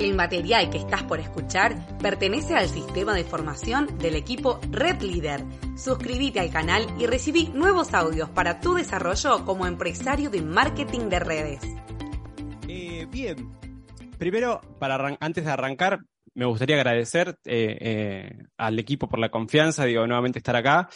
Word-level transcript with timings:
El 0.00 0.14
material 0.14 0.70
que 0.70 0.78
estás 0.78 1.02
por 1.02 1.20
escuchar 1.20 1.76
pertenece 1.98 2.56
al 2.56 2.70
sistema 2.70 3.12
de 3.12 3.22
formación 3.22 3.98
del 3.98 4.14
equipo 4.14 4.58
Red 4.70 5.02
Leader. 5.02 5.44
Suscríbete 5.76 6.40
al 6.40 6.50
canal 6.50 6.86
y 6.98 7.04
recibí 7.04 7.48
nuevos 7.52 7.92
audios 7.92 8.30
para 8.30 8.60
tu 8.60 8.72
desarrollo 8.72 9.44
como 9.44 9.66
empresario 9.66 10.30
de 10.30 10.40
marketing 10.40 11.10
de 11.10 11.18
redes. 11.18 11.60
Eh, 12.66 13.06
bien, 13.10 13.54
primero, 14.16 14.62
antes 15.20 15.44
de 15.44 15.50
arrancar, 15.50 16.00
me 16.32 16.46
gustaría 16.46 16.76
agradecer 16.76 17.36
eh, 17.44 17.76
eh, 17.80 18.44
al 18.56 18.78
equipo 18.78 19.06
por 19.06 19.18
la 19.18 19.28
confianza, 19.28 19.84
digo, 19.84 20.06
nuevamente 20.06 20.38
estar 20.38 20.56
acá. 20.56 20.88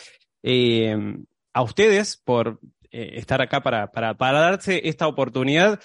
a 1.52 1.62
ustedes 1.62 2.16
por 2.16 2.58
estar 2.90 3.42
acá 3.42 3.60
para, 3.60 3.90
para 3.90 4.40
darse 4.40 4.80
esta 4.88 5.08
oportunidad 5.08 5.78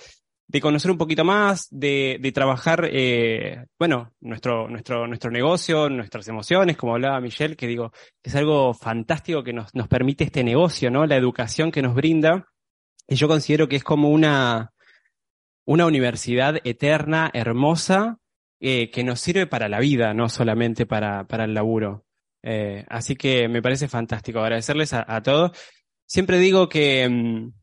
de 0.50 0.62
conocer 0.62 0.90
un 0.90 0.98
poquito 0.98 1.24
más, 1.24 1.68
de, 1.70 2.18
de 2.20 2.32
trabajar, 2.32 2.90
eh, 2.92 3.68
bueno, 3.78 4.14
nuestro, 4.20 4.68
nuestro, 4.68 5.06
nuestro 5.06 5.30
negocio, 5.30 5.90
nuestras 5.90 6.28
emociones, 6.28 6.76
como 6.76 6.96
hablaba 6.96 7.22
Michelle, 7.22 7.56
que 7.56 7.68
digo, 7.68 7.92
es 8.24 8.36
algo 8.36 8.74
fantástico 8.74 9.44
que 9.44 9.54
nos, 9.54 9.74
nos 9.76 9.88
permite 9.88 10.24
este 10.24 10.44
negocio, 10.44 10.90
¿no? 10.90 11.06
La 11.06 11.18
educación 11.18 11.72
que 11.72 11.84
nos 11.84 11.94
brinda. 11.94 12.48
Y 13.08 13.14
yo 13.14 13.28
considero 13.28 13.68
que 13.68 13.76
es 13.76 13.84
como 13.84 14.10
una, 14.10 14.74
una 15.66 15.86
universidad 15.86 16.56
eterna, 16.64 17.30
hermosa, 17.32 18.18
eh, 18.60 18.90
que 18.90 19.04
nos 19.04 19.20
sirve 19.20 19.46
para 19.46 19.70
la 19.70 19.80
vida, 19.80 20.16
no 20.16 20.30
solamente 20.30 20.88
para, 20.88 21.28
para 21.28 21.44
el 21.44 21.54
laburo. 21.54 22.06
Eh, 22.42 22.86
así 22.90 23.16
que 23.16 23.48
me 23.48 23.62
parece 23.62 23.88
fantástico 23.88 24.40
agradecerles 24.40 24.94
a, 24.94 25.22
todos. 25.22 25.52
Siempre 26.08 26.40
digo 26.40 26.70
que, 26.70 27.08
mm, 27.08 27.54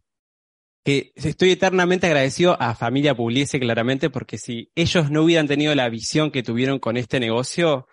que 0.87 1.11
estoy 1.17 1.51
eternamente 1.51 2.07
agradecido 2.07 2.57
a 2.63 2.77
Familia 2.77 3.17
Pugliese, 3.17 3.59
claramente, 3.59 4.09
porque 4.09 4.39
si 4.39 4.71
ellos 4.77 5.11
no 5.11 5.25
hubieran 5.25 5.49
tenido 5.49 5.75
la 5.75 5.89
visión 5.89 6.31
que 6.31 6.45
tuvieron 6.45 6.79
con 6.79 6.97
este 6.97 7.19
negocio, 7.19 7.89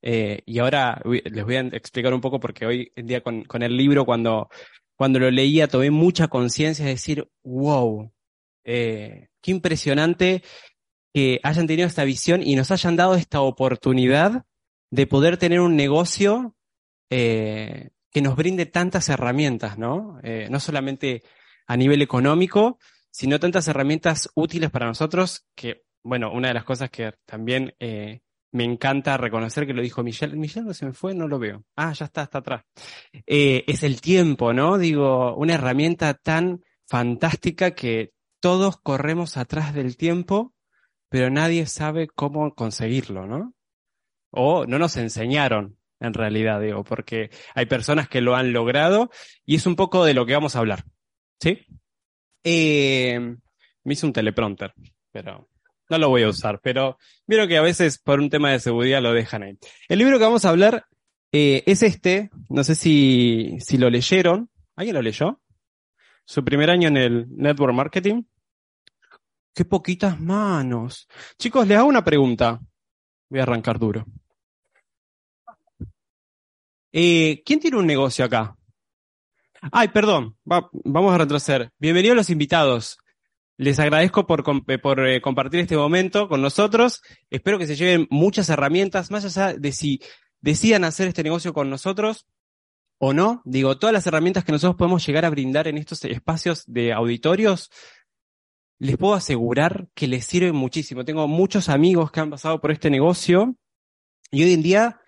eh, 0.00 0.42
y 0.46 0.60
ahora 0.60 1.02
les 1.04 1.44
voy 1.44 1.56
a 1.56 1.60
explicar 1.62 2.14
un 2.14 2.20
poco 2.20 2.38
porque 2.38 2.64
hoy 2.64 2.92
en 2.94 3.08
día 3.08 3.20
con, 3.20 3.42
con 3.42 3.64
el 3.64 3.76
libro, 3.76 4.04
cuando, 4.04 4.48
cuando 4.94 5.18
lo 5.18 5.28
leía, 5.28 5.66
tomé 5.66 5.90
mucha 5.90 6.28
conciencia 6.28 6.84
de 6.84 6.92
decir, 6.92 7.28
wow, 7.42 8.12
eh, 8.64 9.26
qué 9.42 9.50
impresionante 9.50 10.44
que 11.12 11.40
hayan 11.42 11.66
tenido 11.66 11.88
esta 11.88 12.04
visión 12.04 12.44
y 12.44 12.54
nos 12.54 12.70
hayan 12.70 12.94
dado 12.94 13.16
esta 13.16 13.40
oportunidad 13.40 14.44
de 14.92 15.06
poder 15.08 15.36
tener 15.36 15.58
un 15.58 15.74
negocio 15.74 16.54
eh, 17.10 17.90
que 18.12 18.22
nos 18.22 18.36
brinde 18.36 18.66
tantas 18.66 19.08
herramientas, 19.08 19.78
¿no? 19.78 20.20
Eh, 20.22 20.46
no 20.48 20.60
solamente 20.60 21.24
a 21.66 21.76
nivel 21.76 22.02
económico, 22.02 22.78
sino 23.10 23.40
tantas 23.40 23.68
herramientas 23.68 24.30
útiles 24.34 24.70
para 24.70 24.86
nosotros 24.86 25.46
que, 25.54 25.84
bueno, 26.02 26.32
una 26.32 26.48
de 26.48 26.54
las 26.54 26.64
cosas 26.64 26.90
que 26.90 27.14
también 27.24 27.74
eh, 27.78 28.20
me 28.52 28.64
encanta 28.64 29.16
reconocer 29.16 29.66
que 29.66 29.74
lo 29.74 29.82
dijo 29.82 30.02
Michelle. 30.02 30.36
Michelle 30.36 30.66
no 30.66 30.74
se 30.74 30.86
me 30.86 30.92
fue, 30.92 31.14
no 31.14 31.28
lo 31.28 31.38
veo. 31.38 31.64
Ah, 31.76 31.92
ya 31.92 32.06
está, 32.06 32.22
está 32.22 32.38
atrás. 32.38 32.64
Eh, 33.26 33.64
es 33.66 33.82
el 33.82 34.00
tiempo, 34.00 34.52
¿no? 34.52 34.78
Digo, 34.78 35.34
una 35.36 35.54
herramienta 35.54 36.14
tan 36.14 36.62
fantástica 36.86 37.72
que 37.72 38.12
todos 38.40 38.78
corremos 38.78 39.36
atrás 39.36 39.74
del 39.74 39.96
tiempo, 39.96 40.54
pero 41.08 41.30
nadie 41.30 41.66
sabe 41.66 42.08
cómo 42.08 42.54
conseguirlo, 42.54 43.26
¿no? 43.26 43.54
O 44.30 44.66
no 44.66 44.78
nos 44.78 44.96
enseñaron, 44.96 45.78
en 46.00 46.14
realidad, 46.14 46.60
digo, 46.60 46.84
porque 46.84 47.30
hay 47.54 47.66
personas 47.66 48.08
que 48.08 48.20
lo 48.20 48.36
han 48.36 48.52
logrado 48.52 49.10
y 49.44 49.56
es 49.56 49.66
un 49.66 49.76
poco 49.76 50.04
de 50.04 50.14
lo 50.14 50.26
que 50.26 50.34
vamos 50.34 50.56
a 50.56 50.60
hablar. 50.60 50.84
¿Sí? 51.40 51.58
Eh, 52.44 53.18
me 53.84 53.92
hice 53.92 54.06
un 54.06 54.12
teleprompter, 54.12 54.72
pero 55.10 55.48
no 55.88 55.98
lo 55.98 56.08
voy 56.08 56.22
a 56.22 56.28
usar, 56.28 56.60
pero 56.60 56.98
vieron 57.26 57.48
que 57.48 57.56
a 57.56 57.62
veces 57.62 57.98
por 57.98 58.20
un 58.20 58.30
tema 58.30 58.50
de 58.50 58.60
seguridad 58.60 59.02
lo 59.02 59.12
dejan 59.12 59.42
ahí. 59.42 59.58
El 59.88 59.98
libro 59.98 60.18
que 60.18 60.24
vamos 60.24 60.44
a 60.44 60.50
hablar 60.50 60.86
eh, 61.32 61.62
es 61.66 61.82
este, 61.82 62.30
no 62.48 62.64
sé 62.64 62.74
si, 62.74 63.56
si 63.60 63.78
lo 63.78 63.90
leyeron. 63.90 64.50
¿Alguien 64.74 64.94
lo 64.94 65.02
leyó? 65.02 65.40
Su 66.24 66.44
primer 66.44 66.70
año 66.70 66.88
en 66.88 66.96
el 66.96 67.26
Network 67.30 67.74
Marketing. 67.74 68.22
Qué 69.54 69.64
poquitas 69.64 70.20
manos. 70.20 71.08
Chicos, 71.38 71.66
les 71.66 71.78
hago 71.78 71.88
una 71.88 72.04
pregunta. 72.04 72.60
Voy 73.28 73.40
a 73.40 73.44
arrancar 73.44 73.78
duro. 73.78 74.04
Eh, 76.92 77.42
¿Quién 77.44 77.60
tiene 77.60 77.76
un 77.76 77.86
negocio 77.86 78.24
acá? 78.24 78.56
Ay, 79.72 79.88
perdón, 79.88 80.36
vamos 80.44 81.14
a 81.14 81.18
retroceder. 81.18 81.70
Bienvenidos 81.78 82.16
los 82.16 82.30
invitados. 82.30 82.98
Les 83.56 83.78
agradezco 83.78 84.26
por, 84.26 84.44
eh, 84.68 84.78
por 84.78 85.06
eh, 85.06 85.20
compartir 85.20 85.60
este 85.60 85.76
momento 85.76 86.28
con 86.28 86.42
nosotros. 86.42 87.02
Espero 87.30 87.58
que 87.58 87.66
se 87.66 87.74
lleven 87.74 88.06
muchas 88.10 88.48
herramientas, 88.48 89.10
más 89.10 89.24
allá 89.24 89.56
de 89.56 89.72
si 89.72 90.00
decidan 90.40 90.84
hacer 90.84 91.08
este 91.08 91.22
negocio 91.22 91.52
con 91.52 91.70
nosotros 91.70 92.26
o 92.98 93.12
no. 93.12 93.42
Digo, 93.44 93.78
todas 93.78 93.92
las 93.92 94.06
herramientas 94.06 94.44
que 94.44 94.52
nosotros 94.52 94.76
podemos 94.76 95.04
llegar 95.06 95.24
a 95.24 95.30
brindar 95.30 95.68
en 95.68 95.78
estos 95.78 96.04
espacios 96.04 96.64
de 96.66 96.92
auditorios, 96.92 97.70
les 98.78 98.96
puedo 98.96 99.14
asegurar 99.14 99.88
que 99.94 100.06
les 100.06 100.26
sirven 100.26 100.54
muchísimo. 100.54 101.04
Tengo 101.04 101.26
muchos 101.26 101.68
amigos 101.68 102.12
que 102.12 102.20
han 102.20 102.30
pasado 102.30 102.60
por 102.60 102.70
este 102.70 102.90
negocio 102.90 103.56
y 104.30 104.44
hoy 104.44 104.52
en 104.52 104.62
día, 104.62 105.00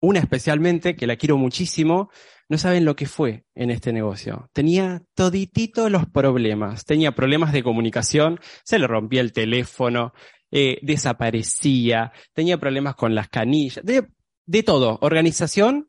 una 0.00 0.18
especialmente, 0.18 0.96
que 0.96 1.06
la 1.06 1.16
quiero 1.16 1.38
muchísimo, 1.38 2.10
no 2.48 2.58
saben 2.58 2.84
lo 2.84 2.94
que 2.96 3.06
fue 3.06 3.44
en 3.54 3.70
este 3.70 3.92
negocio. 3.92 4.50
Tenía 4.52 5.02
toditito 5.14 5.88
los 5.88 6.06
problemas. 6.06 6.84
Tenía 6.84 7.12
problemas 7.12 7.52
de 7.52 7.62
comunicación, 7.62 8.38
se 8.64 8.78
le 8.78 8.86
rompía 8.86 9.22
el 9.22 9.32
teléfono, 9.32 10.12
eh, 10.50 10.78
desaparecía, 10.82 12.12
tenía 12.32 12.58
problemas 12.58 12.94
con 12.96 13.14
las 13.14 13.28
canillas, 13.28 13.84
de, 13.84 14.06
de 14.46 14.62
todo. 14.62 14.98
Organización, 15.00 15.88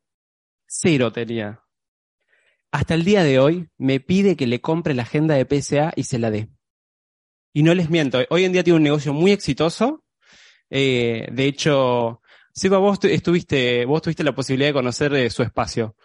cero 0.66 1.12
tenía. 1.12 1.62
Hasta 2.72 2.94
el 2.94 3.04
día 3.04 3.24
de 3.24 3.40
hoy 3.40 3.70
me 3.78 4.00
pide 4.00 4.36
que 4.36 4.48
le 4.48 4.62
compre 4.62 4.94
la 4.94 5.04
agenda 5.04 5.36
de 5.36 5.46
PSA 5.46 5.94
y 5.96 6.04
se 6.04 6.20
la 6.20 6.32
dé. 6.32 6.50
Y 7.54 7.64
no 7.64 7.74
les 7.74 7.90
miento, 7.90 8.20
hoy 8.30 8.44
en 8.44 8.52
día 8.52 8.64
tiene 8.64 8.78
un 8.78 8.84
negocio 8.84 9.14
muy 9.14 9.32
exitoso. 9.32 10.04
Eh, 10.70 11.28
de 11.32 11.46
hecho, 11.46 12.22
Silva, 12.54 12.80
vos 12.80 13.00
estuviste, 13.04 13.86
vos 13.86 14.02
tuviste 14.02 14.24
la 14.24 14.36
posibilidad 14.36 14.70
de 14.70 14.74
conocer 14.74 15.14
eh, 15.14 15.30
su 15.30 15.44
espacio 15.44 15.96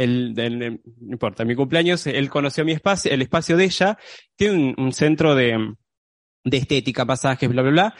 el, 0.00 0.80
no 1.00 1.12
importa, 1.12 1.44
mi 1.44 1.54
cumpleaños, 1.54 2.06
él 2.06 2.30
conoció 2.30 2.64
mi 2.64 2.72
espacio, 2.72 3.12
el 3.12 3.22
espacio 3.22 3.56
de 3.56 3.64
ella, 3.64 3.98
tiene 4.36 4.74
un, 4.76 4.92
centro 4.92 5.34
de, 5.34 5.74
de, 6.44 6.56
estética, 6.56 7.06
pasajes, 7.06 7.48
bla, 7.48 7.62
bla, 7.62 7.70
bla, 7.70 7.94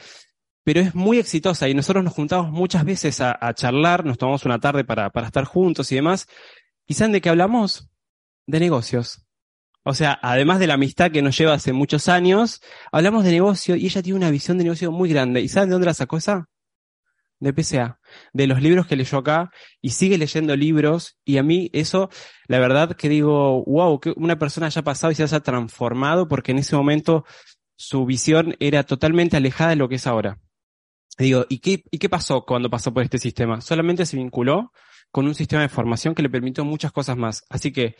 pero 0.63 0.79
es 0.79 0.95
muy 0.95 1.19
exitosa 1.19 1.69
y 1.69 1.73
nosotros 1.73 2.03
nos 2.03 2.13
juntamos 2.13 2.51
muchas 2.51 2.85
veces 2.85 3.21
a, 3.21 3.37
a 3.39 3.53
charlar, 3.53 4.05
nos 4.05 4.17
tomamos 4.17 4.45
una 4.45 4.59
tarde 4.59 4.83
para, 4.83 5.09
para 5.09 5.27
estar 5.27 5.45
juntos 5.45 5.91
y 5.91 5.95
demás. 5.95 6.27
¿Y 6.87 6.93
saben 6.93 7.13
de 7.13 7.21
qué 7.21 7.29
hablamos? 7.29 7.89
De 8.47 8.59
negocios. 8.59 9.25
O 9.83 9.93
sea, 9.95 10.19
además 10.21 10.59
de 10.59 10.67
la 10.67 10.75
amistad 10.75 11.11
que 11.11 11.23
nos 11.23 11.37
lleva 11.37 11.53
hace 11.53 11.73
muchos 11.73 12.07
años, 12.07 12.61
hablamos 12.91 13.23
de 13.23 13.31
negocio 13.31 13.75
y 13.75 13.85
ella 13.85 14.03
tiene 14.03 14.17
una 14.17 14.29
visión 14.29 14.57
de 14.57 14.65
negocio 14.65 14.91
muy 14.91 15.09
grande. 15.09 15.41
¿Y 15.41 15.47
saben 15.47 15.69
de 15.69 15.73
dónde 15.73 15.87
la 15.87 15.95
sacó 15.95 16.17
esa? 16.17 16.47
De 17.41 17.53
PCA, 17.53 17.99
de 18.31 18.47
los 18.47 18.61
libros 18.61 18.87
que 18.87 18.95
leyó 18.95 19.17
acá 19.17 19.51
y 19.81 19.89
sigue 19.89 20.17
leyendo 20.17 20.55
libros 20.55 21.17
y 21.25 21.37
a 21.37 21.43
mí 21.43 21.69
eso, 21.73 22.09
la 22.47 22.59
verdad 22.59 22.95
que 22.95 23.09
digo, 23.09 23.63
wow, 23.65 23.99
que 23.99 24.13
una 24.15 24.37
persona 24.37 24.67
haya 24.67 24.83
pasado 24.83 25.11
y 25.11 25.15
se 25.15 25.23
haya 25.23 25.39
transformado 25.41 26.27
porque 26.27 26.51
en 26.51 26.59
ese 26.59 26.75
momento 26.75 27.25
su 27.75 28.05
visión 28.05 28.55
era 28.59 28.83
totalmente 28.83 29.37
alejada 29.37 29.71
de 29.71 29.75
lo 29.75 29.89
que 29.89 29.95
es 29.95 30.07
ahora. 30.07 30.39
Digo, 31.17 31.45
¿y 31.49 31.59
qué, 31.59 31.83
¿y 31.91 31.97
qué 31.97 32.09
pasó 32.09 32.45
cuando 32.45 32.69
pasó 32.69 32.93
por 32.93 33.03
este 33.03 33.17
sistema? 33.17 33.59
Solamente 33.59 34.05
se 34.05 34.17
vinculó 34.17 34.71
con 35.11 35.25
un 35.25 35.35
sistema 35.35 35.63
de 35.63 35.69
formación 35.69 36.15
que 36.15 36.21
le 36.21 36.29
permitió 36.29 36.63
muchas 36.63 36.91
cosas 36.91 37.17
más. 37.17 37.43
Así 37.49 37.73
que, 37.73 37.95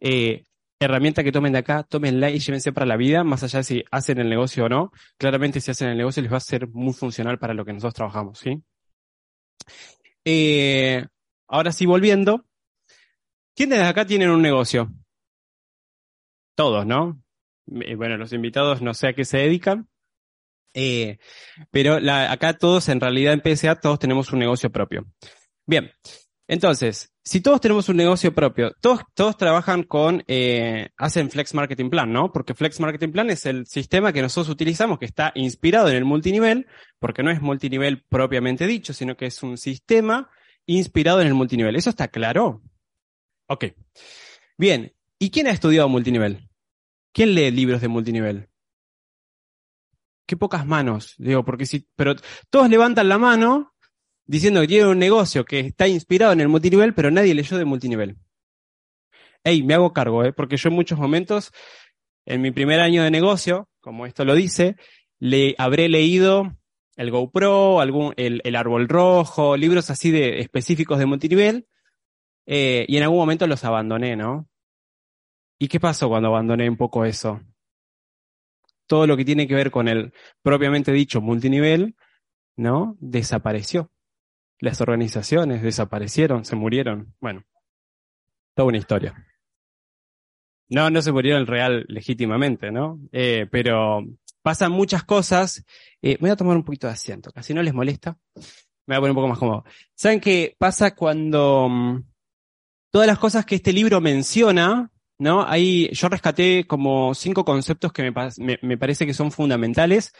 eh, 0.00 0.44
herramienta 0.80 1.24
que 1.24 1.32
tomen 1.32 1.52
de 1.52 1.60
acá, 1.60 1.82
tómenla 1.82 2.30
y 2.30 2.38
llévense 2.38 2.72
para 2.72 2.86
la 2.86 2.96
vida, 2.96 3.24
más 3.24 3.42
allá 3.42 3.60
de 3.60 3.64
si 3.64 3.84
hacen 3.90 4.18
el 4.18 4.28
negocio 4.28 4.64
o 4.64 4.68
no. 4.68 4.92
Claramente 5.16 5.60
si 5.60 5.70
hacen 5.70 5.88
el 5.88 5.96
negocio 5.96 6.22
les 6.22 6.32
va 6.32 6.38
a 6.38 6.40
ser 6.40 6.68
muy 6.68 6.92
funcional 6.92 7.38
para 7.38 7.54
lo 7.54 7.64
que 7.64 7.72
nosotros 7.72 7.94
trabajamos, 7.94 8.38
¿sí? 8.38 8.62
Eh, 10.24 11.06
ahora 11.48 11.72
sí, 11.72 11.86
volviendo. 11.86 12.44
¿Quiénes 13.54 13.78
de 13.78 13.84
acá 13.84 14.04
tienen 14.06 14.30
un 14.30 14.42
negocio? 14.42 14.90
Todos, 16.56 16.86
¿no? 16.86 17.22
Eh, 17.80 17.94
bueno, 17.94 18.16
los 18.16 18.32
invitados 18.32 18.82
no 18.82 18.94
sé 18.94 19.08
a 19.08 19.12
qué 19.14 19.24
se 19.24 19.38
dedican. 19.38 19.88
Eh, 20.74 21.18
pero 21.70 21.98
acá 22.12 22.58
todos, 22.58 22.88
en 22.88 23.00
realidad 23.00 23.32
en 23.32 23.56
PSA, 23.56 23.76
todos 23.76 24.00
tenemos 24.00 24.32
un 24.32 24.40
negocio 24.40 24.70
propio. 24.72 25.06
Bien, 25.66 25.92
entonces, 26.48 27.13
si 27.24 27.40
todos 27.40 27.60
tenemos 27.60 27.88
un 27.88 27.96
negocio 27.96 28.34
propio, 28.34 28.72
todos, 28.80 29.00
todos 29.14 29.36
trabajan 29.36 29.82
con, 29.82 30.22
eh, 30.26 30.90
hacen 30.98 31.30
Flex 31.30 31.54
Marketing 31.54 31.88
Plan, 31.88 32.12
¿no? 32.12 32.30
Porque 32.30 32.54
Flex 32.54 32.80
Marketing 32.80 33.12
Plan 33.12 33.30
es 33.30 33.46
el 33.46 33.66
sistema 33.66 34.12
que 34.12 34.20
nosotros 34.20 34.50
utilizamos, 34.50 34.98
que 34.98 35.06
está 35.06 35.32
inspirado 35.34 35.88
en 35.88 35.96
el 35.96 36.04
multinivel, 36.04 36.66
porque 36.98 37.22
no 37.22 37.30
es 37.30 37.40
multinivel 37.40 38.04
propiamente 38.08 38.66
dicho, 38.66 38.92
sino 38.92 39.16
que 39.16 39.26
es 39.26 39.42
un 39.42 39.56
sistema 39.56 40.28
inspirado 40.66 41.22
en 41.22 41.28
el 41.28 41.34
multinivel. 41.34 41.76
¿Eso 41.76 41.90
está 41.90 42.08
claro? 42.08 42.62
Ok. 43.46 43.66
Bien. 44.58 44.92
¿Y 45.18 45.30
quién 45.30 45.46
ha 45.46 45.50
estudiado 45.50 45.88
multinivel? 45.88 46.50
¿Quién 47.12 47.34
lee 47.34 47.50
libros 47.50 47.80
de 47.80 47.88
multinivel? 47.88 48.48
qué 50.26 50.36
pocas 50.36 50.66
manos, 50.66 51.14
digo, 51.18 51.44
porque 51.44 51.66
si, 51.66 51.86
pero 51.96 52.14
todos 52.50 52.68
levantan 52.68 53.08
la 53.08 53.18
mano 53.18 53.73
diciendo 54.26 54.60
que 54.60 54.68
tienen 54.68 54.88
un 54.88 54.98
negocio 54.98 55.44
que 55.44 55.60
está 55.60 55.86
inspirado 55.88 56.32
en 56.32 56.40
el 56.40 56.48
multinivel, 56.48 56.94
pero 56.94 57.10
nadie 57.10 57.34
leyó 57.34 57.58
de 57.58 57.64
multinivel. 57.64 58.16
Ey, 59.42 59.62
me 59.62 59.74
hago 59.74 59.92
cargo, 59.92 60.24
¿eh? 60.24 60.32
porque 60.32 60.56
yo 60.56 60.70
en 60.70 60.74
muchos 60.74 60.98
momentos, 60.98 61.52
en 62.24 62.40
mi 62.40 62.50
primer 62.50 62.80
año 62.80 63.02
de 63.02 63.10
negocio, 63.10 63.68
como 63.80 64.06
esto 64.06 64.24
lo 64.24 64.34
dice, 64.34 64.76
le 65.18 65.54
habré 65.58 65.88
leído 65.88 66.56
el 66.96 67.10
GoPro, 67.10 67.80
algún, 67.80 68.14
el, 68.16 68.40
el 68.44 68.56
árbol 68.56 68.88
rojo, 68.88 69.56
libros 69.56 69.90
así 69.90 70.10
de 70.10 70.40
específicos 70.40 70.98
de 70.98 71.06
multinivel, 71.06 71.66
eh, 72.46 72.84
y 72.88 72.96
en 72.96 73.02
algún 73.02 73.18
momento 73.18 73.46
los 73.46 73.64
abandoné, 73.64 74.16
¿no? 74.16 74.48
¿Y 75.58 75.68
qué 75.68 75.80
pasó 75.80 76.08
cuando 76.08 76.28
abandoné 76.28 76.68
un 76.68 76.76
poco 76.76 77.04
eso? 77.04 77.40
Todo 78.86 79.06
lo 79.06 79.16
que 79.16 79.24
tiene 79.24 79.48
que 79.48 79.54
ver 79.54 79.70
con 79.70 79.88
el 79.88 80.12
propiamente 80.42 80.92
dicho 80.92 81.20
multinivel, 81.20 81.96
¿no? 82.56 82.96
Desapareció. 83.00 83.90
Las 84.64 84.80
organizaciones 84.80 85.60
desaparecieron, 85.60 86.46
se 86.46 86.56
murieron. 86.56 87.14
Bueno, 87.20 87.44
toda 88.54 88.68
una 88.68 88.78
historia. 88.78 89.14
No, 90.70 90.88
no 90.88 91.02
se 91.02 91.12
murieron 91.12 91.46
real 91.46 91.84
legítimamente, 91.86 92.72
¿no? 92.72 92.98
Eh, 93.12 93.46
pero 93.50 94.02
pasan 94.40 94.72
muchas 94.72 95.04
cosas. 95.04 95.62
Eh, 96.00 96.16
voy 96.18 96.30
a 96.30 96.36
tomar 96.36 96.56
un 96.56 96.64
poquito 96.64 96.86
de 96.86 96.94
asiento, 96.94 97.30
casi 97.30 97.52
no 97.52 97.62
les 97.62 97.74
molesta. 97.74 98.16
Me 98.86 98.94
voy 98.94 98.96
a 98.96 99.00
poner 99.00 99.10
un 99.10 99.16
poco 99.16 99.28
más 99.28 99.38
cómodo. 99.38 99.64
¿Saben 99.94 100.18
qué 100.18 100.56
pasa 100.58 100.94
cuando 100.94 101.68
mm, 101.68 102.02
todas 102.90 103.06
las 103.06 103.18
cosas 103.18 103.44
que 103.44 103.56
este 103.56 103.74
libro 103.74 104.00
menciona, 104.00 104.90
¿no? 105.18 105.46
Ahí 105.46 105.90
yo 105.92 106.08
rescaté 106.08 106.66
como 106.66 107.14
cinco 107.14 107.44
conceptos 107.44 107.92
que 107.92 108.10
me, 108.10 108.58
me, 108.62 108.78
parece 108.78 109.04
que 109.04 109.12
son 109.12 109.30
fundamentales 109.30 110.14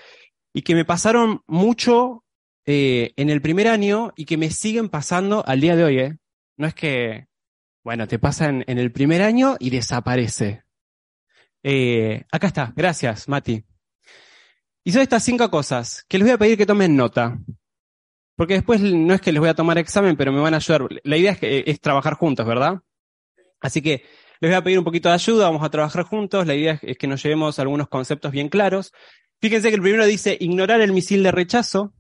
y 0.53 0.61
que 0.61 0.75
me 0.75 0.85
pasaron 0.85 1.41
mucho 1.47 2.24
eh, 2.67 3.13
en 3.17 3.31
el 3.31 3.43
primer 3.43 3.69
año 3.69 4.13
y 4.17 4.25
que 4.25 4.37
me 4.37 4.51
siguen 4.51 4.89
pasando 4.89 5.45
al 5.47 5.61
día 5.61 5.77
de 5.77 5.85
hoy, 5.85 5.99
¿eh? 5.99 6.17
No 6.57 6.67
es 6.67 6.75
que, 6.75 7.27
bueno, 7.83 8.07
te 8.07 8.19
pasa 8.19 8.49
en, 8.49 8.65
el 8.67 8.93
primer 8.93 9.23
año 9.23 9.57
y 9.59 9.71
desaparece. 9.71 10.65
Eh, 11.63 12.25
acá 12.31 12.47
está, 12.47 12.73
gracias, 12.75 13.29
Mati. 13.29 13.65
Y 14.85 14.93
son 14.93 15.03
estas 15.03 15.25
cinco 15.25 15.51
cosas 15.51 16.05
que 16.09 16.19
les 16.19 16.27
voy 16.27 16.35
a 16.35 16.39
pedir 16.39 16.59
que 16.59 16.67
tomen 16.67 16.97
nota. 16.97 17.39
Porque 18.37 18.55
después 18.55 18.81
no 18.81 19.15
es 19.15 19.21
que 19.21 19.33
les 19.33 19.41
voy 19.41 19.49
a 19.49 19.55
tomar 19.55 19.79
examen, 19.79 20.17
pero 20.17 20.33
me 20.33 20.41
van 20.41 20.55
a 20.55 20.59
ayudar. 20.59 20.89
La 21.05 21.17
idea 21.17 21.33
es, 21.33 21.39
que, 21.39 21.65
es 21.67 21.81
trabajar 21.81 22.15
juntos, 22.15 22.47
¿verdad? 22.47 22.81
Así 23.61 23.81
que 23.81 24.05
les 24.41 24.51
voy 24.51 24.57
a 24.57 24.65
pedir 24.65 24.79
un 24.79 24.85
poquito 24.85 25.09
de 25.09 25.15
ayuda, 25.15 25.47
vamos 25.47 25.63
a 25.63 25.71
trabajar 25.71 26.05
juntos. 26.05 26.47
La 26.47 26.55
idea 26.55 26.79
es 26.83 26.99
que 26.99 27.07
nos 27.07 27.23
llevemos 27.23 27.59
algunos 27.59 27.89
conceptos 27.89 28.33
bien 28.33 28.49
claros. 28.49 28.93
Fíjense 29.41 29.69
que 29.69 29.77
el 29.77 29.83
primero 29.83 30.05
dice 30.07 30.37
ignorar 30.41 30.81
el 30.81 30.93
misil 30.93 31.23
de 31.23 31.31
rechazo. 31.31 31.95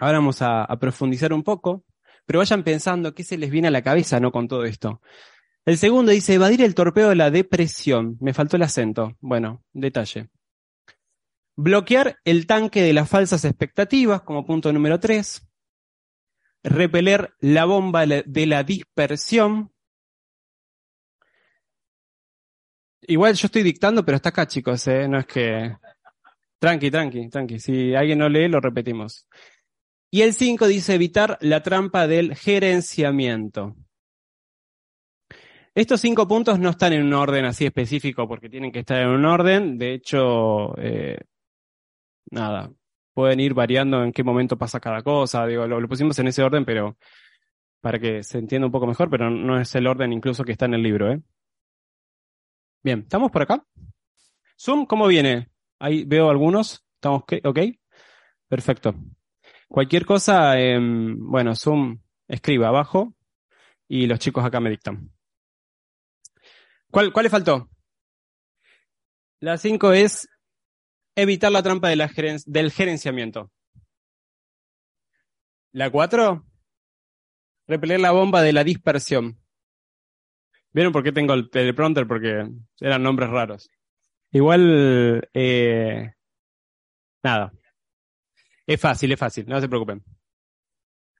Ahora 0.00 0.18
vamos 0.18 0.40
a, 0.40 0.66
profundizar 0.80 1.32
un 1.34 1.42
poco, 1.42 1.84
pero 2.24 2.38
vayan 2.38 2.64
pensando 2.64 3.14
qué 3.14 3.22
se 3.22 3.36
les 3.36 3.50
viene 3.50 3.68
a 3.68 3.70
la 3.70 3.82
cabeza, 3.82 4.18
¿no? 4.18 4.32
Con 4.32 4.48
todo 4.48 4.64
esto. 4.64 5.02
El 5.66 5.76
segundo 5.76 6.10
dice 6.10 6.34
evadir 6.34 6.62
el 6.62 6.74
torpeo 6.74 7.10
de 7.10 7.16
la 7.16 7.30
depresión. 7.30 8.16
Me 8.18 8.32
faltó 8.32 8.56
el 8.56 8.62
acento. 8.62 9.16
Bueno, 9.20 9.62
detalle. 9.74 10.30
Bloquear 11.54 12.16
el 12.24 12.46
tanque 12.46 12.80
de 12.80 12.94
las 12.94 13.10
falsas 13.10 13.44
expectativas, 13.44 14.22
como 14.22 14.46
punto 14.46 14.72
número 14.72 14.98
tres. 14.98 15.46
Repeler 16.62 17.34
la 17.40 17.66
bomba 17.66 18.06
de 18.06 18.46
la 18.46 18.64
dispersión. 18.64 19.70
Igual 23.02 23.34
yo 23.34 23.46
estoy 23.46 23.62
dictando, 23.62 24.02
pero 24.02 24.16
está 24.16 24.30
acá, 24.30 24.46
chicos, 24.46 24.86
¿eh? 24.86 25.06
No 25.08 25.18
es 25.18 25.26
que... 25.26 25.76
Tranqui, 26.58 26.90
tranqui, 26.90 27.28
tranqui. 27.28 27.58
Si 27.58 27.94
alguien 27.94 28.18
no 28.18 28.28
lee, 28.30 28.48
lo 28.48 28.60
repetimos. 28.60 29.26
Y 30.10 30.22
el 30.22 30.34
5 30.34 30.66
dice 30.66 30.94
evitar 30.94 31.38
la 31.40 31.62
trampa 31.62 32.06
del 32.06 32.34
gerenciamiento. 32.34 33.76
Estos 35.72 36.00
cinco 36.00 36.26
puntos 36.26 36.58
no 36.58 36.70
están 36.70 36.92
en 36.92 37.04
un 37.04 37.14
orden 37.14 37.44
así 37.44 37.64
específico 37.64 38.26
porque 38.26 38.48
tienen 38.48 38.72
que 38.72 38.80
estar 38.80 39.00
en 39.00 39.08
un 39.08 39.24
orden. 39.24 39.78
De 39.78 39.94
hecho, 39.94 40.76
eh, 40.78 41.18
nada, 42.30 42.72
pueden 43.14 43.38
ir 43.38 43.54
variando 43.54 44.02
en 44.02 44.12
qué 44.12 44.24
momento 44.24 44.58
pasa 44.58 44.80
cada 44.80 45.02
cosa. 45.02 45.46
Digo, 45.46 45.66
lo, 45.68 45.88
pusimos 45.88 46.18
en 46.18 46.28
ese 46.28 46.42
orden, 46.42 46.64
pero 46.64 46.96
para 47.80 48.00
que 48.00 48.24
se 48.24 48.38
entienda 48.38 48.66
un 48.66 48.72
poco 48.72 48.86
mejor, 48.86 49.08
pero 49.10 49.30
no 49.30 49.60
es 49.60 49.72
el 49.76 49.86
orden 49.86 50.12
incluso 50.12 50.44
que 50.44 50.52
está 50.52 50.66
en 50.66 50.74
el 50.74 50.82
libro, 50.82 51.12
¿eh? 51.12 51.22
Bien, 52.82 53.00
¿estamos 53.00 53.30
por 53.30 53.42
acá? 53.42 53.64
Zoom, 54.58 54.86
¿cómo 54.86 55.06
viene? 55.06 55.50
Ahí 55.78 56.04
veo 56.04 56.30
algunos. 56.30 56.84
¿Estamos 56.96 57.22
ok? 57.44 57.58
Perfecto. 58.48 58.94
Cualquier 59.70 60.04
cosa, 60.04 60.56
bueno, 60.80 61.54
Zoom 61.54 62.00
escriba 62.26 62.66
abajo 62.66 63.14
y 63.86 64.08
los 64.08 64.18
chicos 64.18 64.44
acá 64.44 64.58
me 64.58 64.68
dictan. 64.68 65.12
¿Cuál, 66.90 67.12
cuál 67.12 67.22
le 67.22 67.30
faltó? 67.30 67.70
La 69.38 69.56
5 69.58 69.92
es 69.92 70.28
evitar 71.14 71.52
la 71.52 71.62
trampa 71.62 71.88
del 71.88 72.72
gerenciamiento. 72.72 73.52
La 75.70 75.88
cuatro, 75.88 76.44
repeler 77.68 78.00
la 78.00 78.10
bomba 78.10 78.42
de 78.42 78.52
la 78.52 78.64
dispersión. 78.64 79.40
¿Vieron 80.72 80.92
por 80.92 81.04
qué 81.04 81.12
tengo 81.12 81.32
el 81.34 81.48
teleprompter? 81.48 82.08
Porque 82.08 82.44
eran 82.80 83.02
nombres 83.04 83.30
raros. 83.30 83.70
Igual, 84.32 85.28
eh, 85.32 86.12
nada. 87.22 87.52
Es 88.66 88.80
fácil, 88.80 89.12
es 89.12 89.18
fácil, 89.18 89.46
no 89.46 89.60
se 89.60 89.68
preocupen. 89.68 90.02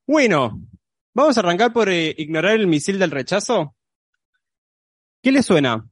Bueno, 0.06 0.60
vamos 1.14 1.36
a 1.36 1.40
arrancar 1.40 1.72
por 1.72 1.88
eh, 1.88 2.14
ignorar 2.18 2.54
el 2.54 2.66
misil 2.66 2.98
del 2.98 3.10
rechazo. 3.10 3.74
¿Qué 5.22 5.32
le 5.32 5.42
suena? 5.42 5.88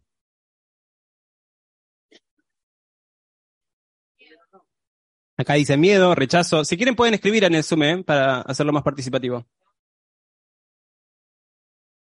Acá 5.37 5.55
dice 5.55 5.77
miedo, 5.77 6.15
rechazo. 6.17 6.65
Si 6.65 6.77
quieren 6.77 6.97
pueden 6.97 7.15
escribir 7.15 7.45
en 7.45 7.55
el 7.55 7.63
Zoom 7.63 7.83
¿eh? 7.85 8.03
para 8.03 8.41
hacerlo 8.41 8.73
más 8.73 8.83
participativo. 8.83 9.47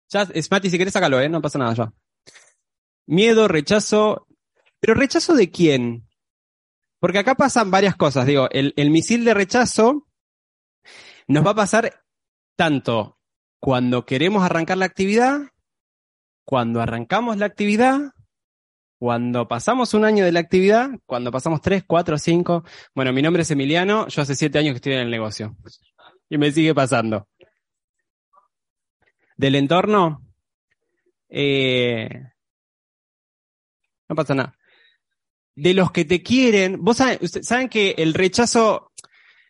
Ya, 0.09 0.24
es 0.33 0.51
Mati, 0.51 0.69
si 0.69 0.77
querés 0.77 0.94
sácalo, 0.94 1.21
¿eh? 1.21 1.29
No 1.29 1.41
pasa 1.41 1.57
nada 1.57 1.74
ya. 1.74 1.94
Miedo, 3.06 3.47
rechazo. 3.47 4.27
¿Pero 4.79 4.94
rechazo 4.94 5.36
de 5.36 5.50
quién? 5.50 6.07
Porque 7.03 7.19
acá 7.19 7.35
pasan 7.35 7.69
varias 7.69 7.97
cosas. 7.97 8.25
Digo, 8.25 8.47
el, 8.50 8.89
misil 8.89 9.25
de 9.25 9.33
rechazo 9.33 10.07
nos 11.27 11.45
va 11.45 11.51
a 11.51 11.55
pasar 11.55 12.01
tanto 12.55 13.19
cuando 13.60 14.05
queremos 14.05 14.41
arrancar 14.41 14.77
la 14.77 14.86
actividad, 14.86 15.41
cuando 16.45 16.79
arrancamos 16.79 17.36
la 17.36 17.45
actividad 17.45 18.00
cuando 18.98 19.50
pasamos 19.50 19.93
un 19.93 20.05
año 20.05 20.24
de 20.24 20.31
la 20.31 20.39
actividad, 20.39 20.91
cuando 21.05 21.29
pasamos 21.29 21.60
tres, 21.60 21.83
cuatro, 21.86 22.17
cinco, 22.17 22.63
bueno, 22.95 23.12
mi 23.12 23.22
nombre 23.22 23.41
es 23.41 23.51
Emiliano, 23.51 24.07
yo 24.07 24.22
hace 24.22 24.33
siete 24.33 24.60
años 24.60 24.72
que 24.72 24.77
estoy 24.77 24.93
en 24.93 25.00
el 25.00 25.12
negocio. 25.12 25.57
Y 26.29 26.38
me 26.38 26.53
sigue 26.53 26.74
pasando. 26.74 27.27
Del 29.36 29.55
entorno, 29.55 30.22
eh, 31.27 32.07
no 34.07 34.15
pasa 34.15 34.36
nada. 34.36 34.57
De 35.55 35.74
los 35.74 35.91
que 35.91 36.05
te 36.05 36.24
quieren, 36.24 36.83
vos 36.83 36.98
saben, 36.98 37.19
saben 37.27 37.69
que 37.69 37.95
el 37.98 38.13
rechazo 38.13 38.91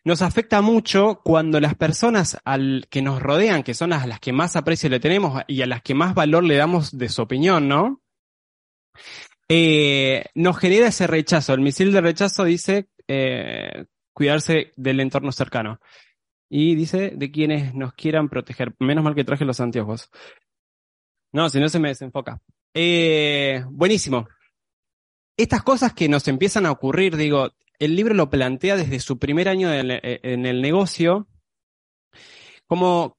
nos 0.04 0.20
afecta 0.20 0.60
mucho 0.60 1.22
cuando 1.24 1.60
las 1.60 1.74
personas 1.74 2.38
al 2.44 2.86
que 2.90 3.00
nos 3.00 3.22
rodean, 3.22 3.62
que 3.62 3.72
son 3.72 3.92
a 3.92 4.06
las 4.06 4.20
que 4.20 4.32
más 4.32 4.54
aprecio 4.54 4.90
le 4.90 5.00
tenemos 5.00 5.42
y 5.46 5.62
a 5.62 5.66
las 5.66 5.82
que 5.82 5.94
más 5.94 6.14
valor 6.14 6.44
le 6.44 6.56
damos 6.56 6.96
de 6.98 7.08
su 7.08 7.22
opinión, 7.22 7.68
¿no? 7.68 8.02
eh, 9.48 10.24
nos 10.34 10.58
genera 10.58 10.88
ese 10.88 11.06
rechazo. 11.06 11.54
El 11.54 11.60
misil 11.60 11.92
de 11.92 12.00
rechazo 12.00 12.44
dice 12.44 12.88
eh, 13.08 13.86
cuidarse 14.12 14.72
del 14.76 15.00
entorno 15.00 15.32
cercano. 15.32 15.80
Y 16.48 16.74
dice 16.74 17.12
de 17.16 17.30
quienes 17.30 17.74
nos 17.74 17.94
quieran 17.94 18.28
proteger. 18.28 18.74
Menos 18.78 19.02
mal 19.02 19.14
que 19.14 19.24
traje 19.24 19.44
los 19.44 19.60
anteojos. 19.60 20.10
No, 21.32 21.48
si 21.48 21.58
no 21.58 21.68
se 21.68 21.80
me 21.80 21.88
desenfoca. 21.88 22.40
Eh, 22.72 23.64
buenísimo. 23.68 24.28
Estas 25.36 25.62
cosas 25.62 25.92
que 25.92 26.08
nos 26.08 26.28
empiezan 26.28 26.66
a 26.66 26.70
ocurrir, 26.70 27.16
digo, 27.16 27.50
el 27.78 27.96
libro 27.96 28.14
lo 28.14 28.30
plantea 28.30 28.76
desde 28.76 29.00
su 29.00 29.18
primer 29.18 29.48
año 29.48 29.72
en 29.72 30.46
el 30.46 30.62
negocio, 30.62 31.28
como 32.66 33.18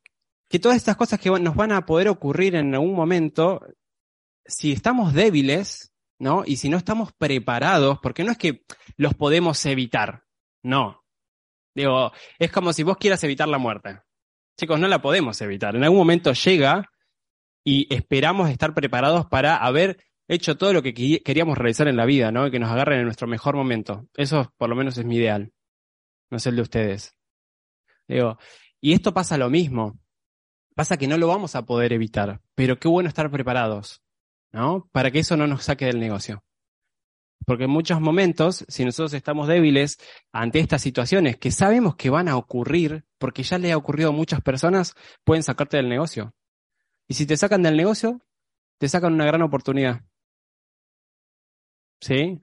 que 0.50 0.60
todas 0.60 0.78
estas 0.78 0.96
cosas 0.96 1.20
que 1.20 1.30
nos 1.30 1.56
van 1.56 1.72
a 1.72 1.86
poder 1.86 2.08
ocurrir 2.08 2.56
en 2.56 2.74
algún 2.74 2.94
momento, 2.94 3.62
si 4.46 4.72
estamos 4.72 5.14
débiles, 5.14 5.94
¿no? 6.20 6.44
Y 6.46 6.58
si 6.58 6.70
no 6.70 6.78
estamos 6.78 7.12
preparados, 7.14 8.00
porque 8.02 8.24
no 8.24 8.32
es 8.32 8.38
que 8.38 8.64
los 8.96 9.14
podemos 9.14 9.66
evitar, 9.66 10.24
no. 10.64 11.04
Digo, 11.76 12.12
es 12.40 12.52
como 12.52 12.72
si 12.72 12.84
vos 12.84 12.98
quieras 12.98 13.24
evitar 13.24 13.50
la 13.50 13.58
muerte. 13.58 14.00
Chicos, 14.58 14.80
no 14.80 14.88
la 14.88 15.02
podemos 15.02 15.42
evitar. 15.42 15.76
En 15.76 15.84
algún 15.84 16.00
momento 16.00 16.32
llega 16.32 16.90
y 17.66 17.94
esperamos 17.94 18.50
estar 18.50 18.74
preparados 18.74 19.26
para 19.26 19.58
a 19.58 19.72
ver 19.72 19.98
hecho 20.27 20.58
todo 20.58 20.74
lo 20.74 20.82
que 20.82 20.94
queríamos 20.94 21.58
realizar 21.58 21.88
en 21.88 21.98
la 21.98 22.05
vida, 22.05 22.32
¿no? 22.32 22.50
que 22.50 22.60
nos 22.60 22.72
agarren 22.72 23.00
en 23.00 23.05
nuestro 23.05 23.27
mejor 23.27 23.55
momento. 23.55 24.08
Eso 24.15 24.53
por 24.58 24.70
lo 24.70 24.75
menos 24.75 24.98
es 24.98 25.05
mi 25.05 25.17
ideal. 25.17 25.51
No 26.29 26.38
es 26.38 26.46
el 26.48 26.55
de 26.55 26.62
ustedes. 26.62 27.15
Digo, 28.08 28.38
y 28.82 28.94
esto 28.94 29.13
pasa 29.13 29.38
lo 29.38 29.50
mismo. 29.50 30.00
Pasa 30.75 30.98
que 30.98 31.08
no 31.08 31.17
lo 31.17 31.27
vamos 31.27 31.55
a 31.55 31.65
poder 31.65 31.94
evitar, 31.94 32.41
pero 32.53 32.77
qué 32.77 32.89
bueno 32.89 33.08
estar 33.08 33.32
preparados, 33.32 34.03
¿no? 34.51 34.89
Para 34.91 35.10
que 35.10 35.20
eso 35.20 35.38
no 35.38 35.48
nos 35.48 35.63
saque 35.63 35.86
del 35.86 36.01
negocio. 36.01 36.44
Porque 37.46 37.65
en 37.65 37.70
muchos 37.70 38.01
momentos, 38.01 38.65
si 38.67 38.84
nosotros 38.84 39.13
estamos 39.13 39.48
débiles 39.48 39.98
ante 40.34 40.60
estas 40.60 40.82
situaciones 40.82 41.38
que 41.38 41.51
sabemos 41.51 41.96
que 41.96 42.10
van 42.10 42.27
a 42.27 42.36
ocurrir, 42.36 43.05
porque 43.17 43.44
ya 43.44 43.58
le 43.58 43.72
ha 43.72 43.77
ocurrido 43.77 44.10
a 44.10 44.13
muchas 44.13 44.41
personas, 44.41 44.96
pueden 45.24 45.44
sacarte 45.44 45.77
del 45.77 45.88
negocio. 45.88 46.34
Y 47.08 47.13
si 47.13 47.25
te 47.25 47.38
sacan 47.38 47.62
del 47.63 47.77
negocio, 47.77 48.22
te 48.77 48.89
sacan 48.89 49.13
una 49.13 49.25
gran 49.25 49.44
oportunidad. 49.44 50.01
¿Sí? 52.02 52.42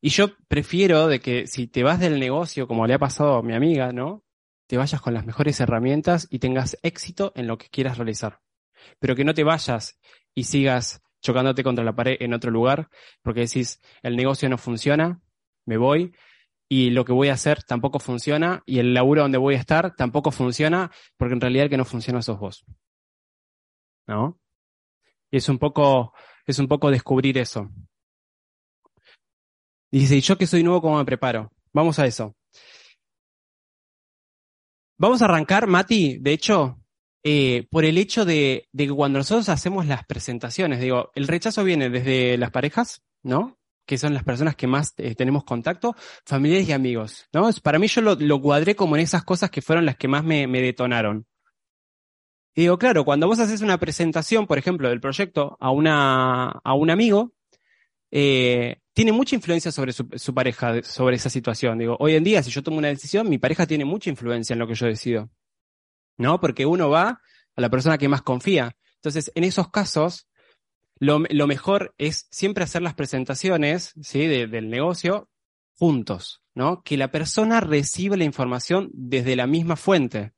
Y 0.00 0.10
yo 0.10 0.36
prefiero 0.48 1.06
de 1.06 1.20
que 1.20 1.46
si 1.46 1.68
te 1.68 1.84
vas 1.84 2.00
del 2.00 2.18
negocio, 2.18 2.66
como 2.66 2.86
le 2.86 2.94
ha 2.94 2.98
pasado 2.98 3.36
a 3.36 3.42
mi 3.42 3.54
amiga, 3.54 3.92
¿no? 3.92 4.24
Te 4.66 4.76
vayas 4.76 5.00
con 5.00 5.14
las 5.14 5.24
mejores 5.24 5.60
herramientas 5.60 6.26
y 6.30 6.40
tengas 6.40 6.76
éxito 6.82 7.32
en 7.36 7.46
lo 7.46 7.56
que 7.56 7.68
quieras 7.68 7.98
realizar. 7.98 8.40
Pero 8.98 9.14
que 9.14 9.24
no 9.24 9.32
te 9.32 9.44
vayas 9.44 10.00
y 10.34 10.44
sigas 10.44 11.02
chocándote 11.20 11.62
contra 11.62 11.84
la 11.84 11.94
pared 11.94 12.16
en 12.20 12.34
otro 12.34 12.50
lugar, 12.50 12.88
porque 13.22 13.40
decís, 13.40 13.80
el 14.02 14.16
negocio 14.16 14.48
no 14.48 14.58
funciona, 14.58 15.22
me 15.66 15.76
voy, 15.76 16.12
y 16.68 16.90
lo 16.90 17.04
que 17.04 17.12
voy 17.12 17.28
a 17.28 17.34
hacer 17.34 17.62
tampoco 17.62 18.00
funciona, 18.00 18.62
y 18.66 18.80
el 18.80 18.92
laburo 18.92 19.22
donde 19.22 19.38
voy 19.38 19.54
a 19.54 19.58
estar 19.58 19.94
tampoco 19.94 20.32
funciona, 20.32 20.90
porque 21.16 21.34
en 21.34 21.40
realidad 21.40 21.64
el 21.64 21.70
que 21.70 21.76
no 21.76 21.84
funciona 21.84 22.22
sos 22.22 22.40
vos. 22.40 22.64
¿No? 24.08 24.40
Y 25.30 25.36
es 25.36 25.48
un 25.48 25.58
poco, 25.58 26.12
es 26.44 26.58
un 26.58 26.66
poco 26.66 26.90
descubrir 26.90 27.38
eso. 27.38 27.70
Dice, 29.92 30.16
¿y 30.16 30.20
yo 30.22 30.38
que 30.38 30.46
soy 30.46 30.62
nuevo, 30.62 30.80
cómo 30.80 30.96
me 30.96 31.04
preparo? 31.04 31.52
Vamos 31.74 31.98
a 31.98 32.06
eso. 32.06 32.34
Vamos 34.96 35.20
a 35.20 35.26
arrancar, 35.26 35.66
Mati, 35.66 36.16
de 36.18 36.32
hecho, 36.32 36.78
eh, 37.22 37.66
por 37.70 37.84
el 37.84 37.98
hecho 37.98 38.24
de, 38.24 38.68
que 38.76 38.88
cuando 38.88 39.18
nosotros 39.18 39.50
hacemos 39.50 39.86
las 39.86 40.06
presentaciones, 40.06 40.80
digo, 40.80 41.10
el 41.14 41.28
rechazo 41.28 41.62
viene 41.62 41.90
desde 41.90 42.38
las 42.38 42.50
parejas, 42.50 43.02
¿no? 43.22 43.58
Que 43.84 43.98
son 43.98 44.14
las 44.14 44.24
personas 44.24 44.56
que 44.56 44.66
más 44.66 44.94
eh, 44.96 45.14
tenemos 45.14 45.44
contacto, 45.44 45.94
familiares 46.24 46.68
y 46.68 46.72
amigos, 46.72 47.26
¿no? 47.34 47.50
Para 47.62 47.78
mí 47.78 47.86
yo 47.86 48.00
lo, 48.00 48.40
cuadré 48.40 48.74
como 48.74 48.96
en 48.96 49.02
esas 49.02 49.24
cosas 49.24 49.50
que 49.50 49.60
fueron 49.60 49.84
las 49.84 49.96
que 49.96 50.08
más 50.08 50.24
me, 50.24 50.46
detonaron. 50.46 51.26
Y 52.54 52.62
digo, 52.62 52.78
claro, 52.78 53.04
cuando 53.04 53.26
vos 53.26 53.40
haces 53.40 53.60
una 53.60 53.78
presentación, 53.78 54.46
por 54.46 54.56
ejemplo, 54.56 54.88
del 54.88 55.00
proyecto 55.00 55.56
a, 55.60 55.70
una, 55.70 56.48
a 56.48 56.74
un 56.74 56.90
amigo, 56.90 57.32
eh, 58.12 58.76
tiene 58.92 59.10
mucha 59.10 59.34
influencia 59.34 59.72
sobre 59.72 59.92
su, 59.92 60.34
pareja, 60.34 60.82
sobre 60.82 61.16
esa 61.16 61.30
situación. 61.30 61.78
Digo, 61.78 61.96
hoy 61.98 62.14
en 62.14 62.24
día, 62.24 62.42
si 62.42 62.50
yo 62.50 62.62
tomo 62.62 62.76
una 62.76 62.88
decisión, 62.88 63.28
mi 63.28 63.38
pareja 63.38 63.66
tiene 63.66 63.86
mucha 63.86 64.10
influencia 64.10 64.52
en 64.52 64.60
lo 64.60 64.66
que 64.66 64.74
yo 64.74 64.86
decido. 64.86 65.30
¿No? 66.18 66.38
Porque 66.38 66.66
uno 66.66 66.90
va 66.90 67.22
a 67.56 67.60
la 67.60 67.70
persona 67.70 67.96
que 67.96 68.08
más 68.08 68.20
confía. 68.20 68.76
Entonces, 68.96 69.32
en 69.34 69.44
esos 69.44 69.70
casos, 69.70 70.28
lo, 70.98 71.18
mejor 71.18 71.94
es 71.98 72.28
siempre 72.30 72.64
hacer 72.64 72.82
las 72.82 72.94
presentaciones, 72.94 73.94
¿sí? 74.02 74.26
del 74.26 74.68
negocio 74.68 75.30
juntos, 75.74 76.42
¿no? 76.54 76.82
Que 76.82 76.96
la 76.96 77.10
persona 77.10 77.60
reciba 77.60 78.16
la 78.16 78.24
información 78.24 78.90
desde 78.92 79.34
la 79.34 79.46
misma 79.46 79.74
fuente. 79.76 80.32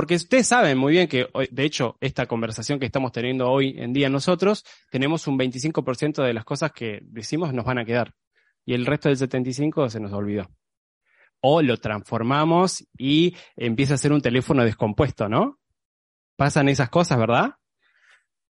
Porque 0.00 0.14
ustedes 0.14 0.46
saben 0.46 0.78
muy 0.78 0.94
bien 0.94 1.08
que, 1.08 1.28
de 1.50 1.62
hecho, 1.62 1.98
esta 2.00 2.24
conversación 2.24 2.78
que 2.78 2.86
estamos 2.86 3.12
teniendo 3.12 3.50
hoy 3.50 3.74
en 3.76 3.92
día 3.92 4.08
nosotros, 4.08 4.64
tenemos 4.90 5.26
un 5.26 5.38
25% 5.38 6.24
de 6.24 6.32
las 6.32 6.46
cosas 6.46 6.72
que 6.72 7.00
decimos 7.02 7.52
nos 7.52 7.66
van 7.66 7.76
a 7.76 7.84
quedar. 7.84 8.14
Y 8.64 8.72
el 8.72 8.86
resto 8.86 9.10
del 9.10 9.18
75% 9.18 9.90
se 9.90 10.00
nos 10.00 10.14
olvidó. 10.14 10.48
O 11.42 11.60
lo 11.60 11.76
transformamos 11.76 12.82
y 12.96 13.36
empieza 13.56 13.92
a 13.92 13.98
ser 13.98 14.14
un 14.14 14.22
teléfono 14.22 14.64
descompuesto, 14.64 15.28
¿no? 15.28 15.60
Pasan 16.34 16.70
esas 16.70 16.88
cosas, 16.88 17.18
¿verdad? 17.18 17.56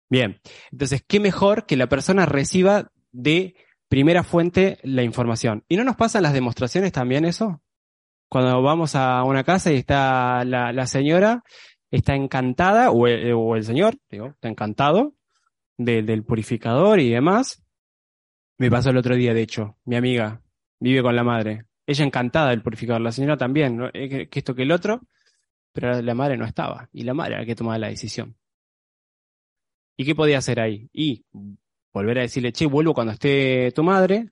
Bien. 0.10 0.42
Entonces, 0.74 1.02
¿qué 1.08 1.22
mejor 1.22 1.66
que 1.66 1.78
la 1.78 1.88
persona 1.88 2.26
reciba 2.26 2.92
de 3.14 3.56
primera 3.88 4.26
fuente 4.26 4.80
la 4.84 5.04
información? 5.04 5.64
¿Y 5.70 5.78
no 5.78 5.86
nos 5.86 5.96
pasan 5.96 6.24
las 6.24 6.34
demostraciones 6.34 6.92
también 6.92 7.24
eso? 7.24 7.62
Cuando 8.30 8.62
vamos 8.62 8.96
a 8.96 9.24
una 9.24 9.44
casa 9.44 9.72
y 9.72 9.78
está 9.78 10.44
la, 10.44 10.88
señora, 10.88 11.44
está 11.92 12.16
encantada, 12.16 12.92
o 12.92 13.08
el, 13.56 13.64
señor, 13.64 13.96
digo, 14.10 14.28
está 14.28 14.50
encantado 14.50 15.14
del 15.78 16.24
purificador 16.24 17.00
y 17.00 17.10
demás. 17.10 17.64
Me 18.58 18.70
pasó 18.70 18.90
el 18.90 18.98
otro 18.98 19.16
día, 19.16 19.34
de 19.34 19.42
hecho, 19.42 19.78
mi 19.86 19.96
amiga 19.96 20.42
vive 20.80 21.02
con 21.02 21.16
la 21.16 21.24
madre. 21.24 21.66
Ella 21.86 22.04
encantada 22.04 22.50
del 22.50 22.62
purificador, 22.62 23.02
la 23.02 23.12
señora 23.12 23.38
también, 23.38 23.90
que, 23.94 24.30
esto 24.32 24.56
que 24.56 24.64
el 24.64 24.72
otro, 24.72 25.02
pero 25.72 26.02
la 26.02 26.16
madre 26.16 26.38
no 26.38 26.46
estaba, 26.46 26.90
y 26.92 27.04
la 27.04 27.14
madre 27.14 27.34
era 27.34 27.42
la 27.42 27.46
que 27.46 27.56
tomaba 27.56 27.78
la 27.78 27.88
decisión. 27.88 28.36
¿Y 29.96 30.06
qué 30.06 30.16
podía 30.16 30.40
hacer 30.40 30.60
ahí? 30.60 30.90
Y 30.92 31.26
volver 31.94 32.20
a 32.20 32.22
decirle, 32.22 32.52
che, 32.52 32.66
vuelvo 32.66 32.94
cuando 32.94 33.14
esté 33.14 33.72
tu 33.72 33.84
madre, 33.84 34.32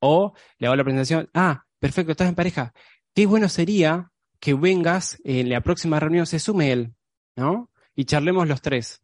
o 0.00 0.34
le 0.58 0.66
hago 0.66 0.76
la 0.76 0.84
presentación, 0.84 1.30
ah, 1.32 1.64
perfecto, 1.78 2.12
estás 2.12 2.28
en 2.28 2.34
pareja, 2.34 2.74
qué 3.14 3.26
bueno 3.26 3.48
sería 3.48 4.10
que 4.40 4.54
vengas 4.54 5.18
en 5.24 5.50
la 5.50 5.60
próxima 5.60 6.00
reunión, 6.00 6.26
se 6.26 6.38
sume 6.38 6.72
él, 6.72 6.94
¿no? 7.36 7.70
Y 7.94 8.04
charlemos 8.06 8.48
los 8.48 8.62
tres. 8.62 9.00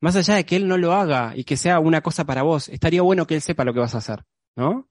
Más 0.00 0.16
allá 0.16 0.34
de 0.34 0.46
que 0.46 0.56
él 0.56 0.68
no 0.68 0.78
lo 0.78 0.92
haga 0.92 1.32
y 1.36 1.44
que 1.44 1.56
sea 1.56 1.78
una 1.80 2.00
cosa 2.00 2.24
para 2.24 2.42
vos, 2.42 2.68
estaría 2.68 3.02
bueno 3.02 3.26
que 3.26 3.34
él 3.34 3.42
sepa 3.42 3.64
lo 3.64 3.74
que 3.74 3.80
vas 3.80 3.94
a 3.94 3.98
hacer, 3.98 4.24
¿no? 4.56 4.88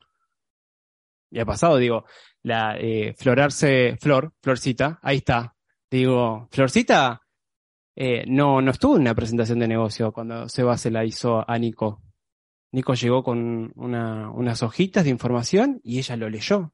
Y 1.31 1.39
ha 1.39 1.45
pasado, 1.45 1.77
digo, 1.77 2.05
la 2.43 2.77
eh, 2.77 3.13
florarse, 3.17 3.97
flor, 3.99 4.33
florcita, 4.41 4.99
ahí 5.01 5.17
está. 5.17 5.55
Digo, 5.89 6.47
florcita, 6.51 7.21
eh, 7.95 8.25
no, 8.27 8.61
no 8.61 8.71
estuvo 8.71 8.95
en 8.95 9.01
una 9.01 9.15
presentación 9.15 9.59
de 9.59 9.67
negocio 9.67 10.11
cuando 10.11 10.47
Seba 10.49 10.77
se 10.77 10.91
la 10.91 11.03
hizo 11.05 11.49
a 11.49 11.57
Nico. 11.57 12.01
Nico 12.71 12.93
llegó 12.93 13.23
con 13.23 13.71
una, 13.75 14.29
unas 14.31 14.63
hojitas 14.63 15.03
de 15.03 15.09
información 15.09 15.79
y 15.83 15.99
ella 15.99 16.15
lo 16.17 16.29
leyó 16.29 16.73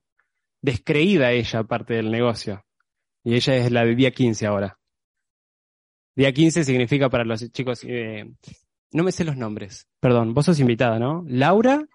descreída 0.62 1.32
ella 1.32 1.64
parte 1.64 1.96
del 1.96 2.12
negocio. 2.12 2.64
Y 3.24 3.36
ella 3.36 3.56
es 3.56 3.72
la 3.72 3.86
de 3.86 3.96
día 3.96 4.12
15 4.12 4.48
ahora. 4.48 4.80
Día 6.16 6.34
15 6.34 6.64
significa 6.64 7.10
para 7.10 7.24
los 7.24 7.52
chicos, 7.52 7.84
eh, 7.84 8.32
no 8.92 9.04
me 9.04 9.12
sé 9.12 9.24
los 9.24 9.38
nombres, 9.38 9.88
perdón, 10.00 10.34
vos 10.34 10.46
sos 10.46 10.60
invitada, 10.60 11.00
¿no? 11.00 11.24
Laura. 11.28 11.88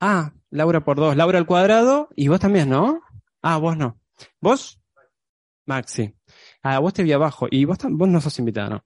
Ah, 0.00 0.32
Laura 0.50 0.84
por 0.84 0.98
dos, 0.98 1.16
Laura 1.16 1.38
al 1.38 1.46
cuadrado 1.46 2.08
y 2.14 2.28
vos 2.28 2.38
también, 2.38 2.68
¿no? 2.68 3.00
Ah, 3.40 3.56
vos 3.56 3.76
no. 3.76 3.98
¿Vos? 4.40 4.80
Maxi. 5.64 6.14
Ah, 6.62 6.78
vos 6.78 6.92
te 6.92 7.02
vi 7.02 7.12
abajo 7.12 7.46
y 7.50 7.64
vos, 7.64 7.78
vos 7.88 8.08
no 8.08 8.20
sos 8.20 8.38
invitada, 8.38 8.68
¿no? 8.68 8.84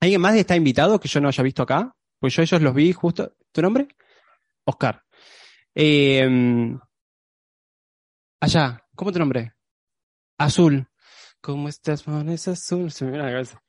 ¿Alguien 0.00 0.20
más 0.20 0.36
está 0.36 0.54
invitado 0.54 1.00
que 1.00 1.08
yo 1.08 1.20
no 1.20 1.28
haya 1.28 1.42
visto 1.42 1.62
acá? 1.62 1.94
Pues 2.20 2.34
yo 2.34 2.42
ellos 2.42 2.62
los 2.62 2.74
vi 2.74 2.92
justo. 2.92 3.32
¿Tu 3.50 3.62
nombre? 3.62 3.88
Oscar. 4.64 5.02
Eh, 5.74 6.76
Allá, 8.40 8.84
¿cómo 8.94 9.12
te 9.12 9.18
nombré? 9.18 9.54
Azul. 10.38 10.86
¿Cómo 11.40 11.68
estás, 11.68 12.04
es 12.28 12.48
azul? 12.48 12.90
Se 12.90 13.04
me 13.04 13.16
la 13.16 13.30
cabeza. 13.30 13.62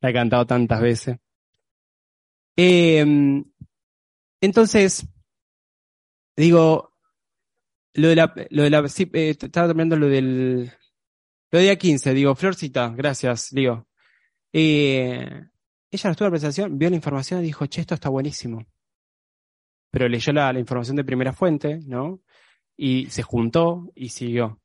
La 0.00 0.10
he 0.10 0.12
cantado 0.12 0.46
tantas 0.46 0.80
veces. 0.80 1.16
Em, 2.56 3.44
entonces, 4.40 5.06
digo, 6.36 6.92
lo 7.94 8.08
de 8.08 8.16
la, 8.16 8.34
lo 8.50 8.62
de 8.62 8.70
la, 8.70 8.88
sí, 8.88 9.10
eh, 9.12 9.30
estaba 9.30 9.66
terminando 9.66 9.96
lo 9.96 10.08
del, 10.08 10.66
lo 11.50 11.58
de 11.58 11.64
día 11.64 11.76
15, 11.76 12.14
digo, 12.14 12.34
Florcita, 12.34 12.90
gracias, 12.90 13.48
digo. 13.50 13.88
Eh, 14.52 15.46
ella 15.90 16.10
estuvo 16.10 16.26
en 16.26 16.30
la 16.30 16.30
presentación, 16.30 16.78
vio 16.78 16.90
la 16.90 16.96
información 16.96 17.40
y 17.40 17.44
dijo, 17.44 17.66
che, 17.66 17.80
esto 17.80 17.94
está 17.94 18.08
buenísimo. 18.08 18.64
Pero 19.90 20.08
leyó 20.08 20.32
la, 20.32 20.52
la 20.52 20.60
información 20.60 20.96
de 20.96 21.04
primera 21.04 21.32
fuente, 21.32 21.80
¿no? 21.86 22.20
Y 22.76 23.06
se 23.06 23.22
juntó 23.22 23.90
y 23.94 24.10
siguió. 24.10 24.60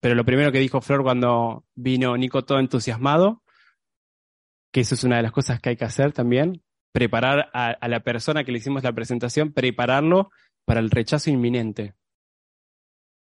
Pero 0.00 0.14
lo 0.14 0.24
primero 0.24 0.50
que 0.50 0.58
dijo 0.58 0.80
Flor 0.80 1.02
cuando 1.02 1.64
vino 1.74 2.16
Nico 2.16 2.44
todo 2.44 2.58
entusiasmado, 2.58 3.42
que 4.72 4.80
eso 4.80 4.94
es 4.94 5.04
una 5.04 5.16
de 5.16 5.22
las 5.22 5.32
cosas 5.32 5.60
que 5.60 5.70
hay 5.70 5.76
que 5.76 5.84
hacer 5.84 6.12
también, 6.12 6.62
preparar 6.92 7.50
a, 7.52 7.88
la 7.88 8.00
persona 8.00 8.44
que 8.44 8.52
le 8.52 8.58
hicimos 8.58 8.82
la 8.82 8.92
presentación, 8.92 9.52
prepararlo 9.52 10.30
para 10.64 10.80
el 10.80 10.90
rechazo 10.90 11.30
inminente 11.30 11.94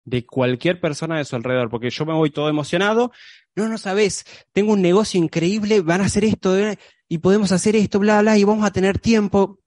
de 0.06 0.26
cualquier 0.26 0.80
persona 0.80 1.18
de 1.18 1.26
su 1.26 1.36
alrededor, 1.36 1.70
porque 1.70 1.90
yo 1.90 2.06
me 2.06 2.14
voy 2.14 2.30
todo 2.30 2.50
emocionado, 2.50 3.12
no, 3.56 3.68
no 3.68 3.78
sabes, 3.78 4.26
tengo 4.54 4.74
un 4.74 4.82
negocio 4.82 5.22
increíble, 5.22 5.82
van 5.82 6.02
a 6.02 6.06
hacer 6.06 6.24
esto 6.24 6.58
eh, 6.58 6.78
y 7.10 7.18
podemos 7.18 7.52
hacer 7.52 7.76
esto, 7.76 8.00
bla, 8.00 8.22
bla, 8.22 8.38
y 8.38 8.44
vamos 8.44 8.66
a 8.66 8.72
tener 8.72 9.00
tiempo. 9.00 9.60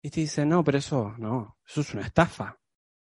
Y 0.00 0.10
te 0.10 0.20
dice, 0.20 0.46
no, 0.46 0.62
pero 0.62 0.78
eso, 0.78 1.14
no, 1.18 1.58
eso 1.66 1.80
es 1.80 1.94
una 1.94 2.06
estafa. 2.06 2.58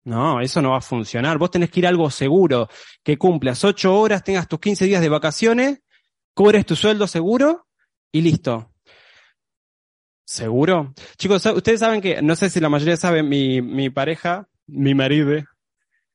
No, 0.05 0.41
eso 0.41 0.61
no 0.61 0.73
va 0.73 0.79
a 0.79 0.83
funcionar. 0.83 1.39
Vos 1.39 1.51
tenés 1.51 1.71
que 1.71 1.81
ir 1.81 1.87
a 1.87 1.89
algo 1.89 2.11
seguro, 2.11 2.69
que 3.03 3.17
cumplas 3.17 3.65
ocho 3.65 3.99
horas, 3.99 4.23
tengas 4.23 4.47
tus 4.47 4.61
15 4.61 4.85
días 4.85 5.01
de 5.01 5.09
vacaciones, 5.09 5.81
cubres 6.35 6.67
tu 6.67 6.77
sueldo 6.77 7.07
seguro 7.07 7.67
y 8.13 8.21
listo. 8.21 8.71
¿Seguro? 10.27 10.95
Chicos, 11.17 11.45
ustedes 11.47 11.81
saben 11.81 12.01
que, 12.01 12.21
no 12.23 12.37
sé 12.37 12.51
si 12.51 12.61
la 12.61 12.69
mayoría 12.69 12.97
saben, 12.97 13.29
mi, 13.29 13.63
mi 13.63 13.91
pareja, 13.91 14.49
mi 14.67 14.95
marido, 14.95 15.43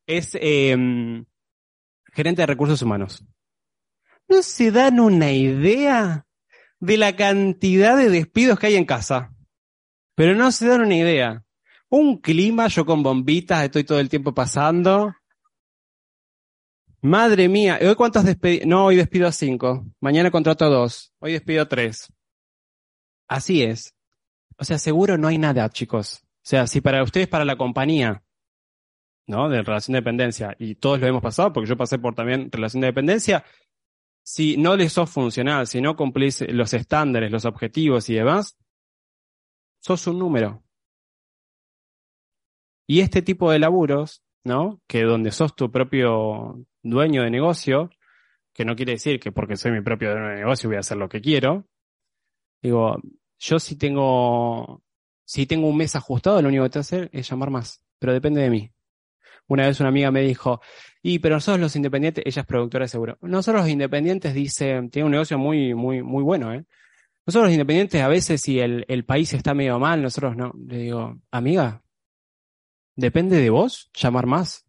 es 0.08 0.32
em, 0.40 1.26
gerente 2.14 2.42
de 2.42 2.48
recursos 2.48 2.82
humanos. 2.82 3.24
¿No 4.28 4.42
se 4.44 4.72
dan 4.72 5.00
una 5.00 5.32
idea 5.32 6.26
de 6.80 6.98
la 6.98 7.16
cantidad 7.16 7.98
de 7.98 8.10
despidos 8.10 8.60
que 8.60 8.68
hay 8.68 8.76
en 8.76 8.86
casa? 8.86 9.34
Pero 10.16 10.36
no 10.36 10.52
se 10.52 10.68
dan 10.68 10.82
una 10.82 10.96
idea. 10.96 11.44
Un 11.90 12.18
clima, 12.18 12.68
yo 12.68 12.86
con 12.86 13.02
bombitas, 13.02 13.64
estoy 13.64 13.84
todo 13.84 14.00
el 14.00 14.10
tiempo 14.10 14.34
pasando. 14.34 15.14
Madre 17.02 17.48
mía, 17.48 17.80
¿hoy 17.82 17.96
cuántos 17.96 18.26
despidos? 18.26 18.68
No, 18.68 18.86
hoy 18.86 18.98
despido 18.98 19.28
a 19.28 19.32
cinco. 19.32 19.86
Mañana 20.00 20.30
contrato 20.30 20.66
a 20.66 20.70
dos. 20.70 21.14
Hoy 21.20 21.32
despido 21.32 21.64
a 21.64 21.70
tres. 21.70 22.12
Así 23.28 23.64
es. 23.64 23.96
O 24.58 24.66
sea, 24.66 24.78
seguro 24.78 25.18
no 25.18 25.28
hay 25.28 25.38
nada, 25.38 25.70
chicos. 25.70 26.22
O 26.24 26.28
sea, 26.44 26.68
si 26.68 26.82
para 26.82 27.02
ustedes, 27.04 27.28
para 27.28 27.46
la 27.46 27.58
compañía, 27.58 28.24
¿no? 29.28 29.48
De 29.50 29.62
relación 29.62 29.94
de 29.94 30.00
dependencia, 30.00 30.56
y 30.60 30.76
todos 30.76 31.00
lo 31.00 31.08
hemos 31.08 31.22
pasado, 31.22 31.54
porque 31.54 31.70
yo 31.70 31.78
pasé 31.78 31.98
por 32.00 32.16
también 32.16 32.52
relación 32.52 32.82
de 32.82 32.88
dependencia, 32.88 33.46
si 34.24 34.58
no 34.58 34.76
les 34.76 34.94
sos 34.94 35.10
funcional, 35.10 35.68
si 35.68 35.82
no 35.82 35.96
cumplís 35.96 36.42
los 36.50 36.74
estándares, 36.74 37.32
los 37.32 37.46
objetivos 37.46 38.10
y 38.10 38.16
demás, 38.16 38.58
sos 39.80 40.06
un 40.08 40.20
número. 40.20 40.64
Y 42.90 43.02
este 43.02 43.22
tipo 43.22 43.52
de 43.52 43.60
laburos, 43.60 44.24
¿no? 44.44 44.82
Que 44.88 45.04
donde 45.04 45.30
sos 45.30 45.56
tu 45.56 45.72
propio 45.72 46.66
dueño 46.82 47.22
de 47.22 47.30
negocio, 47.30 47.92
que 48.52 48.66
no 48.66 48.76
quiere 48.76 48.94
decir 48.94 49.20
que 49.20 49.32
porque 49.32 49.58
soy 49.58 49.72
mi 49.72 49.82
propio 49.82 50.10
dueño 50.10 50.30
de 50.30 50.36
negocio 50.38 50.72
voy 50.72 50.78
a 50.78 50.80
hacer 50.80 50.98
lo 50.98 51.08
que 51.08 51.22
quiero. 51.22 51.68
Digo, 52.64 52.98
yo 53.38 53.60
si 53.60 53.78
tengo, 53.78 54.82
si 55.24 55.46
tengo 55.46 55.68
un 55.68 55.78
mes 55.78 55.96
ajustado, 55.96 56.42
lo 56.42 56.48
único 56.48 56.64
que 56.64 56.72
tengo 56.72 56.82
que 56.82 56.96
hacer 56.96 57.10
es 57.14 57.30
llamar 57.30 57.52
más, 57.52 57.80
pero 58.00 58.12
depende 58.12 58.42
de 58.42 58.50
mí. 58.50 58.72
Una 59.46 59.68
vez 59.68 59.80
una 59.80 59.90
amiga 59.90 60.10
me 60.10 60.22
dijo, 60.22 60.60
y 61.04 61.20
pero 61.20 61.36
nosotros 61.36 61.62
los 61.62 61.76
independientes, 61.76 62.24
ella 62.26 62.42
es 62.42 62.48
productora 62.48 62.86
de 62.86 62.90
seguro. 62.90 63.20
Nosotros 63.22 63.66
los 63.66 63.70
independientes, 63.72 64.34
dice, 64.34 64.82
tiene 64.92 65.06
un 65.06 65.12
negocio 65.12 65.38
muy, 65.38 65.76
muy, 65.76 66.02
muy 66.02 66.24
bueno, 66.24 66.52
¿eh? 66.56 66.66
Nosotros 67.28 67.50
los 67.50 67.54
independientes, 67.54 68.02
a 68.02 68.08
veces 68.08 68.42
si 68.42 68.60
el, 68.60 68.84
el 68.88 69.06
país 69.06 69.32
está 69.36 69.54
medio 69.54 69.78
mal, 69.78 70.02
nosotros 70.02 70.36
no. 70.36 70.54
Le 70.66 70.80
digo, 70.80 71.20
amiga, 71.30 71.84
depende 73.00 73.38
de 73.38 73.50
vos 73.50 73.90
llamar 73.94 74.26
más. 74.26 74.66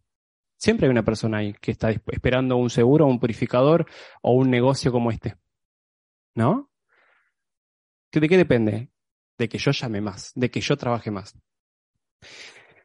Siempre 0.57 0.87
hay 0.87 0.91
una 0.91 1.03
persona 1.03 1.39
ahí 1.39 1.53
que 1.53 1.71
está 1.71 1.91
esperando 1.91 2.57
un 2.57 2.69
seguro, 2.69 3.07
un 3.07 3.19
purificador 3.19 3.85
o 4.21 4.33
un 4.33 4.49
negocio 4.49 4.91
como 4.91 5.11
este. 5.11 5.35
¿No? 6.35 6.69
¿De 8.11 8.29
qué 8.29 8.37
depende? 8.37 8.89
De 9.37 9.49
que 9.49 9.57
yo 9.57 9.71
llame 9.71 10.01
más, 10.01 10.31
de 10.35 10.49
que 10.49 10.61
yo 10.61 10.77
trabaje 10.77 11.11
más. 11.11 11.35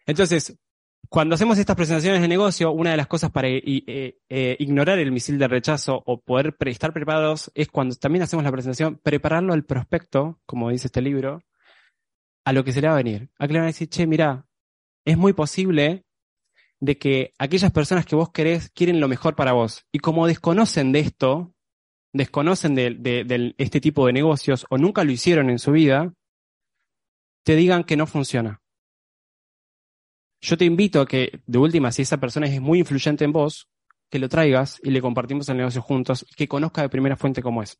Entonces, 0.07 0.59
cuando 1.09 1.35
hacemos 1.35 1.59
estas 1.59 1.77
presentaciones 1.77 2.23
de 2.23 2.29
negocio, 2.29 2.73
una 2.73 2.91
de 2.91 2.97
las 2.97 3.07
cosas 3.07 3.31
para 3.31 3.49
eh, 3.49 3.63
eh, 4.29 4.57
ignorar 4.59 4.99
el 4.99 5.13
misil 5.13 5.39
de 5.39 5.49
rechazo 5.49 6.03
o 6.07 6.21
poder 6.21 6.57
estar 6.67 6.93
preparados 6.93 7.51
es 7.55 7.69
cuando 7.69 7.95
también 7.97 8.23
hacemos 8.23 8.45
la 8.45 8.53
presentación, 8.53 8.99
prepararlo 9.03 9.53
al 9.53 9.65
prospecto, 9.65 10.41
como 10.47 10.71
dice 10.71 10.89
este 10.89 11.03
libro, 11.03 11.43
a 12.45 12.53
lo 12.53 12.65
que 12.65 12.73
se 12.73 12.81
le 12.81 12.89
va 12.89 12.95
a 12.95 13.03
venir. 13.03 13.31
A 13.39 13.47
que 13.47 13.53
le 13.53 13.59
van 13.59 13.67
a 13.67 13.73
decir, 13.73 13.89
che, 13.89 14.07
mira, 14.07 14.47
es 15.07 15.17
muy 15.17 15.33
posible 15.33 16.05
de 16.81 16.99
que 16.99 17.33
aquellas 17.39 17.73
personas 17.73 18.05
que 18.05 18.17
vos 18.17 18.31
querés 18.31 18.69
quieren 18.69 19.01
lo 19.01 19.09
mejor 19.09 19.35
para 19.35 19.53
vos. 19.53 19.87
Y 19.91 20.01
como 20.01 20.27
desconocen 20.27 20.93
de 20.93 20.99
esto, 21.01 21.55
desconocen 22.13 22.75
de, 22.75 23.55
este 23.57 23.81
tipo 23.81 24.07
de 24.07 24.13
negocios 24.13 24.67
o 24.69 24.77
nunca 24.77 25.03
lo 25.05 25.13
hicieron 25.13 25.49
en 25.49 25.59
su 25.59 25.73
vida, 25.73 26.13
te 27.45 27.57
digan 27.57 27.85
que 27.85 27.97
no 27.97 28.07
funciona 28.07 28.61
yo 30.41 30.57
te 30.57 30.65
invito 30.65 31.01
a 31.01 31.07
que, 31.07 31.41
de 31.47 31.59
última, 31.59 31.91
si 31.91 32.03
esa 32.03 32.19
persona 32.19 32.47
es 32.47 32.61
muy 32.61 32.79
influyente 32.79 33.25
en 33.25 33.33
vos, 33.33 33.69
que 34.11 34.19
lo 34.19 34.29
traigas 34.29 34.81
y 34.83 34.91
le 34.91 35.01
compartimos 35.01 35.49
el 35.49 35.57
negocio 35.57 35.83
juntos, 35.83 36.25
que 36.37 36.47
conozca 36.47 36.83
de 36.83 36.89
primera 36.89 37.17
fuente 37.17 37.43
cómo 37.43 37.63
es. 37.63 37.79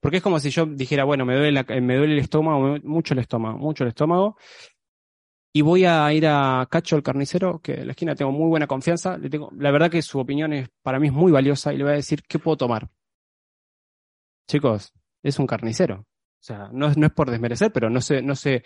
Porque 0.00 0.18
es 0.18 0.22
como 0.22 0.40
si 0.40 0.50
yo 0.50 0.64
dijera, 0.64 1.04
bueno, 1.04 1.26
me 1.26 1.36
duele, 1.36 1.62
me 1.82 1.96
duele 1.96 2.14
el 2.14 2.20
estómago, 2.20 2.78
mucho 2.84 3.12
el 3.12 3.20
estómago, 3.20 3.58
mucho 3.58 3.84
el 3.84 3.88
estómago, 3.88 4.38
y 5.52 5.62
voy 5.62 5.84
a 5.84 6.12
ir 6.12 6.26
a 6.26 6.66
Cacho 6.70 6.96
el 6.96 7.02
carnicero, 7.02 7.60
que 7.60 7.74
en 7.74 7.86
la 7.86 7.92
esquina 7.92 8.14
tengo 8.14 8.32
muy 8.32 8.48
buena 8.48 8.66
confianza, 8.66 9.18
le 9.18 9.28
tengo, 9.28 9.50
la 9.56 9.70
verdad 9.70 9.90
que 9.90 10.02
su 10.02 10.18
opinión 10.18 10.52
es, 10.52 10.68
para 10.82 11.00
mí 11.00 11.08
es 11.08 11.12
muy 11.12 11.32
valiosa, 11.32 11.72
y 11.72 11.78
le 11.78 11.84
voy 11.84 11.92
a 11.94 11.96
decir, 11.96 12.22
¿qué 12.28 12.38
puedo 12.38 12.56
tomar? 12.56 12.88
Chicos, 14.46 14.92
es 15.22 15.38
un 15.38 15.46
carnicero. 15.46 16.06
O 16.40 16.42
sea, 16.42 16.70
no, 16.72 16.92
no 16.94 17.06
es 17.06 17.12
por 17.12 17.30
desmerecer, 17.30 17.72
pero 17.72 17.90
no 17.90 18.00
sé, 18.00 18.22
no 18.22 18.34
sé, 18.34 18.64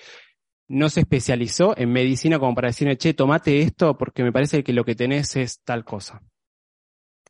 no 0.69 0.89
se 0.89 1.01
especializó 1.01 1.77
en 1.77 1.93
medicina 1.93 2.39
como 2.39 2.55
para 2.55 2.69
decirme, 2.69 2.97
che, 2.97 3.15
tomate 3.15 3.63
esto 3.63 3.97
porque 3.99 4.23
me 4.23 4.33
parece 4.33 4.63
que 4.63 4.73
lo 4.73 4.85
que 4.85 4.95
tenés 4.95 5.37
es 5.37 5.61
tal 5.63 5.85
cosa. 5.85 6.23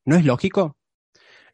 ¿No 0.04 0.16
es 0.16 0.24
lógico? 0.24 0.76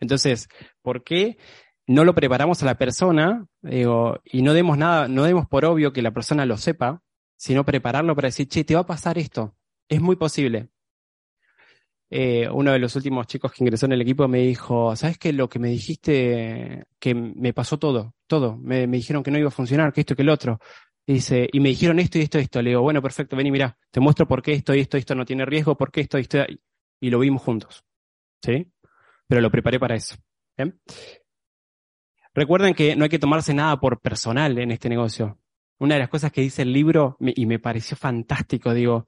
Entonces, 0.00 0.48
¿por 0.82 1.04
qué 1.04 1.38
no 1.86 2.04
lo 2.04 2.14
preparamos 2.14 2.62
a 2.62 2.66
la 2.66 2.76
persona 2.76 3.46
digo, 3.62 4.20
y 4.24 4.42
no 4.42 4.54
demos 4.54 4.76
nada, 4.78 5.08
no 5.08 5.24
demos 5.24 5.46
por 5.46 5.64
obvio 5.64 5.92
que 5.92 6.02
la 6.02 6.12
persona 6.12 6.46
lo 6.46 6.56
sepa, 6.56 7.02
sino 7.40 7.64
prepararlo 7.64 8.14
para 8.14 8.28
decir, 8.28 8.48
che, 8.48 8.64
te 8.64 8.74
va 8.74 8.80
a 8.80 8.86
pasar 8.86 9.16
esto? 9.16 9.56
Es 9.88 9.98
muy 10.02 10.16
posible. 10.16 10.68
Eh, 12.10 12.46
uno 12.52 12.72
de 12.72 12.78
los 12.78 12.94
últimos 12.96 13.26
chicos 13.26 13.50
que 13.50 13.64
ingresó 13.64 13.86
en 13.86 13.92
el 13.92 14.02
equipo 14.02 14.28
me 14.28 14.40
dijo, 14.40 14.94
¿sabes 14.94 15.16
qué? 15.16 15.32
Lo 15.32 15.48
que 15.48 15.58
me 15.58 15.68
dijiste, 15.68 16.84
que 16.98 17.14
me 17.14 17.54
pasó 17.54 17.78
todo, 17.78 18.14
todo. 18.26 18.58
Me, 18.58 18.86
me 18.86 18.98
dijeron 18.98 19.22
que 19.22 19.30
no 19.30 19.38
iba 19.38 19.48
a 19.48 19.52
funcionar, 19.52 19.90
que 19.90 20.02
esto, 20.02 20.14
que 20.14 20.20
el 20.20 20.28
otro. 20.28 20.60
Y 21.06 21.14
dice, 21.14 21.48
y 21.50 21.60
me 21.60 21.70
dijeron 21.70 21.98
esto 21.98 22.18
y 22.18 22.22
esto 22.22 22.38
y 22.38 22.42
esto. 22.42 22.60
Le 22.60 22.70
digo, 22.70 22.82
bueno, 22.82 23.00
perfecto, 23.00 23.36
ven 23.36 23.46
y 23.46 23.50
mira, 23.50 23.78
te 23.90 24.00
muestro 24.00 24.28
por 24.28 24.42
qué 24.42 24.52
esto 24.52 24.74
y 24.74 24.80
esto 24.80 24.98
esto 24.98 25.14
no 25.14 25.24
tiene 25.24 25.46
riesgo, 25.46 25.78
por 25.78 25.90
qué 25.90 26.02
esto 26.02 26.18
esto. 26.18 26.44
Y 27.00 27.08
lo 27.08 27.20
vimos 27.20 27.40
juntos. 27.40 27.86
¿Sí? 28.44 28.70
Pero 29.26 29.40
lo 29.40 29.50
preparé 29.50 29.80
para 29.80 29.94
eso. 29.94 30.16
Recuerden 32.34 32.74
que 32.74 32.96
no 32.96 33.04
hay 33.04 33.10
que 33.10 33.18
tomarse 33.18 33.54
nada 33.54 33.80
por 33.80 33.98
personal 33.98 34.58
en 34.58 34.72
este 34.72 34.90
negocio. 34.90 35.39
Una 35.80 35.96
de 35.96 36.00
las 36.00 36.08
cosas 36.08 36.30
que 36.30 36.42
dice 36.42 36.62
el 36.62 36.72
libro, 36.72 37.16
y 37.20 37.46
me 37.46 37.58
pareció 37.58 37.96
fantástico, 37.96 38.72
digo, 38.72 39.06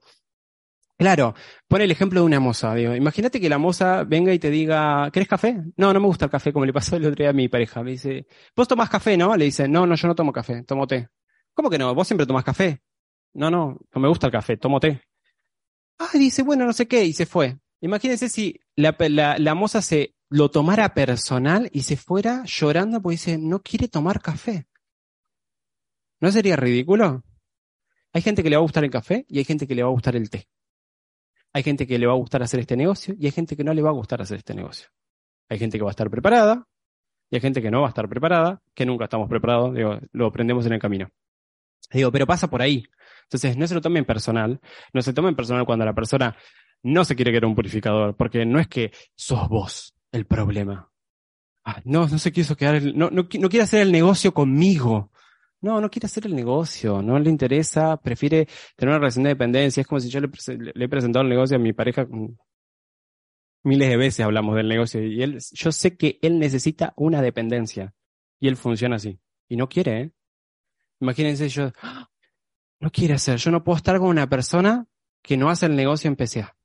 Claro, 0.97 1.33
pone 1.67 1.85
el 1.85 1.91
ejemplo 1.91 2.21
de 2.21 2.25
una 2.25 2.39
moza. 2.39 2.73
Digo, 2.75 2.95
imagínate 2.95 3.41
que 3.41 3.49
la 3.49 3.57
moza 3.57 4.03
venga 4.03 4.33
y 4.33 4.39
te 4.39 4.49
diga, 4.49 5.09
¿querés 5.11 5.27
café? 5.27 5.57
No, 5.75 5.91
no 5.91 5.99
me 5.99 6.05
gusta 6.05 6.25
el 6.25 6.31
café, 6.31 6.53
como 6.53 6.65
le 6.65 6.73
pasó 6.73 6.95
el 6.95 7.05
otro 7.05 7.15
día 7.15 7.31
a 7.31 7.33
mi 7.33 7.49
pareja. 7.49 7.83
Me 7.83 7.91
dice, 7.91 8.27
¿vos 8.55 8.67
tomás 8.67 8.89
café, 8.89 9.17
no? 9.17 9.35
Le 9.35 9.45
dice, 9.45 9.67
no, 9.67 9.87
no, 9.87 9.95
yo 9.95 10.07
no 10.07 10.15
tomo 10.15 10.31
café, 10.31 10.63
tomo 10.63 10.87
té. 10.87 11.09
¿Cómo 11.53 11.69
que 11.69 11.77
no? 11.77 11.93
¿Vos 11.95 12.07
siempre 12.07 12.25
tomás 12.27 12.43
café? 12.43 12.81
No, 13.33 13.49
no, 13.49 13.79
no 13.93 14.01
me 14.01 14.07
gusta 14.07 14.27
el 14.27 14.31
café, 14.31 14.57
tomo 14.57 14.79
té. 14.79 15.01
Ah, 15.99 16.09
dice, 16.13 16.43
bueno, 16.43 16.65
no 16.65 16.73
sé 16.73 16.87
qué, 16.87 17.03
y 17.03 17.13
se 17.13 17.25
fue. 17.25 17.57
Imagínense 17.81 18.29
si 18.29 18.59
la, 18.75 18.95
la, 19.09 19.37
la 19.37 19.55
moza 19.55 19.81
se 19.81 20.15
lo 20.29 20.51
tomara 20.51 20.93
personal 20.93 21.69
y 21.73 21.81
se 21.81 21.97
fuera 21.97 22.43
llorando 22.45 23.01
porque 23.01 23.13
dice, 23.13 23.37
no 23.37 23.61
quiere 23.61 23.87
tomar 23.87 24.21
café. 24.21 24.67
¿No 26.23 26.31
sería 26.31 26.55
ridículo? 26.55 27.21
Hay 28.13 28.21
gente 28.21 28.43
que 28.43 28.49
le 28.49 28.55
va 28.55 28.61
a 28.61 28.63
gustar 28.63 28.85
el 28.85 28.89
café 28.89 29.25
y 29.27 29.39
hay 29.39 29.43
gente 29.43 29.67
que 29.67 29.75
le 29.75 29.83
va 29.83 29.89
a 29.89 29.91
gustar 29.91 30.15
el 30.15 30.29
té. 30.29 30.47
Hay 31.51 31.63
gente 31.63 31.85
que 31.85 31.99
le 31.99 32.07
va 32.07 32.13
a 32.13 32.15
gustar 32.15 32.41
hacer 32.41 32.61
este 32.61 32.77
negocio 32.77 33.13
y 33.19 33.25
hay 33.25 33.33
gente 33.33 33.57
que 33.57 33.63
no 33.65 33.73
le 33.73 33.81
va 33.81 33.89
a 33.89 33.91
gustar 33.91 34.21
hacer 34.21 34.37
este 34.37 34.53
negocio. 34.53 34.87
Hay 35.49 35.59
gente 35.59 35.77
que 35.77 35.83
va 35.83 35.89
a 35.89 35.91
estar 35.91 36.09
preparada 36.09 36.65
y 37.29 37.35
hay 37.35 37.41
gente 37.41 37.61
que 37.61 37.69
no 37.69 37.81
va 37.81 37.87
a 37.87 37.89
estar 37.89 38.07
preparada, 38.07 38.61
que 38.73 38.85
nunca 38.85 39.03
estamos 39.03 39.27
preparados, 39.27 39.75
digo, 39.75 39.99
lo 40.13 40.27
aprendemos 40.27 40.65
en 40.65 40.71
el 40.71 40.79
camino. 40.79 41.09
Digo, 41.91 42.09
pero 42.09 42.25
pasa 42.25 42.49
por 42.49 42.61
ahí. 42.61 42.85
Entonces, 43.23 43.57
no 43.57 43.67
se 43.67 43.73
lo 43.73 43.81
tomen 43.81 44.05
personal. 44.05 44.61
No 44.93 45.01
se 45.01 45.11
tomen 45.11 45.35
personal 45.35 45.65
cuando 45.65 45.83
la 45.83 45.93
persona 45.93 46.37
no 46.83 47.03
se 47.03 47.17
quiere 47.17 47.31
quedar 47.31 47.47
un 47.47 47.55
purificador, 47.55 48.15
porque 48.15 48.45
no 48.45 48.61
es 48.61 48.69
que 48.69 48.93
sos 49.13 49.49
vos 49.49 49.93
el 50.13 50.25
problema. 50.25 50.89
Ah, 51.65 51.81
no, 51.83 52.07
no 52.07 52.17
se 52.17 52.31
quiso 52.31 52.55
quedar, 52.55 52.81
no, 52.81 53.09
no, 53.09 53.23
no 53.23 53.49
quiere 53.49 53.63
hacer 53.63 53.81
el 53.81 53.91
negocio 53.91 54.33
conmigo. 54.33 55.11
No, 55.63 55.79
no 55.79 55.89
quiere 55.89 56.07
hacer 56.07 56.25
el 56.25 56.35
negocio, 56.35 57.01
no 57.01 57.17
le 57.17 57.29
interesa, 57.29 57.95
prefiere 57.95 58.49
tener 58.75 58.89
una 58.89 58.99
relación 58.99 59.23
de 59.23 59.29
dependencia. 59.29 59.79
Es 59.79 59.87
como 59.87 60.01
si 60.01 60.09
yo 60.09 60.19
le, 60.19 60.29
le 60.75 60.85
he 60.85 60.89
presentado 60.89 61.23
el 61.23 61.29
negocio 61.29 61.55
a 61.55 61.59
mi 61.59 61.71
pareja. 61.71 62.05
Miles 63.63 63.87
de 63.87 63.95
veces 63.95 64.25
hablamos 64.25 64.57
del 64.57 64.67
negocio 64.67 65.01
y 65.01 65.23
él, 65.23 65.39
yo 65.53 65.71
sé 65.71 65.95
que 65.95 66.19
él 66.21 66.37
necesita 66.37 66.91
una 66.97 67.21
dependencia 67.21 67.95
y 68.41 68.49
él 68.49 68.57
funciona 68.57 68.97
así. 68.97 69.21
Y 69.47 69.55
no 69.55 69.69
quiere, 69.69 70.01
¿eh? 70.01 70.11
Imagínense 70.99 71.47
yo, 71.47 71.71
no 72.81 72.91
quiere 72.91 73.13
hacer, 73.13 73.37
yo 73.37 73.49
no 73.49 73.63
puedo 73.63 73.77
estar 73.77 73.97
con 73.99 74.09
una 74.09 74.27
persona 74.27 74.85
que 75.21 75.37
no 75.37 75.49
hace 75.49 75.67
el 75.67 75.77
negocio 75.77 76.09
en 76.09 76.17
PCA. 76.17 76.57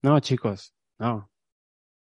No, 0.00 0.18
chicos, 0.20 0.72
no. 0.98 1.30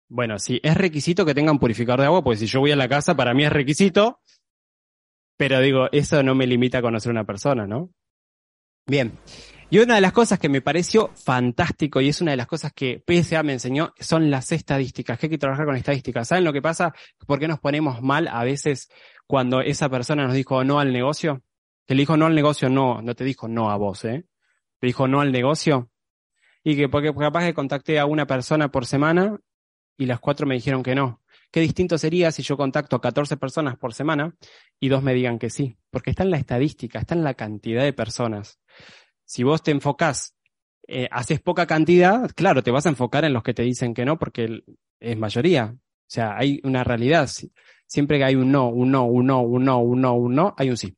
Bueno, 0.08 0.38
sí, 0.38 0.60
es 0.62 0.76
requisito 0.76 1.24
que 1.24 1.34
tengan 1.34 1.58
purificador 1.58 2.00
de 2.00 2.06
agua, 2.06 2.22
pues 2.22 2.38
si 2.38 2.46
yo 2.46 2.60
voy 2.60 2.72
a 2.72 2.76
la 2.76 2.88
casa, 2.88 3.16
para 3.16 3.34
mí 3.34 3.44
es 3.44 3.52
requisito, 3.52 4.20
pero 5.36 5.60
digo, 5.60 5.88
eso 5.92 6.22
no 6.22 6.34
me 6.34 6.46
limita 6.46 6.78
a 6.78 6.82
conocer 6.82 7.10
a 7.10 7.12
una 7.12 7.24
persona, 7.24 7.66
¿no? 7.66 7.90
Bien. 8.86 9.18
Y 9.70 9.78
una 9.78 9.96
de 9.96 10.00
las 10.00 10.12
cosas 10.12 10.38
que 10.38 10.48
me 10.48 10.60
pareció 10.60 11.10
fantástico 11.14 12.00
y 12.00 12.08
es 12.08 12.20
una 12.20 12.32
de 12.32 12.36
las 12.36 12.46
cosas 12.46 12.72
que 12.72 13.02
PSA 13.04 13.42
me 13.42 13.54
enseñó 13.54 13.92
son 13.98 14.30
las 14.30 14.52
estadísticas, 14.52 15.18
que 15.18 15.26
hay 15.26 15.30
que 15.30 15.38
trabajar 15.38 15.66
con 15.66 15.74
estadísticas. 15.74 16.28
¿Saben 16.28 16.44
lo 16.44 16.52
que 16.52 16.62
pasa? 16.62 16.94
¿Por 17.26 17.38
qué 17.38 17.48
nos 17.48 17.60
ponemos 17.60 18.02
mal 18.02 18.28
a 18.28 18.44
veces 18.44 18.88
cuando 19.26 19.62
esa 19.62 19.88
persona 19.88 20.26
nos 20.26 20.34
dijo 20.34 20.62
no 20.64 20.78
al 20.78 20.92
negocio? 20.92 21.42
Que 21.86 21.94
le 21.94 22.02
dijo 22.02 22.16
no 22.16 22.26
al 22.26 22.34
negocio, 22.34 22.68
no, 22.68 23.02
no 23.02 23.14
te 23.14 23.24
dijo 23.24 23.48
no 23.48 23.70
a 23.70 23.76
vos, 23.76 24.04
¿eh? 24.04 24.24
Te 24.78 24.86
dijo 24.86 25.08
no 25.08 25.20
al 25.20 25.32
negocio. 25.32 25.90
Y 26.62 26.76
que 26.76 26.88
porque 26.88 27.12
capaz 27.12 27.44
que 27.44 27.54
contacté 27.54 27.98
a 27.98 28.06
una 28.06 28.26
persona 28.26 28.70
por 28.70 28.86
semana 28.86 29.38
y 29.96 30.06
las 30.06 30.20
cuatro 30.20 30.46
me 30.46 30.54
dijeron 30.54 30.82
que 30.82 30.94
no. 30.94 31.22
Qué 31.50 31.60
distinto 31.60 31.98
sería 31.98 32.32
si 32.32 32.42
yo 32.42 32.56
contacto 32.56 32.96
a 32.96 33.00
14 33.00 33.36
personas 33.36 33.76
por 33.76 33.94
semana 33.94 34.34
y 34.80 34.88
dos 34.88 35.04
me 35.04 35.14
digan 35.14 35.38
que 35.38 35.50
sí, 35.50 35.76
porque 35.90 36.10
está 36.10 36.24
en 36.24 36.30
la 36.30 36.36
estadística, 36.36 36.98
está 36.98 37.14
en 37.14 37.22
la 37.22 37.34
cantidad 37.34 37.84
de 37.84 37.92
personas. 37.92 38.58
Si 39.24 39.44
vos 39.44 39.62
te 39.62 39.70
enfocás, 39.70 40.34
eh, 40.88 41.08
haces 41.12 41.40
poca 41.40 41.66
cantidad, 41.66 42.28
claro, 42.34 42.62
te 42.62 42.72
vas 42.72 42.86
a 42.86 42.88
enfocar 42.88 43.24
en 43.24 43.32
los 43.32 43.44
que 43.44 43.54
te 43.54 43.62
dicen 43.62 43.94
que 43.94 44.04
no, 44.04 44.18
porque 44.18 44.64
es 44.98 45.16
mayoría. 45.16 45.76
O 45.76 46.06
sea, 46.08 46.36
hay 46.36 46.60
una 46.64 46.82
realidad. 46.82 47.30
Siempre 47.86 48.18
que 48.18 48.24
hay 48.24 48.34
un 48.34 48.50
no, 48.50 48.68
un 48.68 48.90
no, 48.90 49.04
un 49.04 49.26
no, 49.26 49.40
un 49.40 49.64
no, 49.64 49.78
un 49.78 50.00
no, 50.00 50.14
un 50.14 50.34
no, 50.34 50.54
hay 50.58 50.70
un 50.70 50.76
sí. 50.76 50.96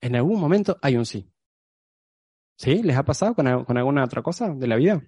En 0.00 0.16
algún 0.16 0.40
momento 0.40 0.78
hay 0.80 0.96
un 0.96 1.04
sí. 1.04 1.30
¿Sí? 2.56 2.82
¿Les 2.82 2.96
ha 2.96 3.04
pasado 3.04 3.34
con, 3.34 3.64
con 3.64 3.76
alguna 3.76 4.04
otra 4.04 4.22
cosa 4.22 4.48
de 4.54 4.66
la 4.66 4.76
vida? 4.76 5.02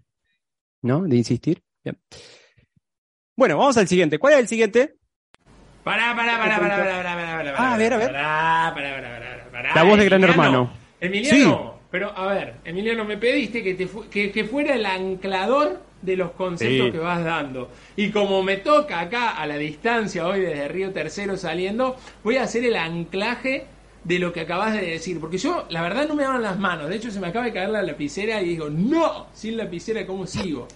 ¿No? 0.83 1.03
De 1.05 1.17
insistir. 1.17 1.63
Bien. 1.83 1.99
Bueno, 3.37 3.57
vamos 3.59 3.77
al 3.77 3.89
siguiente. 3.89 4.19
¿Cuál 4.19 4.35
es 4.35 4.41
el 4.41 4.49
siguiente? 4.49 4.95
Pará, 5.85 6.15
pará, 6.15 6.39
pará, 6.39 6.59
pará, 6.61 6.77
pará, 6.77 6.97
pará, 6.97 7.15
pará, 7.17 7.37
pará, 7.37 7.55
Ah, 7.59 7.75
a 7.75 7.77
ver, 7.79 7.93
a 7.95 7.97
ver. 7.97 8.07
Pará, 8.13 8.73
pará, 8.75 8.95
pará, 8.95 9.19
pará, 9.19 9.49
pará. 9.51 9.75
La 9.75 9.83
voz 9.83 9.99
de 9.99 10.05
Gran 10.05 10.23
Hermano. 10.25 10.73
Emiliano, 11.01 11.81
pero 11.91 12.17
a 12.17 12.27
ver, 12.33 12.55
Emiliano, 12.65 13.05
me 13.05 13.17
pediste 13.17 13.63
que, 13.63 13.75
te 13.75 13.89
fu- 13.89 14.09
que, 14.09 14.31
que 14.31 14.45
fuera 14.45 14.75
el 14.77 14.87
anclador 14.87 15.83
de 16.01 16.17
los 16.17 16.31
conceptos 16.33 16.87
Sí. 16.87 16.93
que 16.93 16.99
vas 16.99 17.25
dando. 17.25 17.71
Y 17.97 18.11
como 18.11 18.43
me 18.45 18.59
toca 18.59 19.01
acá 19.01 19.31
a 19.31 19.47
la 19.47 19.57
distancia 19.57 20.27
hoy 20.27 20.41
desde 20.43 20.69
Río 20.69 20.93
Tercero 20.93 21.37
saliendo, 21.37 21.97
voy 22.23 22.37
a 22.37 22.45
hacer 22.45 22.65
el 22.65 22.77
anclaje 22.77 23.67
de 24.05 24.19
lo 24.21 24.33
que 24.33 24.43
acabas 24.43 24.75
de 24.75 24.83
decir. 24.83 25.19
Porque 25.19 25.39
yo, 25.39 25.67
la 25.71 25.83
verdad, 25.83 26.07
no 26.07 26.15
me 26.15 26.23
daban 26.23 26.43
las 26.43 26.59
manos. 26.59 26.89
De 26.89 26.97
hecho, 26.97 27.11
se 27.11 27.19
me 27.19 27.27
acaba 27.29 27.47
de 27.47 27.53
caer 27.53 27.71
la 27.71 27.83
lapicera 27.83 28.41
y 28.41 28.51
digo, 28.51 28.69
no, 28.71 29.27
sin 29.35 29.57
lapicera, 29.57 30.07
¿cómo 30.07 30.27
sigo? 30.29 30.69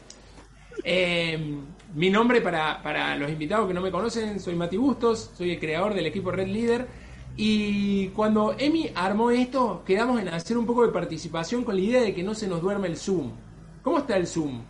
Eh, 0.82 1.38
mi 1.96 2.10
nombre 2.10 2.42
para, 2.42 2.82
para 2.82 3.16
los 3.16 3.30
invitados 3.30 3.66
que 3.66 3.72
no 3.72 3.80
me 3.80 3.90
conocen, 3.90 4.38
soy 4.38 4.54
Mati 4.54 4.76
Bustos, 4.76 5.30
soy 5.34 5.52
el 5.52 5.58
creador 5.58 5.94
del 5.94 6.04
equipo 6.04 6.30
Red 6.30 6.48
Leader. 6.48 6.86
Y 7.38 8.08
cuando 8.08 8.54
Emi 8.58 8.90
armó 8.94 9.30
esto, 9.30 9.82
quedamos 9.86 10.20
en 10.20 10.28
hacer 10.28 10.58
un 10.58 10.66
poco 10.66 10.86
de 10.86 10.92
participación 10.92 11.64
con 11.64 11.74
la 11.74 11.80
idea 11.80 12.02
de 12.02 12.14
que 12.14 12.22
no 12.22 12.34
se 12.34 12.48
nos 12.48 12.60
duerme 12.60 12.88
el 12.88 12.98
Zoom. 12.98 13.32
¿Cómo 13.82 13.96
está 13.96 14.14
el 14.18 14.26
Zoom? 14.26 14.60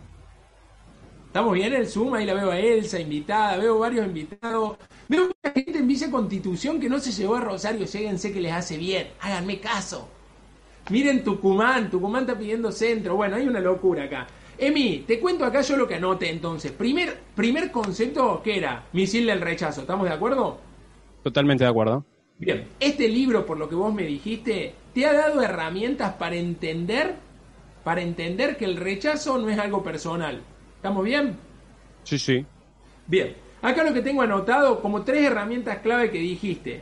¿Estamos 1.25 1.53
bien 1.53 1.73
el 1.73 1.87
Zoom? 1.87 2.13
Ahí 2.13 2.25
la 2.25 2.33
veo 2.33 2.49
a 2.49 2.59
Elsa 2.59 2.97
invitada, 2.97 3.57
veo 3.57 3.77
varios 3.77 4.05
invitados. 4.05 4.77
Veo 5.09 5.23
mucha 5.27 5.53
gente 5.53 5.79
en 5.79 5.87
Villa 5.87 6.09
Constitución 6.09 6.79
que 6.79 6.87
no 6.87 6.97
se 6.99 7.11
llevó 7.11 7.35
a 7.35 7.41
Rosario, 7.41 7.85
lléguense 7.85 8.31
que 8.31 8.39
les 8.39 8.53
hace 8.53 8.77
bien, 8.77 9.09
háganme 9.19 9.59
caso. 9.59 10.07
Miren 10.89 11.25
Tucumán, 11.25 11.89
Tucumán 11.89 12.21
está 12.21 12.37
pidiendo 12.39 12.71
centro. 12.71 13.17
Bueno, 13.17 13.35
hay 13.35 13.45
una 13.45 13.59
locura 13.59 14.05
acá. 14.05 14.27
Emi, 14.57 15.03
te 15.05 15.19
cuento 15.19 15.45
acá 15.45 15.61
yo 15.61 15.77
lo 15.77 15.87
que 15.87 15.95
anoté 15.95 16.29
entonces. 16.29 16.71
Primer, 16.71 17.17
primer 17.35 17.71
concepto, 17.71 18.41
¿qué 18.43 18.57
era? 18.57 18.85
Misil 18.93 19.27
del 19.27 19.41
rechazo, 19.41 19.81
¿estamos 19.81 20.07
de 20.07 20.13
acuerdo? 20.13 20.59
Totalmente 21.23 21.63
de 21.63 21.69
acuerdo. 21.69 22.03
Bien, 22.39 22.67
este 22.79 23.07
libro, 23.07 23.45
por 23.45 23.57
lo 23.57 23.69
que 23.69 23.75
vos 23.75 23.93
me 23.93 24.03
dijiste, 24.03 24.73
te 24.93 25.05
ha 25.05 25.13
dado 25.13 25.41
herramientas 25.41 26.13
para 26.13 26.35
entender, 26.35 27.15
para 27.83 28.01
entender 28.01 28.57
que 28.57 28.65
el 28.65 28.77
rechazo 28.77 29.37
no 29.37 29.49
es 29.49 29.59
algo 29.59 29.83
personal. 29.83 30.41
¿Estamos 30.75 31.03
bien? 31.03 31.35
Sí, 32.03 32.17
sí. 32.17 32.45
Bien, 33.07 33.35
acá 33.61 33.83
lo 33.83 33.93
que 33.93 34.01
tengo 34.01 34.21
anotado 34.21 34.81
como 34.81 35.03
tres 35.03 35.23
herramientas 35.23 35.79
clave 35.79 36.11
que 36.11 36.19
dijiste. 36.19 36.81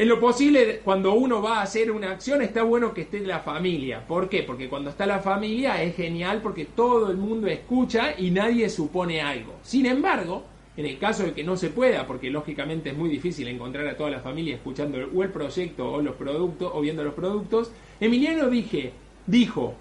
En 0.00 0.08
lo 0.08 0.18
posible, 0.18 0.80
cuando 0.82 1.12
uno 1.12 1.42
va 1.42 1.58
a 1.58 1.62
hacer 1.62 1.90
una 1.90 2.12
acción, 2.12 2.40
está 2.40 2.62
bueno 2.62 2.94
que 2.94 3.02
esté 3.02 3.20
la 3.20 3.40
familia. 3.40 4.02
¿Por 4.08 4.30
qué? 4.30 4.42
Porque 4.42 4.66
cuando 4.66 4.88
está 4.88 5.04
la 5.04 5.18
familia 5.18 5.82
es 5.82 5.94
genial 5.94 6.40
porque 6.40 6.64
todo 6.64 7.10
el 7.10 7.18
mundo 7.18 7.48
escucha 7.48 8.14
y 8.16 8.30
nadie 8.30 8.70
supone 8.70 9.20
algo. 9.20 9.56
Sin 9.62 9.84
embargo, 9.84 10.44
en 10.78 10.86
el 10.86 10.98
caso 10.98 11.24
de 11.24 11.34
que 11.34 11.44
no 11.44 11.54
se 11.54 11.68
pueda, 11.68 12.06
porque 12.06 12.30
lógicamente 12.30 12.88
es 12.88 12.96
muy 12.96 13.10
difícil 13.10 13.46
encontrar 13.48 13.86
a 13.88 13.96
toda 13.98 14.08
la 14.08 14.20
familia 14.20 14.54
escuchando 14.54 14.96
o 15.14 15.22
el 15.22 15.28
proyecto 15.28 15.92
o 15.92 16.00
los 16.00 16.16
productos 16.16 16.72
o 16.72 16.80
viendo 16.80 17.04
los 17.04 17.12
productos, 17.12 17.70
Emiliano 18.00 18.48
dije, 18.48 18.94
dijo 19.26 19.74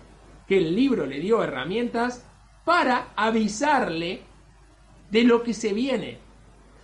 que 0.50 0.58
el 0.58 0.76
libro 0.76 1.06
le 1.06 1.22
dio 1.22 1.42
herramientas 1.42 2.26
para 2.66 3.14
avisarle 3.16 4.20
de 5.12 5.24
lo 5.24 5.44
que 5.44 5.54
se 5.54 5.72
viene. 5.72 6.18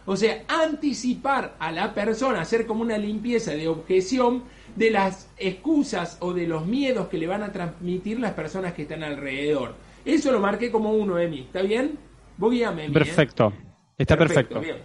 O 0.05 0.15
sea, 0.15 0.43
anticipar 0.47 1.55
a 1.59 1.71
la 1.71 1.93
persona, 1.93 2.41
hacer 2.41 2.67
como 2.67 2.81
una 2.81 2.97
limpieza 2.97 3.51
de 3.51 3.67
objeción 3.67 4.43
de 4.75 4.91
las 4.91 5.29
excusas 5.37 6.17
o 6.19 6.33
de 6.33 6.47
los 6.47 6.65
miedos 6.65 7.07
que 7.07 7.17
le 7.17 7.27
van 7.27 7.43
a 7.43 7.51
transmitir 7.51 8.19
las 8.19 8.33
personas 8.33 8.73
que 8.73 8.83
están 8.83 9.03
alrededor. 9.03 9.73
Eso 10.03 10.31
lo 10.31 10.39
marqué 10.39 10.71
como 10.71 10.91
uno, 10.91 11.17
Emi. 11.17 11.41
¿Está 11.41 11.61
bien? 11.61 11.97
Vos 12.37 12.51
guíame, 12.51 12.85
Emi. 12.85 12.91
¿eh? 12.91 12.99
Perfecto. 12.99 13.53
Está 13.97 14.17
perfecto. 14.17 14.59
bien. 14.59 14.77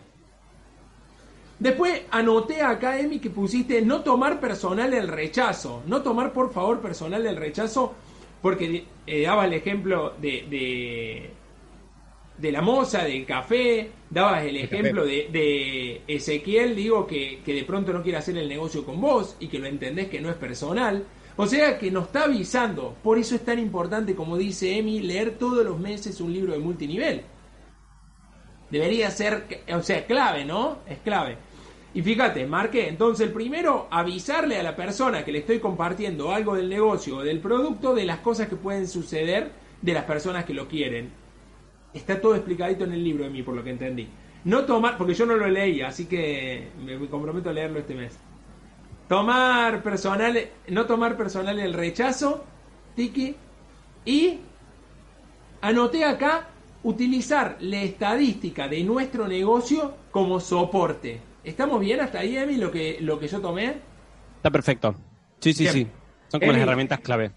Después 1.59 2.02
anoté 2.11 2.62
acá, 2.62 2.98
Emi, 2.98 3.18
que 3.18 3.28
pusiste 3.28 3.83
no 3.83 4.00
tomar 4.00 4.40
personal 4.40 4.94
el 4.94 5.09
rechazo. 5.09 5.83
No 5.87 6.00
tomar, 6.00 6.33
por 6.33 6.52
favor, 6.52 6.80
personal 6.80 7.26
el 7.26 7.37
rechazo, 7.37 7.94
porque 8.40 8.87
eh, 9.06 9.22
daba 9.22 9.44
el 9.44 9.52
ejemplo 9.52 10.14
de, 10.18 10.46
de, 10.48 11.30
de 12.40 12.53
la 12.53 12.62
moza, 12.62 13.05
del 13.05 13.26
café, 13.26 13.90
dabas 14.09 14.44
el 14.44 14.57
ejemplo 14.57 15.05
de, 15.05 15.29
de 15.31 16.03
Ezequiel, 16.07 16.74
digo, 16.74 17.07
que, 17.07 17.40
que 17.44 17.55
de 17.55 17.64
pronto 17.64 17.92
no 17.92 18.03
quiere 18.03 18.18
hacer 18.18 18.37
el 18.37 18.48
negocio 18.48 18.85
con 18.85 19.00
vos 19.00 19.37
y 19.40 19.48
que 19.48 19.59
lo 19.59 19.66
entendés 19.66 20.09
que 20.09 20.20
no 20.20 20.31
es 20.31 20.37
personal. 20.37 21.05
O 21.37 21.46
sea 21.46 21.79
que 21.79 21.90
nos 21.90 22.07
está 22.07 22.24
avisando. 22.24 22.96
Por 23.03 23.18
eso 23.18 23.35
es 23.35 23.44
tan 23.44 23.59
importante, 23.59 24.14
como 24.14 24.37
dice 24.37 24.76
Emi, 24.76 25.00
leer 25.00 25.38
todos 25.38 25.64
los 25.64 25.79
meses 25.79 26.20
un 26.20 26.33
libro 26.33 26.53
de 26.53 26.59
multinivel. 26.59 27.22
Debería 28.70 29.11
ser, 29.11 29.62
o 29.74 29.83
sea, 29.83 30.07
clave, 30.07 30.44
¿no? 30.44 30.79
Es 30.88 30.98
clave. 30.98 31.37
Y 31.92 32.03
fíjate, 32.03 32.46
marqué, 32.46 32.88
entonces 32.88 33.26
el 33.26 33.33
primero, 33.33 33.88
avisarle 33.90 34.59
a 34.59 34.62
la 34.62 34.76
persona 34.76 35.24
que 35.24 35.33
le 35.33 35.40
estoy 35.40 35.59
compartiendo 35.59 36.33
algo 36.33 36.55
del 36.55 36.68
negocio 36.68 37.16
o 37.16 37.22
del 37.22 37.40
producto 37.40 37.94
de 37.94 38.05
las 38.05 38.18
cosas 38.18 38.48
que 38.48 38.57
pueden 38.57 38.87
suceder 38.87 39.50
de 39.83 39.92
las 39.92 40.05
personas 40.05 40.44
que 40.44 40.55
lo 40.55 40.68
quieren. 40.68 41.19
Está 41.92 42.20
todo 42.20 42.35
explicadito 42.35 42.85
en 42.85 42.92
el 42.92 43.03
libro 43.03 43.24
de 43.24 43.31
mí, 43.31 43.42
por 43.42 43.55
lo 43.55 43.64
que 43.64 43.70
entendí. 43.70 44.09
No 44.44 44.64
tomar, 44.64 44.96
porque 44.96 45.14
yo 45.14 45.26
no 45.26 45.37
lo 45.37 45.48
leí, 45.48 45.83
así 45.83 46.07
que 46.07 46.68
me 46.85 46.96
me 46.96 47.09
comprometo 47.09 47.50
a 47.50 47.53
leerlo 47.53 47.79
este 47.79 47.94
mes. 47.94 48.16
Tomar 49.09 49.83
personal, 49.83 50.38
no 50.68 50.87
tomar 50.87 51.16
personal 51.16 51.59
el 51.59 51.74
rechazo, 51.74 52.44
Tiki, 52.94 53.35
y 54.05 54.38
anoté 55.61 56.05
acá 56.05 56.48
utilizar 56.83 57.57
la 57.61 57.83
estadística 57.83 58.68
de 58.68 58.83
nuestro 58.85 59.26
negocio 59.29 59.94
como 60.11 60.40
soporte. 60.40 61.20
¿Estamos 61.44 61.81
bien 61.81 62.00
hasta 62.00 62.20
ahí, 62.20 62.37
Emi, 62.37 62.57
lo 62.57 62.70
que, 62.70 62.98
lo 63.00 63.18
que 63.18 63.29
yo 63.29 63.40
tomé? 63.40 63.76
Está 64.37 64.50
perfecto. 64.50 64.94
Sí, 65.40 65.53
sí, 65.53 65.64
Bien. 65.64 65.72
sí. 65.74 65.87
Son 66.29 66.40
como 66.40 66.53
Emi. 66.53 66.61
las 66.61 66.68
herramientas 66.68 67.00
clave. 67.00 67.33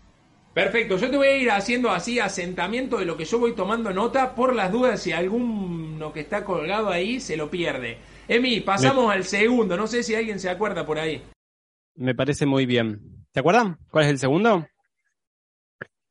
Perfecto, 0.54 0.98
yo 0.98 1.10
te 1.10 1.18
voy 1.18 1.28
a 1.28 1.38
ir 1.38 1.50
haciendo 1.50 1.90
así 1.90 2.20
asentamiento 2.20 2.98
de 2.98 3.06
lo 3.06 3.18
que 3.18 3.26
yo 3.26 3.40
voy 3.40 3.56
tomando 3.56 3.92
nota 3.92 4.36
por 4.36 4.54
las 4.54 4.72
dudas 4.72 5.02
si 5.02 5.12
alguno 5.12 6.14
que 6.14 6.20
está 6.20 6.46
colgado 6.46 6.90
ahí 6.90 7.20
se 7.20 7.36
lo 7.36 7.50
pierde. 7.50 7.98
Emi, 8.28 8.62
pasamos 8.62 9.12
al 9.12 9.24
segundo, 9.24 9.76
no 9.76 9.88
sé 9.88 10.04
si 10.04 10.14
alguien 10.14 10.40
se 10.40 10.50
acuerda 10.50 10.86
por 10.86 11.00
ahí. 11.00 11.24
Me 11.96 12.14
parece 12.14 12.46
muy 12.46 12.68
bien. 12.68 13.26
¿Se 13.34 13.40
acuerdan? 13.40 13.80
¿Cuál 13.90 14.06
es 14.06 14.12
el 14.12 14.20
segundo? 14.20 14.68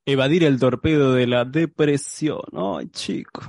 Evadir 0.04 0.42
el 0.42 0.58
torpedo 0.58 1.14
de 1.14 1.28
la 1.28 1.44
depresión. 1.44 2.42
Ay, 2.52 2.88
chico. 2.88 3.42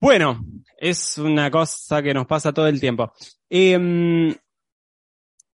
Bueno, 0.00 0.44
es 0.78 1.18
una 1.18 1.50
cosa 1.50 2.02
que 2.02 2.14
nos 2.14 2.26
pasa 2.26 2.52
todo 2.52 2.68
el 2.68 2.80
tiempo. 2.80 3.12
Em, 3.50 4.34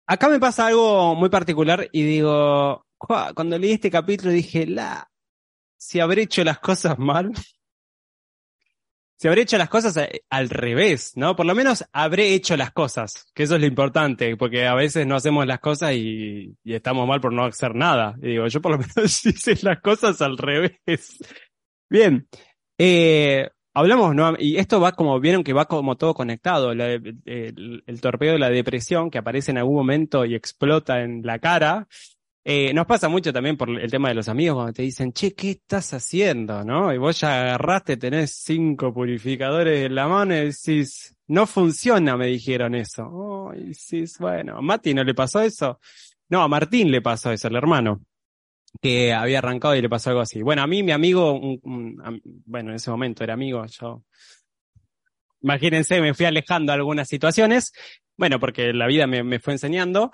acá 0.07 0.29
me 0.29 0.39
pasa 0.39 0.69
algo 0.69 1.17
muy 1.17 1.29
particular 1.29 1.89
y 1.93 2.03
digo, 2.03 2.85
cuando 3.01 3.59
leí 3.59 3.73
este 3.73 3.91
capítulo 3.91 4.31
dije, 4.31 4.67
la, 4.67 5.11
si 5.81 5.99
habré 5.99 6.23
hecho 6.23 6.45
las 6.45 6.59
cosas 6.59 6.99
mal. 6.99 7.33
Si 9.17 9.29
habré 9.29 9.43
hecho 9.43 9.59
las 9.59 9.69
cosas 9.69 9.97
eh, 9.99 10.25
al 10.31 10.49
revés, 10.49 11.13
¿no? 11.15 11.37
Por 11.37 11.45
lo 11.45 11.55
menos 11.55 11.85
habré 11.93 12.33
hecho 12.33 12.57
las 12.57 12.73
cosas, 12.73 13.31
que 13.35 13.43
eso 13.43 13.55
es 13.55 13.61
lo 13.61 13.67
importante, 13.67 14.35
porque 14.37 14.67
a 14.67 14.75
veces 14.75 15.07
no 15.07 15.15
hacemos 15.15 15.47
las 15.47 15.61
cosas 15.61 15.93
y, 15.93 16.57
estamos 16.65 17.07
mal 17.07 17.21
por 17.21 17.33
no 17.33 17.45
hacer 17.45 17.75
nada. 17.75 18.15
Y 18.23 18.29
digo, 18.29 18.47
yo 18.47 18.63
por 18.63 18.73
lo 18.73 18.79
menos 18.97 19.27
hice 19.27 19.59
las 19.63 19.81
cosas 19.81 20.23
al 20.23 20.39
revés. 20.39 21.19
Bien, 21.91 22.29
eh, 22.79 23.51
hablamos, 23.75 24.15
¿no? 24.15 24.35
Y 24.39 24.57
esto 24.57 24.81
va 24.81 24.93
como, 24.93 25.21
vieron 25.21 25.45
que 25.45 25.53
va 25.53 25.67
como 25.67 25.97
todo 25.97 26.15
conectado, 26.15 26.73
el 26.73 28.01
torpedo 28.01 28.33
de 28.35 28.39
la 28.39 28.51
depresión 28.51 29.11
que 29.11 29.19
aparece 29.19 29.51
en 29.51 29.59
algún 29.59 29.77
momento 29.77 30.25
y 30.25 30.35
explota 30.35 31.03
en 31.03 31.23
la 31.25 31.39
cara. 31.39 31.89
Eh, 32.43 32.73
nos 32.73 32.87
pasa 32.87 33.09
mucho 33.09 33.33
también 33.33 33.57
por 33.57 33.69
el 33.69 33.91
tema 33.91 34.09
de 34.09 34.15
los 34.15 34.29
amigos 34.29 34.57
cuando 34.57 34.73
te 34.73 34.83
dicen, 34.83 35.13
che, 35.13 35.35
¿qué 35.35 35.51
estás 35.51 35.93
haciendo? 35.93 36.65
¿No? 36.65 36.93
Y 36.93 36.99
vos 36.99 37.21
ya 37.21 37.43
agarraste, 37.43 37.97
tenés 37.99 38.33
cinco 38.33 38.95
purificadores 38.95 39.85
en 39.85 39.95
la 39.95 40.09
mano 40.09 40.35
y 40.35 40.47
decís, 40.47 41.15
no 41.27 41.47
funciona, 41.47 42.17
me 42.17 42.27
dijeron 42.27 42.75
eso. 42.75 43.51
Ay, 43.53 43.75
sí, 43.75 44.05
bueno, 44.19 44.57
¿a 44.57 44.63
Mati 44.63 44.95
no 44.95 45.05
le 45.05 45.15
pasó 45.15 45.41
eso? 45.43 45.79
No, 46.31 46.43
a 46.43 46.49
Martín 46.49 46.91
le 46.91 47.03
pasó 47.03 47.33
eso, 47.33 47.49
el 47.49 47.57
hermano, 47.57 48.03
que 48.81 49.13
había 49.13 49.39
arrancado 49.39 49.75
y 49.75 49.83
le 49.83 49.89
pasó 49.89 50.11
algo 50.11 50.23
así. 50.23 50.43
Bueno, 50.43 50.63
a 50.63 50.67
mí, 50.67 50.83
mi 50.83 50.93
amigo, 50.93 51.41
bueno, 51.63 52.71
en 52.71 52.77
ese 52.77 52.91
momento 52.91 53.25
era 53.25 53.35
amigo, 53.35 53.67
yo, 53.67 54.05
imagínense, 55.43 56.01
me 56.01 56.15
fui 56.15 56.27
alejando 56.27 56.73
de 56.73 56.79
algunas 56.79 57.09
situaciones, 57.09 57.73
bueno, 58.17 58.39
porque 58.39 58.73
la 58.73 58.87
vida 58.87 59.07
me, 59.07 59.41
fue 59.41 59.55
enseñando. 59.55 60.13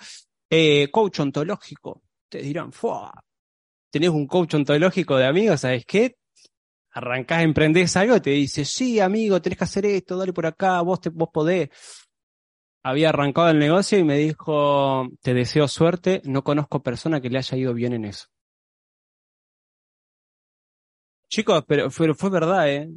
Eh, 0.48 0.88
coach 0.92 1.20
ontológico, 1.20 2.02
te 2.28 2.38
dirán, 2.38 2.72
¡fua! 2.72 3.12
Tenés 3.90 4.10
un 4.10 4.26
coach 4.26 4.54
ontológico 4.54 5.16
de 5.16 5.26
amigos, 5.26 5.60
¿sabes 5.60 5.84
qué? 5.86 6.16
Arrancás, 6.90 7.42
emprendés 7.42 7.96
algo 7.96 8.20
te 8.20 8.30
dice, 8.30 8.64
sí, 8.64 9.00
amigo, 9.00 9.40
tenés 9.40 9.58
que 9.58 9.64
hacer 9.64 9.86
esto, 9.86 10.16
dale 10.16 10.32
por 10.32 10.46
acá, 10.46 10.80
vos, 10.80 11.00
te, 11.00 11.10
vos 11.10 11.28
podés. 11.32 11.68
Había 12.82 13.08
arrancado 13.10 13.50
el 13.50 13.58
negocio 13.58 13.98
y 13.98 14.04
me 14.04 14.16
dijo, 14.16 15.08
te 15.20 15.34
deseo 15.34 15.68
suerte, 15.68 16.22
no 16.24 16.42
conozco 16.42 16.82
persona 16.82 17.20
que 17.20 17.30
le 17.30 17.38
haya 17.38 17.56
ido 17.56 17.74
bien 17.74 17.92
en 17.92 18.04
eso. 18.06 18.26
Chicos, 21.28 21.64
pero 21.66 21.90
fue, 21.90 22.14
fue 22.14 22.30
verdad, 22.30 22.70
¿eh? 22.70 22.88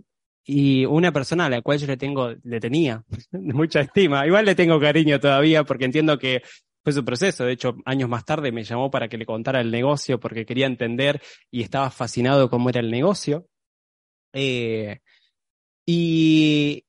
y 0.51 0.83
una 0.85 1.11
persona 1.11 1.45
a 1.45 1.49
la 1.49 1.61
cual 1.61 1.77
yo 1.77 1.85
le 1.85 1.95
tengo, 1.95 2.33
le 2.43 2.59
tenía 2.59 3.03
mucha 3.31 3.81
estima. 3.81 4.25
Igual 4.25 4.45
le 4.45 4.55
tengo 4.55 4.79
cariño 4.79 5.19
todavía 5.19 5.63
porque 5.63 5.85
entiendo 5.85 6.17
que 6.17 6.41
fue 6.89 6.93
su 6.93 7.05
proceso. 7.05 7.45
De 7.45 7.53
hecho, 7.53 7.75
años 7.85 8.09
más 8.09 8.25
tarde 8.25 8.51
me 8.51 8.63
llamó 8.63 8.89
para 8.89 9.07
que 9.07 9.17
le 9.17 9.25
contara 9.25 9.61
el 9.61 9.71
negocio 9.71 10.19
porque 10.19 10.45
quería 10.45 10.65
entender 10.65 11.21
y 11.51 11.61
estaba 11.61 11.89
fascinado 11.91 12.49
cómo 12.49 12.69
era 12.69 12.79
el 12.79 12.89
negocio. 12.91 13.47
Eh, 14.33 14.99
y 15.85 16.85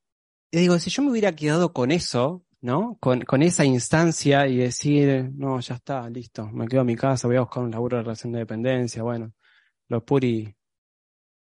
digo, 0.51 0.79
si 0.79 0.89
yo 0.89 1.03
me 1.03 1.11
hubiera 1.11 1.35
quedado 1.35 1.73
con 1.73 1.91
eso, 1.91 2.43
¿no? 2.61 2.97
Con, 2.99 3.21
con 3.21 3.41
esa 3.41 3.65
instancia 3.65 4.47
y 4.47 4.57
decir, 4.57 5.31
no, 5.35 5.59
ya 5.59 5.75
está, 5.75 6.09
listo, 6.09 6.47
me 6.51 6.67
quedo 6.67 6.81
a 6.81 6.83
mi 6.83 6.95
casa, 6.95 7.27
voy 7.27 7.37
a 7.37 7.41
buscar 7.41 7.63
un 7.63 7.71
laburo 7.71 7.97
de 7.97 8.03
relación 8.03 8.33
de 8.33 8.39
dependencia, 8.39 9.01
bueno, 9.03 9.33
los 9.87 10.03
puri 10.03 10.55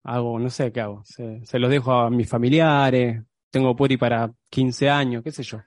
hago, 0.05 0.39
no 0.39 0.51
sé 0.51 0.73
qué 0.73 0.81
hago, 0.81 1.03
se, 1.05 1.59
los 1.59 1.71
dejo 1.71 1.93
a 1.93 2.11
mis 2.11 2.29
familiares, 2.29 3.23
tengo 3.51 3.75
puri 3.75 3.97
para 3.97 4.33
15 4.51 4.91
años, 4.91 5.23
qué 5.23 5.33
sé 5.33 5.43
yo. 5.43 5.61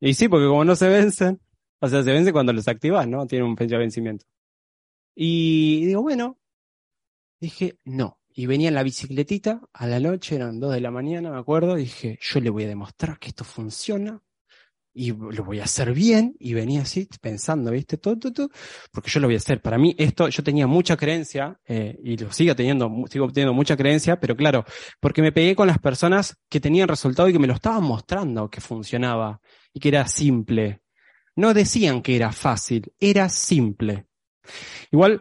Y 0.00 0.14
sí, 0.14 0.28
porque 0.28 0.46
como 0.46 0.64
no 0.64 0.76
se 0.76 0.88
vencen, 0.88 1.40
o 1.80 1.88
sea, 1.88 2.02
se 2.02 2.12
vence 2.12 2.32
cuando 2.32 2.52
los 2.52 2.68
activas, 2.68 3.06
¿no? 3.08 3.26
Tiene 3.26 3.44
un 3.44 3.56
fecha 3.56 3.76
de 3.76 3.80
vencimiento. 3.80 4.26
Y 5.14 5.86
digo, 5.86 6.02
bueno, 6.02 6.38
dije, 7.40 7.78
no. 7.84 8.18
Y 8.34 8.46
venía 8.46 8.68
en 8.68 8.74
la 8.74 8.82
bicicletita 8.82 9.62
a 9.72 9.86
la 9.86 9.98
noche, 9.98 10.36
eran 10.36 10.60
dos 10.60 10.74
de 10.74 10.80
la 10.80 10.90
mañana, 10.90 11.30
me 11.30 11.38
acuerdo, 11.38 11.74
dije, 11.74 12.18
yo 12.20 12.40
le 12.40 12.50
voy 12.50 12.64
a 12.64 12.68
demostrar 12.68 13.18
que 13.18 13.28
esto 13.28 13.44
funciona 13.44 14.22
y 14.92 15.12
lo 15.12 15.44
voy 15.44 15.60
a 15.60 15.64
hacer 15.64 15.92
bien, 15.92 16.34
y 16.38 16.54
venía 16.54 16.80
así 16.80 17.06
pensando, 17.20 17.70
¿viste? 17.70 17.98
Todo, 17.98 18.18
todo, 18.18 18.32
todo, 18.32 18.50
porque 18.90 19.10
yo 19.10 19.20
lo 19.20 19.28
voy 19.28 19.34
a 19.34 19.36
hacer. 19.36 19.60
Para 19.60 19.76
mí 19.76 19.94
esto, 19.98 20.28
yo 20.28 20.42
tenía 20.42 20.66
mucha 20.66 20.96
creencia, 20.96 21.60
eh, 21.66 21.98
y 22.02 22.16
lo 22.16 22.32
sigo 22.32 22.56
teniendo, 22.56 22.90
sigo 23.10 23.28
teniendo 23.28 23.52
mucha 23.52 23.76
creencia, 23.76 24.18
pero 24.18 24.34
claro, 24.34 24.64
porque 24.98 25.20
me 25.20 25.32
pegué 25.32 25.54
con 25.54 25.66
las 25.66 25.78
personas 25.78 26.38
que 26.48 26.60
tenían 26.60 26.88
resultado 26.88 27.28
y 27.28 27.34
que 27.34 27.38
me 27.38 27.46
lo 27.46 27.52
estaban 27.52 27.84
mostrando 27.84 28.48
que 28.48 28.62
funcionaba, 28.62 29.38
y 29.74 29.80
que 29.80 29.88
era 29.88 30.08
simple. 30.08 30.80
No 31.36 31.54
decían 31.54 32.02
que 32.02 32.16
era 32.16 32.32
fácil, 32.32 32.92
era 32.98 33.28
simple. 33.28 34.06
Igual, 34.90 35.20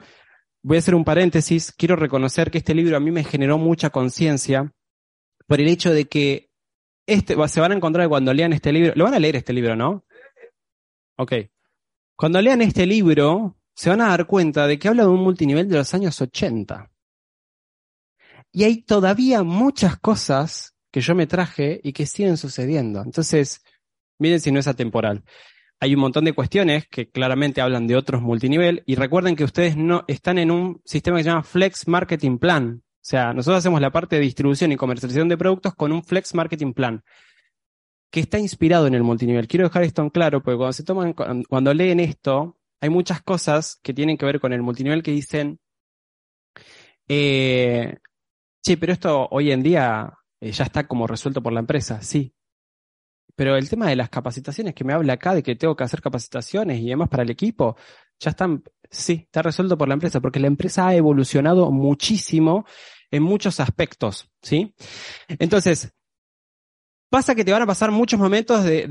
voy 0.63 0.78
a 0.78 0.80
hacer 0.80 0.95
un 0.95 1.04
paréntesis, 1.04 1.71
quiero 1.71 1.95
reconocer 1.95 2.49
que 2.49 2.58
este 2.58 2.73
libro 2.73 2.97
a 2.97 2.99
mí 2.99 3.12
me 3.12 3.23
generó 3.23 3.58
mucha 3.58 3.89
conciencia 3.89 4.73
por 5.45 5.60
el 5.60 5.67
hecho 5.67 5.93
de 5.93 6.06
que 6.06 6.49
este, 7.06 7.36
se 7.47 7.60
van 7.60 7.71
a 7.71 7.75
encontrar 7.75 8.08
cuando 8.10 8.34
lean 8.34 8.54
este 8.54 8.71
libro, 8.71 8.93
lo 8.95 9.04
van 9.04 9.13
a 9.13 9.19
leer 9.19 9.36
este 9.36 9.54
libro, 9.54 9.75
¿no? 9.75 10.06
Ok. 11.17 11.34
Cuando 12.15 12.41
lean 12.41 12.62
este 12.62 12.86
libro, 12.86 13.58
se 13.75 13.89
van 13.89 14.01
a 14.01 14.08
dar 14.08 14.25
cuenta 14.25 14.67
de 14.67 14.80
que 14.80 14.88
habla 14.88 15.04
de 15.04 15.10
un 15.10 15.21
multinivel 15.21 15.67
de 15.67 15.78
los 15.78 15.93
años 15.93 16.19
80. 16.19 16.89
Y 18.51 18.63
hay 18.63 18.84
todavía 18.84 19.43
muchas 19.43 19.99
cosas 19.99 20.75
que 20.91 21.01
yo 21.01 21.13
me 21.13 21.28
traje 21.28 21.82
y 21.84 21.91
que 21.91 22.06
siguen 22.06 22.38
sucediendo. 22.38 23.01
Entonces, 23.04 23.62
miren 24.17 24.39
si 24.39 24.51
no 24.51 24.62
es 24.62 24.67
atemporal. 24.67 25.25
Hay 25.80 25.94
un 25.94 26.02
montón 26.02 26.26
de 26.26 26.34
cuestiones 26.34 26.88
que 26.88 27.10
claramente 27.10 27.62
hablan 27.62 27.88
de 27.88 27.96
otros 27.96 28.22
multinivel 28.22 28.84
y 28.86 28.96
recuerden 28.96 29.36
que 29.36 29.44
ustedes 29.44 29.76
no 29.76 30.04
están 30.08 30.38
en 30.38 30.52
un 30.52 30.82
sistema 30.86 31.18
que 31.18 31.24
se 31.24 31.30
llama 31.30 31.44
Flex 31.44 31.88
Marketing 31.88 32.38
Plan, 32.38 32.82
o 33.06 33.08
sea, 33.08 33.34
nosotros 33.34 33.60
hacemos 33.60 33.80
la 33.82 33.92
parte 33.92 34.16
de 34.16 34.24
distribución 34.24 34.72
y 34.72 34.78
comercialización 34.78 35.30
de 35.30 35.38
productos 35.38 35.76
con 35.76 35.92
un 35.92 36.04
Flex 36.04 36.34
Marketing 36.34 36.74
Plan 36.74 37.04
que 38.10 38.22
está 38.22 38.40
inspirado 38.40 38.88
en 38.88 38.96
el 38.96 39.04
multinivel. 39.04 39.48
Quiero 39.48 39.66
dejar 39.68 39.84
esto 39.84 40.02
en 40.02 40.10
claro 40.10 40.42
porque 40.42 40.58
cuando 40.58 40.74
se 40.74 40.84
toman, 40.84 41.14
cuando 41.14 41.74
leen 41.74 42.00
esto, 42.00 42.58
hay 42.82 42.90
muchas 42.90 43.22
cosas 43.22 43.80
que 43.84 43.94
tienen 43.94 44.18
que 44.18 44.26
ver 44.26 44.40
con 44.40 44.54
el 44.54 44.64
multinivel 44.64 45.04
que 45.04 45.12
dicen, 45.12 45.60
eh, 47.08 47.98
che, 48.64 48.78
pero 48.78 48.94
esto 48.94 49.28
hoy 49.30 49.52
en 49.52 49.62
día 49.62 50.12
eh, 50.40 50.52
ya 50.52 50.64
está 50.64 50.88
como 50.88 51.06
resuelto 51.08 51.44
por 51.44 51.54
la 51.54 51.60
empresa, 51.60 52.02
sí. 52.02 52.35
Pero 53.36 53.58
el 53.58 53.69
tema 53.69 53.88
de 53.88 53.95
las 53.95 54.10
capacitaciones 54.10 54.74
que 54.74 54.84
me 54.84 54.93
habla 54.93 55.13
acá, 55.13 55.34
de 55.36 55.43
que 55.43 55.56
tengo 55.56 55.76
que 55.76 55.84
hacer 55.84 56.02
capacitaciones 56.02 56.80
y 56.80 56.88
demás 56.88 57.10
para 57.10 57.24
el 57.24 57.30
equipo, 57.30 57.76
ya 58.19 58.32
están, 58.32 58.63
sí, 58.89 59.24
está 59.26 59.41
resuelto 59.41 59.78
por 59.78 59.88
la 59.88 59.95
empresa, 59.95 60.21
porque 60.21 60.39
la 60.39 60.48
empresa 60.48 60.88
ha 60.88 60.95
evolucionado 60.95 61.71
muchísimo 61.71 62.65
en 63.12 63.24
muchos 63.24 63.60
aspectos, 63.60 64.30
¿sí? 64.41 64.74
Entonces, 65.28 65.93
pasa 67.10 67.36
que 67.36 67.46
te 67.46 67.52
van 67.52 67.62
a 67.62 67.65
pasar 67.65 67.91
muchos 67.91 68.20
momentos 68.20 68.63
de, 68.63 68.88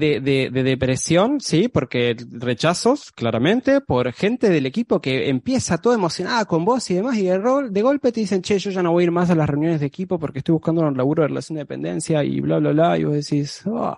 depresión, 0.53 1.41
¿sí? 1.41 1.69
Porque 1.69 2.17
rechazos, 2.31 3.13
claramente, 3.13 3.81
por 3.81 4.13
gente 4.13 4.49
del 4.51 4.67
equipo 4.67 5.01
que 5.01 5.29
empieza 5.29 5.79
todo 5.79 5.95
emocionada 5.95 6.45
con 6.45 6.65
vos 6.65 6.91
y 6.91 6.95
demás, 6.95 7.17
y 7.17 7.25
de, 7.25 7.39
rol, 7.39 7.73
de 7.73 7.83
golpe 7.83 8.13
te 8.13 8.21
dicen, 8.21 8.43
che, 8.43 8.59
yo 8.59 8.71
ya 8.71 8.83
no 8.83 8.93
voy 8.93 9.03
a 9.03 9.05
ir 9.05 9.11
más 9.11 9.31
a 9.31 9.35
las 9.35 9.49
reuniones 9.49 9.81
de 9.81 9.87
equipo 9.87 10.19
porque 10.19 10.39
estoy 10.39 10.55
buscando 10.55 10.83
un 10.83 10.97
laburo 10.97 11.23
de 11.23 11.29
relación 11.29 11.57
de 11.57 11.63
dependencia 11.63 12.25
y 12.25 12.41
bla, 12.41 12.59
bla, 12.59 12.73
bla, 12.73 12.99
y 12.99 13.05
vos 13.05 13.15
decís, 13.15 13.63
oh, 13.67 13.97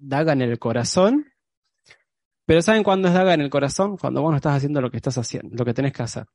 daga 0.00 0.32
en 0.32 0.42
el 0.42 0.58
corazón. 0.58 1.26
Pero 2.46 2.62
¿saben 2.62 2.84
cuándo 2.84 3.08
es 3.08 3.14
daga 3.14 3.34
en 3.34 3.40
el 3.40 3.50
corazón? 3.50 3.96
Cuando 3.96 4.22
vos 4.22 4.30
no 4.30 4.36
estás 4.36 4.56
haciendo 4.56 4.80
lo 4.80 4.90
que 4.90 4.98
estás 4.98 5.18
haciendo, 5.18 5.54
lo 5.56 5.64
que 5.64 5.74
tenés 5.74 5.92
que 5.92 6.02
hacer. 6.02 6.26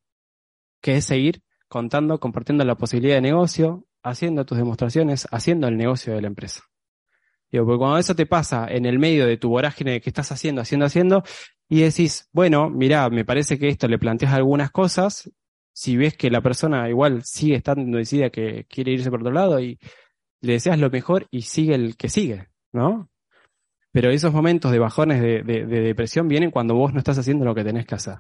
Que 0.82 0.98
es 0.98 1.06
seguir 1.06 1.42
contando, 1.70 2.20
compartiendo 2.20 2.66
la 2.66 2.76
posibilidad 2.76 3.16
de 3.16 3.22
negocio, 3.22 3.86
haciendo 4.04 4.46
tus 4.46 4.58
demostraciones, 4.58 5.28
haciendo 5.32 5.68
el 5.68 5.78
negocio 5.78 6.14
de 6.14 6.22
la 6.22 6.28
empresa. 6.28 6.64
Porque 7.60 7.78
cuando 7.78 7.98
eso 7.98 8.16
te 8.16 8.26
pasa 8.26 8.68
en 8.70 8.86
el 8.86 9.00
medio 9.00 9.26
de 9.26 9.38
tu 9.38 9.50
vorágine 9.50 10.02
que 10.02 10.10
estás 10.10 10.32
haciendo, 10.32 10.62
haciendo, 10.62 10.86
haciendo, 10.86 11.24
y 11.68 11.82
decís, 11.82 12.30
bueno, 12.32 12.70
mira, 12.70 13.10
me 13.10 13.26
parece 13.26 13.58
que 13.60 13.68
esto 13.68 13.88
le 13.88 14.00
planteas 14.00 14.34
algunas 14.34 14.72
cosas, 14.72 15.30
si 15.74 15.98
ves 15.98 16.16
que 16.16 16.30
la 16.30 16.42
persona 16.42 16.90
igual 16.90 17.24
sigue 17.24 17.56
estando 17.56 17.98
decidida 17.98 18.30
que 18.30 18.66
quiere 18.70 18.92
irse 18.92 19.10
por 19.10 19.22
otro 19.22 19.34
lado 19.34 19.60
y 19.60 19.80
le 20.42 20.54
deseas 20.54 20.80
lo 20.80 20.90
mejor 20.90 21.28
y 21.32 21.44
sigue 21.44 21.76
el 21.76 21.98
que 21.98 22.10
sigue, 22.10 22.50
¿no? 22.74 23.10
Pero 23.92 24.10
esos 24.12 24.34
momentos 24.34 24.72
de 24.72 24.80
bajones 24.80 25.22
de, 25.22 25.44
de 25.44 25.66
depresión 25.82 26.28
vienen 26.28 26.52
cuando 26.52 26.76
vos 26.76 26.94
no 26.94 27.00
estás 27.00 27.18
haciendo 27.18 27.46
lo 27.46 27.56
que 27.56 27.64
tenés 27.64 27.86
que 27.86 27.96
hacer. 27.96 28.20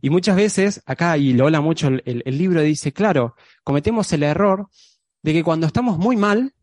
Y 0.00 0.10
muchas 0.10 0.36
veces, 0.36 0.82
acá, 0.86 1.16
y 1.16 1.32
lo 1.32 1.44
habla 1.44 1.60
mucho 1.60 1.88
el, 1.88 2.22
libro, 2.26 2.60
dice, 2.60 2.92
claro, 2.92 3.36
cometemos 3.62 4.12
el 4.12 4.22
error 4.24 4.68
de 5.22 5.32
que 5.32 5.44
cuando 5.44 5.66
estamos 5.66 5.98
muy 5.98 6.16
mal, 6.16 6.54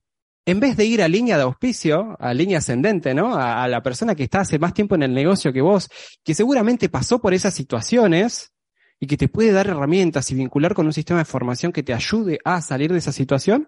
en 0.49 0.59
vez 0.59 0.75
de 0.77 0.85
ir 0.85 1.01
a 1.01 1.07
línea 1.07 1.37
de 1.37 1.43
auspicio, 1.43 2.15
a 2.19 2.33
línea 2.33 2.57
ascendente, 2.57 3.13
¿no? 3.13 3.35
A, 3.35 3.67
la 3.67 3.83
persona 3.83 4.15
que 4.15 4.23
está 4.23 4.41
hace 4.41 4.57
más 4.59 4.73
tiempo 4.73 4.95
en 4.95 5.03
el 5.03 5.13
negocio 5.13 5.53
que 5.53 5.61
vos, 5.61 5.89
que 6.23 6.33
seguramente 6.33 6.89
pasó 6.89 7.19
por 7.19 7.33
esas 7.33 7.53
situaciones 7.53 8.51
y 8.99 9.07
que 9.07 9.17
te 9.17 9.29
puede 9.29 9.51
dar 9.51 9.67
herramientas 9.67 10.29
y 10.31 10.35
vincular 10.35 10.73
con 10.73 10.85
un 10.85 10.93
sistema 10.93 11.19
de 11.19 11.25
formación 11.25 11.71
que 11.71 11.83
te 11.83 11.93
ayude 11.93 12.39
a 12.43 12.61
salir 12.61 12.91
de 12.91 12.97
esa 12.97 13.11
situación, 13.11 13.67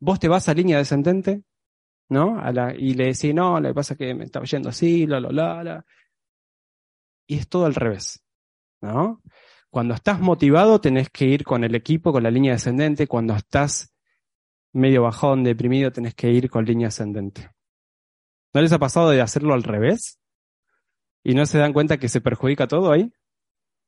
vos 0.00 0.18
te 0.18 0.28
vas 0.28 0.48
a 0.48 0.54
línea 0.54 0.78
descendente, 0.78 1.42
¿no? 2.08 2.38
A 2.40 2.52
la, 2.52 2.74
y 2.74 2.94
le 2.94 3.06
decís, 3.06 3.34
no, 3.34 3.58
lo 3.60 3.68
que 3.68 3.74
pasa 3.74 3.94
es 3.94 3.98
que 3.98 4.14
me 4.14 4.24
estaba 4.24 4.44
yendo 4.44 4.68
así, 4.68 5.06
la, 5.06 5.20
la, 5.20 5.30
la, 5.32 5.64
la. 5.64 5.86
Y 7.26 7.36
es 7.36 7.48
todo 7.48 7.66
al 7.66 7.74
revés. 7.74 8.22
¿no? 8.80 9.22
Cuando 9.70 9.94
estás 9.94 10.20
motivado 10.20 10.80
tenés 10.80 11.10
que 11.10 11.26
ir 11.26 11.44
con 11.44 11.64
el 11.64 11.74
equipo, 11.74 12.12
con 12.12 12.22
la 12.22 12.30
línea 12.30 12.52
descendente. 12.52 13.06
Cuando 13.06 13.34
estás 13.34 13.92
medio 14.72 15.02
bajón, 15.02 15.44
deprimido, 15.44 15.92
tenés 15.92 16.14
que 16.14 16.30
ir 16.30 16.50
con 16.50 16.64
línea 16.64 16.88
ascendente. 16.88 17.50
¿No 18.54 18.60
les 18.62 18.72
ha 18.72 18.78
pasado 18.78 19.10
de 19.10 19.20
hacerlo 19.20 19.54
al 19.54 19.62
revés? 19.62 20.18
¿Y 21.24 21.34
no 21.34 21.46
se 21.46 21.58
dan 21.58 21.72
cuenta 21.72 21.98
que 21.98 22.08
se 22.08 22.20
perjudica 22.20 22.66
todo 22.66 22.92
ahí? 22.92 23.12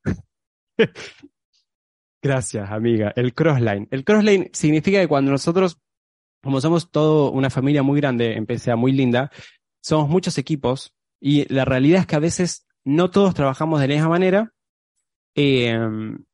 Gracias, 2.22 2.70
amiga. 2.70 3.12
El 3.16 3.34
crossline. 3.34 3.88
El 3.90 4.04
crossline 4.04 4.50
significa 4.52 5.00
que 5.00 5.08
cuando 5.08 5.30
nosotros, 5.30 5.80
como 6.42 6.60
somos 6.60 6.90
todo 6.90 7.30
una 7.30 7.50
familia 7.50 7.82
muy 7.82 8.00
grande, 8.00 8.36
empecé 8.36 8.70
a 8.70 8.76
muy 8.76 8.92
linda, 8.92 9.30
somos 9.82 10.08
muchos 10.08 10.36
equipos 10.38 10.94
y 11.18 11.52
la 11.52 11.64
realidad 11.64 12.00
es 12.00 12.06
que 12.06 12.16
a 12.16 12.20
veces 12.20 12.66
no 12.84 13.10
todos 13.10 13.34
trabajamos 13.34 13.80
de 13.80 13.88
la 13.88 13.94
misma 13.94 14.10
manera 14.10 14.54
Em, 15.34 16.24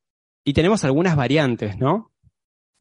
y 0.43 0.53
tenemos 0.53 0.83
algunas 0.83 1.15
variantes, 1.15 1.77
¿no? 1.77 2.11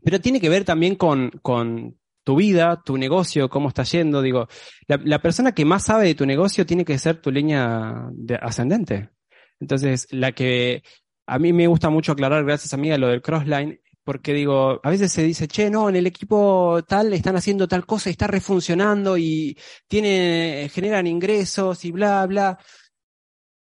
Pero 0.07 0.21
tiene 0.21 0.40
que 0.40 0.49
ver 0.49 0.64
también 0.64 0.95
con, 0.95 1.33
con 1.42 1.99
tu 2.23 2.37
vida, 2.37 2.81
tu 2.85 2.97
negocio, 2.97 3.49
cómo 3.51 3.71
está 3.71 3.83
yendo. 3.83 4.23
Digo, 4.23 4.47
la, 4.87 5.21
persona 5.21 5.51
que 5.51 5.64
más 5.64 5.87
sabe 5.87 6.05
de 6.05 6.14
tu 6.14 6.25
negocio 6.25 6.64
tiene 6.64 6.85
que 6.85 6.97
ser 6.97 7.21
tu 7.21 7.33
línea 7.33 8.09
de 8.12 8.37
ascendente. 8.37 9.11
Entonces, 9.59 10.07
la 10.12 10.31
que 10.31 10.85
a 11.27 11.40
mí 11.40 11.53
me 11.53 11.66
gusta 11.66 11.90
mucho 11.90 12.12
aclarar, 12.12 12.45
gracias 12.45 12.73
amiga, 12.73 12.97
lo 12.99 13.09
del 13.09 13.21
crossline, 13.21 13.81
porque 14.05 14.33
digo, 14.33 14.79
a 14.81 14.90
veces 14.90 15.11
se 15.11 15.25
dice, 15.25 15.49
che, 15.49 15.71
no, 15.71 15.88
en 15.88 15.97
el 15.97 16.07
equipo 16.07 16.85
tal 16.87 17.12
están 17.12 17.35
haciendo 17.35 17.66
tal 17.66 17.85
cosa 17.85 18.09
está 18.09 18.29
refuncionando 18.29 19.19
y 19.19 19.59
tiene, 19.88 20.71
generan 20.73 21.09
ingresos 21.09 21.85
y 21.85 21.90
bla, 21.90 22.25
bla. 22.27 22.61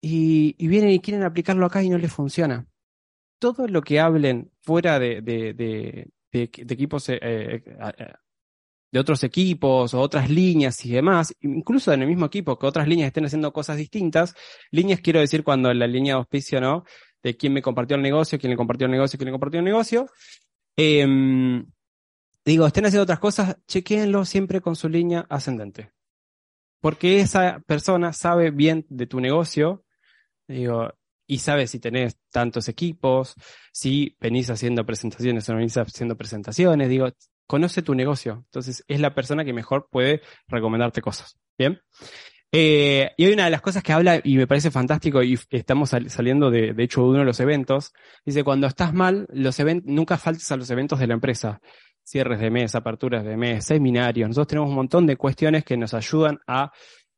Y, 0.03 0.57
y 0.59 0.69
vienen 0.69 0.91
y 0.91 1.01
quieren 1.01 1.23
aplicarlo 1.23 1.65
acá 1.65 1.83
y 1.83 1.89
no 1.89 1.97
les 1.97 2.13
funciona. 2.13 2.67
Todo 3.39 3.67
lo 3.67 3.81
que 3.81 3.99
hablen 3.99 4.51
fuera 4.61 4.99
de, 4.99 5.23
de, 5.23 5.55
de, 5.55 6.11
de 6.39 6.75
equipos, 6.75 7.09
eh, 7.09 7.19
eh, 7.23 7.63
de 8.93 9.01
otros 9.01 9.25
equipos 9.25 9.95
o 9.95 10.01
otras 10.01 10.31
líneas 10.31 10.85
y 10.85 10.93
demás, 10.93 11.35
incluso 11.41 11.93
en 11.93 12.03
el 12.03 12.09
mismo 12.09 12.27
equipo 12.27 12.59
que 12.59 12.67
otras 12.67 12.87
líneas 12.87 13.09
estén 13.09 13.25
haciendo 13.25 13.53
cosas 13.53 13.77
distintas, 13.77 14.35
líneas 14.71 15.01
quiero 15.01 15.21
decir 15.21 15.43
cuando 15.43 15.73
la 15.73 15.87
línea 15.87 16.15
de 16.15 16.19
auspicio, 16.19 16.61
¿no? 16.61 16.85
de 17.25 17.37
quién 17.37 17.55
me 17.55 17.63
compartió 17.63 17.97
el 17.97 18.03
negocio, 18.03 18.39
quién 18.39 18.51
le 18.51 18.57
compartió 18.57 18.85
el 18.85 18.93
negocio, 18.93 19.19
quién 19.19 19.27
le 19.27 19.33
compartió 19.33 19.59
el 19.59 19.65
negocio. 19.65 20.11
Em, 20.77 21.67
digo, 22.45 22.67
estén 22.67 22.85
haciendo 22.85 23.05
otras 23.05 23.19
cosas, 23.19 23.57
chequéenlo 23.67 24.27
siempre 24.27 24.61
con 24.61 24.77
su 24.77 24.91
línea 24.91 25.27
ascendente. 25.31 25.91
Porque 26.81 27.21
esa 27.21 27.61
persona 27.67 28.13
sabe 28.13 28.51
bien 28.51 28.85
de 28.91 29.07
tu 29.07 29.21
negocio, 29.21 29.85
digo, 30.47 30.93
y 31.27 31.39
sabe 31.39 31.67
si 31.67 31.79
tenés 31.79 32.19
tantos 32.31 32.69
equipos, 32.69 33.35
si 33.73 34.17
venís 34.21 34.51
haciendo 34.51 34.85
presentaciones 34.85 35.49
o 35.49 35.53
no 35.53 35.59
venís 35.59 35.77
haciendo 35.77 36.17
presentaciones, 36.17 36.89
digo, 36.89 37.09
conoce 37.47 37.83
tu 37.83 37.95
negocio. 37.95 38.43
Entonces 38.47 38.85
es 38.89 39.01
la 39.01 39.15
persona 39.15 39.45
que 39.45 39.53
mejor 39.53 39.89
puede 39.91 40.23
recomendarte 40.49 41.01
cosas. 41.01 41.39
Bien. 41.59 41.81
Eh, 42.57 43.11
y 43.17 43.25
hay 43.25 43.33
una 43.33 43.47
de 43.47 43.51
las 43.51 43.61
cosas 43.61 43.83
que 43.83 43.93
habla 43.93 44.21
y 44.23 44.37
me 44.37 44.47
parece 44.47 44.71
fantástico 44.71 45.23
y 45.25 45.37
estamos 45.51 45.91
saliendo 45.91 46.53
de, 46.53 46.73
de 46.73 46.85
hecho 46.85 47.01
de 47.01 47.09
uno 47.09 47.19
de 47.19 47.25
los 47.25 47.41
eventos, 47.41 47.93
dice 48.25 48.45
cuando 48.45 48.69
estás 48.69 48.95
mal, 48.95 49.27
los 49.31 49.59
nunca 49.85 50.19
faltes 50.19 50.53
a 50.53 50.57
los 50.57 50.71
eventos 50.71 51.01
de 51.01 51.09
la 51.09 51.15
empresa. 51.15 51.61
Cierres 52.07 52.39
de 52.39 52.51
mes, 52.51 52.75
aperturas 52.75 53.25
de 53.25 53.37
mes, 53.37 53.65
seminarios. 53.65 54.29
Nosotros 54.29 54.49
tenemos 54.49 54.69
un 54.69 54.77
montón 54.77 55.07
de 55.07 55.17
cuestiones 55.17 55.65
que 55.65 55.77
nos 55.77 55.95
ayudan 55.95 56.39
a 56.47 56.71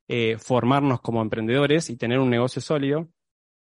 eh, 0.08 0.36
formarnos 0.38 1.00
como 1.00 1.20
emprendedores 1.20 1.90
y 1.90 1.96
tener 1.96 2.20
un 2.20 2.30
negocio 2.30 2.62
sólido. 2.62 3.08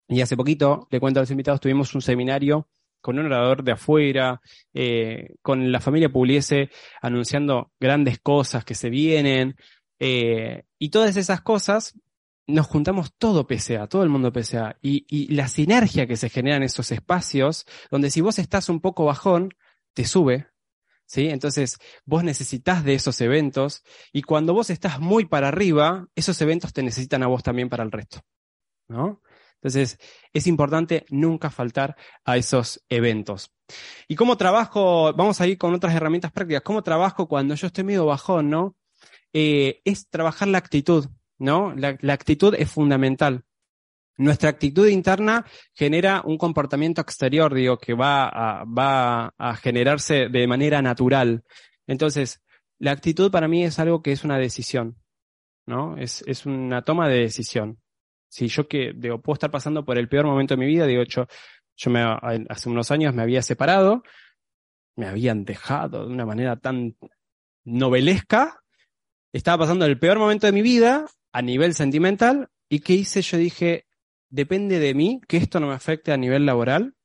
Y 0.08 0.22
hace 0.22 0.38
poquito, 0.38 0.88
le 0.90 1.00
cuento 1.00 1.20
a 1.20 1.24
los 1.24 1.32
invitados, 1.32 1.60
tuvimos 1.60 1.94
un 1.94 2.02
seminario 2.02 2.68
con 3.02 3.20
un 3.20 3.26
orador 3.26 3.64
de 3.64 3.74
afuera, 3.74 4.42
eh, 4.74 5.36
con 5.42 5.72
la 5.72 5.80
familia 5.80 6.10
Pugliese 6.10 6.70
anunciando 7.02 7.72
grandes 7.80 8.20
cosas 8.20 8.66
que 8.66 8.76
se 8.76 8.90
vienen, 8.90 9.56
eh, 10.00 10.64
y 10.80 10.90
todas 10.90 11.18
esas 11.18 11.42
cosas, 11.42 12.00
nos 12.48 12.68
juntamos 12.68 13.14
todo 13.18 13.46
PSA, 13.46 13.88
todo 13.88 14.04
el 14.04 14.10
mundo 14.10 14.32
PSA. 14.32 14.78
Y, 14.82 15.06
y 15.10 15.34
la 15.34 15.48
sinergia 15.48 16.08
que 16.08 16.16
se 16.16 16.30
genera 16.30 16.58
en 16.58 16.64
esos 16.64 16.92
espacios, 16.92 17.66
donde 17.92 18.10
si 18.10 18.22
vos 18.22 18.40
estás 18.40 18.70
un 18.70 18.80
poco 18.80 19.06
bajón, 19.06 19.54
te 19.94 20.06
sube, 20.06 20.48
¿sí? 21.06 21.28
Entonces, 21.30 21.78
vos 22.06 22.24
necesitas 22.24 22.84
de 22.84 22.94
esos 22.94 23.20
eventos 23.22 23.84
y 24.14 24.22
cuando 24.22 24.54
vos 24.54 24.70
estás 24.70 25.00
muy 25.00 25.26
para 25.26 25.48
arriba, 25.48 26.08
esos 26.16 26.40
eventos 26.42 26.74
te 26.74 26.84
necesitan 26.84 27.24
a 27.24 27.28
vos 27.28 27.44
también 27.44 27.70
para 27.70 27.84
el 27.84 27.92
resto, 27.92 28.22
¿no? 28.88 29.22
Entonces, 29.62 30.00
es 30.34 30.48
importante 30.48 31.06
nunca 31.10 31.50
faltar 31.50 31.96
a 32.26 32.38
esos 32.38 32.84
eventos. 32.90 33.52
¿Y 34.08 34.16
cómo 34.16 34.38
trabajo? 34.38 35.14
Vamos 35.14 35.42
a 35.42 35.48
ir 35.48 35.58
con 35.58 35.74
otras 35.74 35.94
herramientas 35.96 36.32
prácticas. 36.32 36.64
¿Cómo 36.64 36.84
trabajo 36.84 37.28
cuando 37.28 37.56
yo 37.56 37.68
estoy 37.68 37.84
medio 37.84 38.06
bajón, 38.06 38.50
no? 38.50 38.76
Eh, 39.34 39.82
es 39.84 40.10
trabajar 40.10 40.48
la 40.48 40.58
actitud, 40.58 41.08
¿no? 41.38 41.74
La, 41.76 41.98
actitud 42.14 42.56
es 42.58 42.70
fundamental. 42.70 43.44
Nuestra 44.18 44.50
actitud 44.50 44.88
interna 44.88 45.46
genera 45.74 46.22
un 46.26 46.38
comportamiento 46.38 47.02
exterior, 47.02 47.54
digo, 47.54 47.78
que 47.78 47.94
va 47.94 48.28
a, 48.28 48.64
va 48.66 49.34
a 49.38 49.56
generarse 49.56 50.30
de 50.30 50.48
manera 50.48 50.82
natural. 50.82 51.44
Entonces, 51.86 52.42
la 52.80 52.92
actitud 52.92 53.32
para 53.32 53.48
mí 53.48 53.64
es 53.64 53.80
algo 53.80 54.02
que 54.02 54.12
es 54.12 54.24
una 54.24 54.38
decisión, 54.38 54.98
¿no? 55.66 55.98
Es, 55.98 56.24
es 56.26 56.46
una 56.46 56.84
toma 56.84 57.08
de 57.10 57.20
decisión. 57.20 57.80
Si 58.30 58.48
yo 58.48 58.68
que, 58.68 58.94
digo, 58.96 59.22
puedo 59.22 59.36
estar 59.36 59.52
pasando 59.52 59.86
por 59.86 59.98
el 59.98 60.10
peor 60.10 60.26
momento 60.26 60.56
de 60.56 60.60
mi 60.60 60.68
vida, 60.68 60.86
digo, 60.86 61.04
yo, 61.04 61.28
yo 61.76 61.92
me, 61.92 62.02
hace 62.50 62.70
unos 62.70 62.92
años 62.92 63.14
me 63.14 63.22
había 63.22 63.42
separado, 63.42 64.04
me 64.96 65.08
habían 65.08 65.46
dejado 65.46 66.08
de 66.08 66.14
una 66.14 66.26
manera 66.26 66.58
tan 66.58 66.98
novelesca, 67.64 68.60
estaba 69.32 69.64
pasando 69.64 69.86
el 69.86 70.00
peor 70.00 70.20
momento 70.20 70.48
de 70.48 70.54
mi 70.54 70.62
vida 70.62 71.06
a 71.32 71.42
nivel 71.42 71.74
sentimental 71.74 72.50
y 72.70 72.80
¿qué 72.80 72.94
hice? 72.94 73.22
Yo 73.22 73.38
dije, 73.38 73.86
depende 74.30 74.80
de 74.80 74.94
mí 74.94 75.22
que 75.28 75.38
esto 75.38 75.60
no 75.60 75.68
me 75.68 75.74
afecte 75.74 76.12
a 76.12 76.18
nivel 76.18 76.46
laboral, 76.46 76.96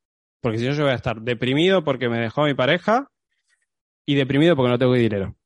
porque 0.41 0.59
si 0.59 0.67
no 0.67 0.73
yo 0.73 0.85
voy 0.85 0.93
a 0.93 0.97
estar 0.97 1.21
deprimido 1.21 1.85
porque 1.85 2.09
me 2.09 2.19
dejó 2.19 2.45
mi 2.45 2.55
pareja 2.55 3.11
y 4.07 4.15
deprimido 4.15 4.57
porque 4.57 4.71
no 4.71 4.79
tengo 4.79 4.95
dinero. 4.95 5.37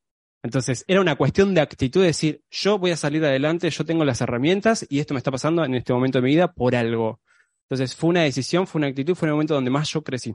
Entonces 0.47 0.85
era 0.87 1.01
una 1.01 1.17
cuestión 1.17 1.55
de 1.55 1.61
actitud, 1.61 2.03
de 2.03 2.07
decir, 2.07 2.41
yo 2.53 2.79
voy 2.79 2.93
a 2.93 2.97
salir 2.97 3.25
adelante, 3.25 3.69
yo 3.69 3.85
tengo 3.85 4.05
las 4.05 4.21
herramientas 4.21 4.87
y 4.89 5.01
esto 5.01 5.13
me 5.13 5.19
está 5.19 5.33
pasando 5.33 5.65
en 5.65 5.75
este 5.75 5.93
momento 5.93 6.19
de 6.19 6.23
mi 6.23 6.31
vida 6.31 6.53
por 6.53 6.77
algo. 6.77 7.21
Entonces 7.69 7.97
fue 7.97 8.11
una 8.11 8.23
decisión, 8.23 8.69
fue 8.69 8.79
una 8.79 8.87
actitud, 8.87 9.17
fue 9.17 9.27
un 9.27 9.33
momento 9.33 9.55
donde 9.55 9.73
más 9.73 9.91
yo 9.91 10.03
crecí. 10.03 10.33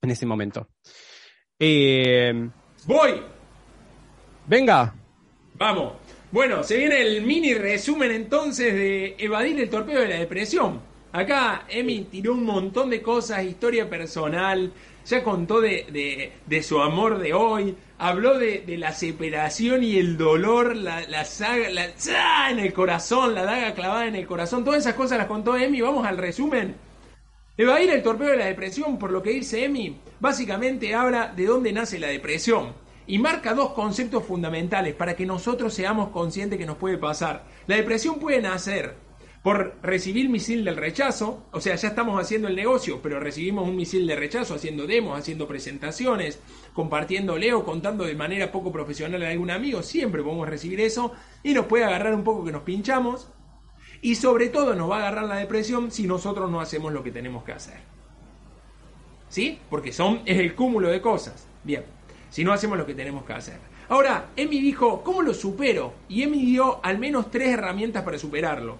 En 0.00 0.10
ese 0.12 0.26
momento. 0.26 0.68
Eh, 1.58 2.48
Voy. 2.84 3.20
Venga. 4.46 4.94
Vamos. 5.54 5.94
Bueno, 6.30 6.62
se 6.62 6.76
viene 6.76 7.02
el 7.02 7.22
mini 7.22 7.54
resumen 7.54 8.12
entonces 8.12 8.72
de 8.74 9.16
evadir 9.18 9.58
el 9.58 9.68
torpeo 9.68 10.02
de 10.02 10.08
la 10.08 10.18
depresión. 10.20 10.80
Acá 11.10 11.64
Emi 11.68 12.02
tiró 12.04 12.34
un 12.34 12.44
montón 12.44 12.90
de 12.90 13.02
cosas, 13.02 13.42
historia 13.42 13.90
personal, 13.90 14.72
ya 15.04 15.24
contó 15.24 15.60
de, 15.60 16.32
de, 16.46 16.62
su 16.62 16.80
amor 16.80 17.18
de 17.18 17.32
hoy, 17.32 17.74
habló 17.98 18.38
de, 18.38 18.64
la 18.78 18.92
separación 18.92 19.82
y 19.82 19.96
el 19.96 20.16
dolor, 20.16 20.76
la, 20.76 21.06
la 21.08 21.24
saga, 21.24 21.68
la 21.70 22.50
en 22.50 22.58
el 22.58 22.72
corazón, 22.72 23.34
la 23.34 23.44
daga 23.44 23.74
clavada 23.74 24.06
en 24.06 24.16
el 24.16 24.26
corazón, 24.26 24.64
todas 24.64 24.80
esas 24.80 24.94
cosas 24.94 25.18
las 25.18 25.26
contó 25.26 25.56
Emi. 25.56 25.80
Vamos 25.80 26.06
al 26.06 26.18
resumen. 26.18 26.76
Evadir 27.56 27.90
el 27.90 28.02
torpeo 28.02 28.28
de 28.28 28.36
la 28.36 28.46
depresión, 28.46 28.98
por 28.98 29.10
lo 29.10 29.22
que 29.22 29.30
dice 29.30 29.64
Emi, 29.64 29.98
básicamente 30.20 30.94
habla 30.94 31.32
de 31.34 31.46
dónde 31.46 31.72
nace 31.72 31.98
la 31.98 32.08
depresión 32.08 32.74
y 33.06 33.18
marca 33.18 33.54
dos 33.54 33.72
conceptos 33.72 34.24
fundamentales 34.24 34.94
para 34.94 35.16
que 35.16 35.24
nosotros 35.24 35.72
seamos 35.72 36.10
conscientes 36.10 36.58
que 36.58 36.66
nos 36.66 36.76
puede 36.76 36.98
pasar. 36.98 37.44
La 37.66 37.76
depresión 37.76 38.18
puede 38.18 38.42
nacer 38.42 39.05
por 39.46 39.76
recibir 39.80 40.28
misil 40.28 40.64
del 40.64 40.74
rechazo, 40.74 41.44
o 41.52 41.60
sea, 41.60 41.76
ya 41.76 41.86
estamos 41.86 42.20
haciendo 42.20 42.48
el 42.48 42.56
negocio, 42.56 42.98
pero 43.00 43.20
recibimos 43.20 43.68
un 43.68 43.76
misil 43.76 44.04
de 44.04 44.16
rechazo 44.16 44.56
haciendo 44.56 44.88
demos, 44.88 45.16
haciendo 45.16 45.46
presentaciones, 45.46 46.40
compartiéndole 46.72 47.54
o 47.54 47.64
contando 47.64 48.02
de 48.02 48.16
manera 48.16 48.50
poco 48.50 48.72
profesional 48.72 49.22
a 49.22 49.30
algún 49.30 49.52
amigo, 49.52 49.84
siempre 49.84 50.24
podemos 50.24 50.48
recibir 50.48 50.80
eso 50.80 51.12
y 51.44 51.54
nos 51.54 51.66
puede 51.66 51.84
agarrar 51.84 52.12
un 52.12 52.24
poco 52.24 52.44
que 52.44 52.50
nos 52.50 52.64
pinchamos 52.64 53.28
y 54.02 54.16
sobre 54.16 54.48
todo 54.48 54.74
nos 54.74 54.90
va 54.90 54.96
a 54.96 54.98
agarrar 55.02 55.26
la 55.26 55.36
depresión 55.36 55.92
si 55.92 56.08
nosotros 56.08 56.50
no 56.50 56.60
hacemos 56.60 56.92
lo 56.92 57.04
que 57.04 57.12
tenemos 57.12 57.44
que 57.44 57.52
hacer. 57.52 57.78
¿Sí? 59.28 59.60
Porque 59.70 59.92
son 59.92 60.22
es 60.24 60.38
el 60.38 60.56
cúmulo 60.56 60.88
de 60.88 61.00
cosas. 61.00 61.46
Bien 61.62 61.84
si 62.30 62.44
no 62.44 62.52
hacemos 62.52 62.76
lo 62.76 62.84
que 62.84 62.94
tenemos 62.94 63.24
que 63.24 63.32
hacer. 63.32 63.58
Ahora, 63.88 64.26
Emi 64.36 64.60
dijo, 64.60 65.02
¿cómo 65.02 65.22
lo 65.22 65.32
supero? 65.32 65.94
Y 66.08 66.22
Emi 66.22 66.44
dio 66.44 66.84
al 66.84 66.98
menos 66.98 67.30
tres 67.30 67.48
herramientas 67.48 68.02
para 68.02 68.18
superarlo. 68.18 68.76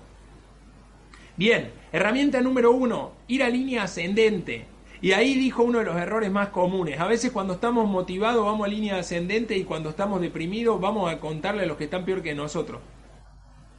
Bien, 1.36 1.70
herramienta 1.92 2.40
número 2.40 2.72
uno, 2.72 3.12
ir 3.28 3.42
a 3.42 3.48
línea 3.48 3.84
ascendente. 3.84 4.66
Y 5.02 5.12
ahí 5.12 5.34
dijo 5.34 5.62
uno 5.62 5.80
de 5.80 5.84
los 5.84 5.96
errores 5.96 6.30
más 6.30 6.48
comunes. 6.48 6.98
A 6.98 7.06
veces 7.06 7.30
cuando 7.30 7.54
estamos 7.54 7.86
motivados 7.86 8.44
vamos 8.44 8.66
a 8.66 8.70
línea 8.70 8.98
ascendente 8.98 9.56
y 9.56 9.64
cuando 9.64 9.90
estamos 9.90 10.20
deprimidos 10.20 10.80
vamos 10.80 11.12
a 11.12 11.20
contarle 11.20 11.64
a 11.64 11.66
los 11.66 11.76
que 11.76 11.84
están 11.84 12.04
peor 12.04 12.22
que 12.22 12.34
nosotros. 12.34 12.80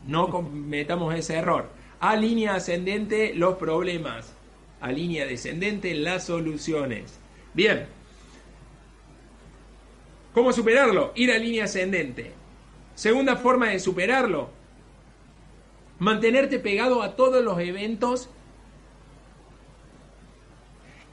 No 0.05 0.29
cometamos 0.29 1.15
ese 1.15 1.35
error. 1.35 1.69
A 1.99 2.15
línea 2.15 2.55
ascendente 2.55 3.33
los 3.33 3.55
problemas. 3.55 4.33
A 4.79 4.91
línea 4.91 5.25
descendente 5.25 5.95
las 5.95 6.25
soluciones. 6.25 7.19
Bien, 7.55 7.87
¿Cómo 10.37 10.53
superarlo? 10.53 11.13
Ir 11.15 11.31
a 11.31 11.39
línea 11.39 11.63
ascendente. 11.63 12.31
Segunda 12.93 13.37
forma 13.37 13.69
de 13.69 13.79
superarlo, 13.79 14.51
mantenerte 15.99 16.59
pegado 16.59 17.01
a 17.01 17.15
todos 17.15 17.43
los 17.43 17.59
eventos. 17.59 18.29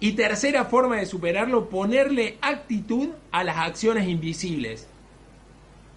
Y 0.01 0.12
tercera 0.12 0.66
forma 0.66 0.97
de 0.97 1.07
superarlo, 1.07 1.68
ponerle 1.68 2.37
actitud 2.43 3.11
a 3.30 3.45
las 3.45 3.57
acciones 3.57 4.09
invisibles. 4.09 4.89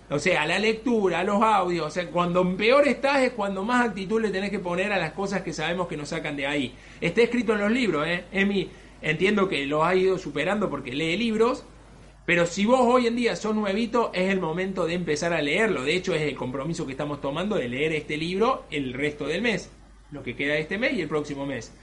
O 0.09 0.19
sea, 0.19 0.43
a 0.43 0.47
la 0.47 0.59
lectura, 0.59 1.19
a 1.19 1.23
los 1.23 1.41
audios. 1.41 1.87
O 1.87 1.89
sea, 1.89 2.09
cuando 2.09 2.55
peor 2.55 2.87
estás 2.87 3.21
es 3.23 3.31
cuando 3.31 3.65
más 3.65 3.85
actitud 3.85 4.21
le 4.21 4.29
tenés 4.29 4.51
que 4.51 4.59
poner 4.59 4.93
a 4.93 4.97
las 4.97 5.11
cosas 5.11 5.41
que 5.41 5.51
sabemos 5.51 5.87
que 5.87 5.97
nos 5.97 6.09
sacan 6.09 6.37
de 6.37 6.47
ahí. 6.47 6.75
Está 7.01 7.21
escrito 7.21 7.53
en 7.53 7.59
los 7.59 7.71
libros, 7.71 8.07
¿eh? 8.07 8.23
Emi, 8.31 8.69
entiendo 9.01 9.49
que 9.49 9.65
lo 9.65 9.83
ha 9.83 9.95
ido 9.95 10.17
superando 10.17 10.69
porque 10.69 10.93
lee 10.93 11.17
libros 11.17 11.65
Pero 12.27 12.45
si 12.45 12.65
vos 12.65 12.81
hoy 12.81 13.07
en 13.07 13.15
día 13.15 13.37
sos 13.37 13.55
nuevito, 13.55 14.11
es 14.13 14.29
el 14.29 14.41
momento 14.41 14.85
de 14.85 14.95
empezar 14.95 15.31
a 15.31 15.41
leerlo. 15.41 15.83
De 15.83 15.95
hecho, 15.95 16.13
es 16.13 16.23
el 16.23 16.35
compromiso 16.35 16.85
que 16.85 16.91
estamos 16.91 17.21
tomando 17.21 17.55
de 17.55 17.69
leer 17.69 17.93
este 17.93 18.17
libro 18.17 18.65
el 18.69 18.91
resto 18.91 19.27
del 19.27 19.41
mes. 19.41 19.71
Lo 20.11 20.23
que 20.23 20.35
queda 20.35 20.55
de 20.55 20.59
este 20.59 20.77
mes 20.77 20.91
y 20.95 21.01
el 21.01 21.07
próximo 21.07 21.45
mes. 21.45 21.73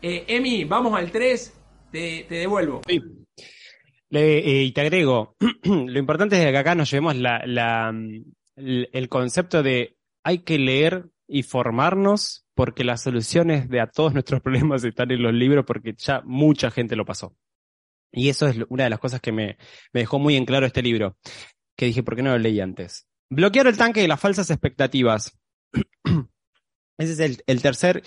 Eh, 0.00 0.24
Emi, 0.28 0.64
vamos 0.64 0.98
al 0.98 1.12
3. 1.12 1.52
Te, 1.92 2.26
devuelvo. 2.26 2.80
Eh, 2.88 4.62
y 4.64 4.72
te 4.72 4.80
agrego, 4.80 5.36
lo 5.62 5.98
importante 5.98 6.42
es 6.42 6.50
que 6.50 6.56
acá 6.56 6.74
nos 6.74 6.90
llevemos 6.90 7.14
la, 7.14 7.94
el 8.56 9.08
concepto 9.10 9.62
de 9.62 9.98
hay 10.24 10.38
que 10.38 10.58
leer 10.58 11.10
y 11.28 11.42
formarnos 11.42 12.46
porque 12.54 12.82
las 12.82 13.02
soluciones 13.02 13.68
de 13.68 13.82
a 13.82 13.88
todos 13.88 14.14
nuestros 14.14 14.40
problemas 14.42 14.84
están 14.84 15.10
en 15.10 15.22
los 15.22 15.34
libros 15.34 15.66
porque 15.66 15.92
ya 15.98 16.22
mucha 16.24 16.70
gente 16.70 16.96
lo 16.96 17.04
pasó. 17.04 17.36
Y 18.12 18.28
eso 18.28 18.46
es 18.46 18.56
una 18.68 18.84
de 18.84 18.90
las 18.90 18.98
cosas 18.98 19.20
que 19.20 19.32
me, 19.32 19.56
dejó 19.92 20.18
muy 20.18 20.36
en 20.36 20.44
claro 20.44 20.66
este 20.66 20.82
libro, 20.82 21.16
que 21.76 21.86
dije, 21.86 22.02
¿por 22.02 22.16
qué 22.16 22.22
no 22.22 22.30
lo 22.30 22.38
leí 22.38 22.60
antes? 22.60 23.06
Bloquear 23.30 23.66
el 23.66 23.78
tanque 23.78 24.02
de 24.02 24.08
las 24.08 24.20
falsas 24.20 24.50
expectativas. 24.50 25.38
Ese 26.98 27.24
es 27.24 27.42
el, 27.46 27.62
tercer 27.62 28.02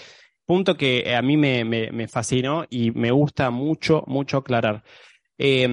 punto 0.46 0.78
que 0.78 1.16
a 1.16 1.22
mí 1.22 1.36
me, 1.38 2.08
fascinó 2.08 2.66
y 2.70 2.92
me 2.92 3.12
gusta 3.12 3.50
mucho, 3.50 4.04
mucho 4.06 4.38
aclarar. 4.38 4.84
Eh, 5.38 5.68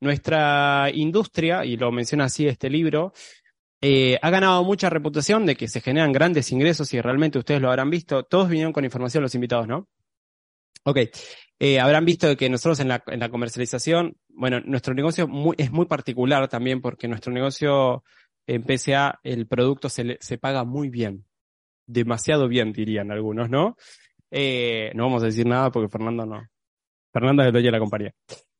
nuestra 0.00 0.90
industria, 0.92 1.64
y 1.64 1.76
lo 1.76 1.92
menciona 1.92 2.24
así 2.24 2.48
este 2.48 2.68
libro, 2.68 3.12
eh, 3.80 4.18
ha 4.20 4.30
ganado 4.30 4.62
mucha 4.64 4.90
reputación 4.90 5.46
de 5.46 5.56
que 5.56 5.68
se 5.68 5.80
generan 5.80 6.12
grandes 6.12 6.50
ingresos 6.50 6.92
y 6.92 7.00
realmente 7.00 7.38
ustedes 7.38 7.60
lo 7.60 7.68
habrán 7.68 7.90
visto. 7.90 8.24
Todos 8.24 8.48
vinieron 8.48 8.72
con 8.72 8.84
información 8.84 9.22
los 9.22 9.34
invitados, 9.34 9.68
¿no? 9.68 9.88
Ok. 10.84 10.98
Eh, 11.64 11.78
habrán 11.78 12.04
visto 12.04 12.36
que 12.36 12.50
nosotros 12.50 12.80
en 12.80 12.88
la, 12.88 13.04
en 13.06 13.20
la 13.20 13.28
comercialización, 13.28 14.16
bueno, 14.30 14.58
nuestro 14.64 14.94
negocio 14.94 15.28
es 15.56 15.70
muy 15.70 15.86
particular 15.86 16.48
también 16.48 16.80
porque 16.80 17.06
nuestro 17.06 17.32
negocio 17.32 18.02
en 18.48 18.64
PSA, 18.64 19.20
el 19.22 19.46
producto 19.46 19.88
se, 19.88 20.18
se 20.20 20.38
paga 20.38 20.64
muy 20.64 20.88
bien. 20.88 21.24
Demasiado 21.86 22.48
bien, 22.48 22.72
dirían 22.72 23.12
algunos, 23.12 23.48
¿no? 23.48 23.76
Eh, 24.28 24.90
no 24.96 25.04
vamos 25.04 25.22
a 25.22 25.26
decir 25.26 25.46
nada 25.46 25.70
porque 25.70 25.88
Fernando 25.88 26.26
no. 26.26 26.44
Fernando 27.12 27.42
es 27.42 27.46
el 27.46 27.52
dueño 27.52 27.66
de 27.66 27.72
la 27.72 27.78
compañía. 27.78 28.12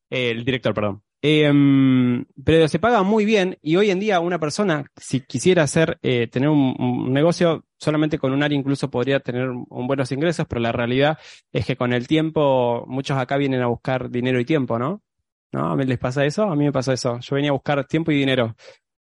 Eh, 0.08 0.30
el 0.30 0.44
director, 0.44 0.72
perdón. 0.72 1.02
Em, 1.20 2.24
pero 2.44 2.68
se 2.68 2.78
paga 2.78 3.02
muy 3.02 3.24
bien 3.24 3.58
y 3.62 3.74
hoy 3.74 3.90
en 3.90 3.98
día 3.98 4.20
una 4.20 4.38
persona, 4.38 4.84
si 4.96 5.22
quisiera 5.22 5.64
hacer, 5.64 5.98
tener 6.00 6.48
un, 6.48 7.12
negocio, 7.12 7.64
solamente 7.82 8.18
con 8.18 8.32
un 8.32 8.44
área 8.44 8.56
incluso 8.56 8.88
podría 8.90 9.18
tener 9.18 9.48
buenos 9.68 10.12
ingresos, 10.12 10.46
pero 10.48 10.60
la 10.60 10.70
realidad 10.70 11.18
es 11.52 11.66
que 11.66 11.76
con 11.76 11.92
el 11.92 12.06
tiempo, 12.06 12.84
muchos 12.86 13.18
acá 13.18 13.36
vienen 13.36 13.60
a 13.60 13.66
buscar 13.66 14.08
dinero 14.08 14.38
y 14.38 14.44
tiempo, 14.44 14.78
¿no? 14.78 15.02
¿No? 15.50 15.72
¿A 15.72 15.76
mí 15.76 15.84
les 15.84 15.98
pasa 15.98 16.24
eso? 16.24 16.44
A 16.44 16.54
mí 16.54 16.64
me 16.64 16.72
pasa 16.72 16.92
eso. 16.92 17.18
Yo 17.18 17.34
venía 17.34 17.50
a 17.50 17.54
buscar 17.54 17.84
tiempo 17.86 18.12
y 18.12 18.16
dinero. 18.16 18.54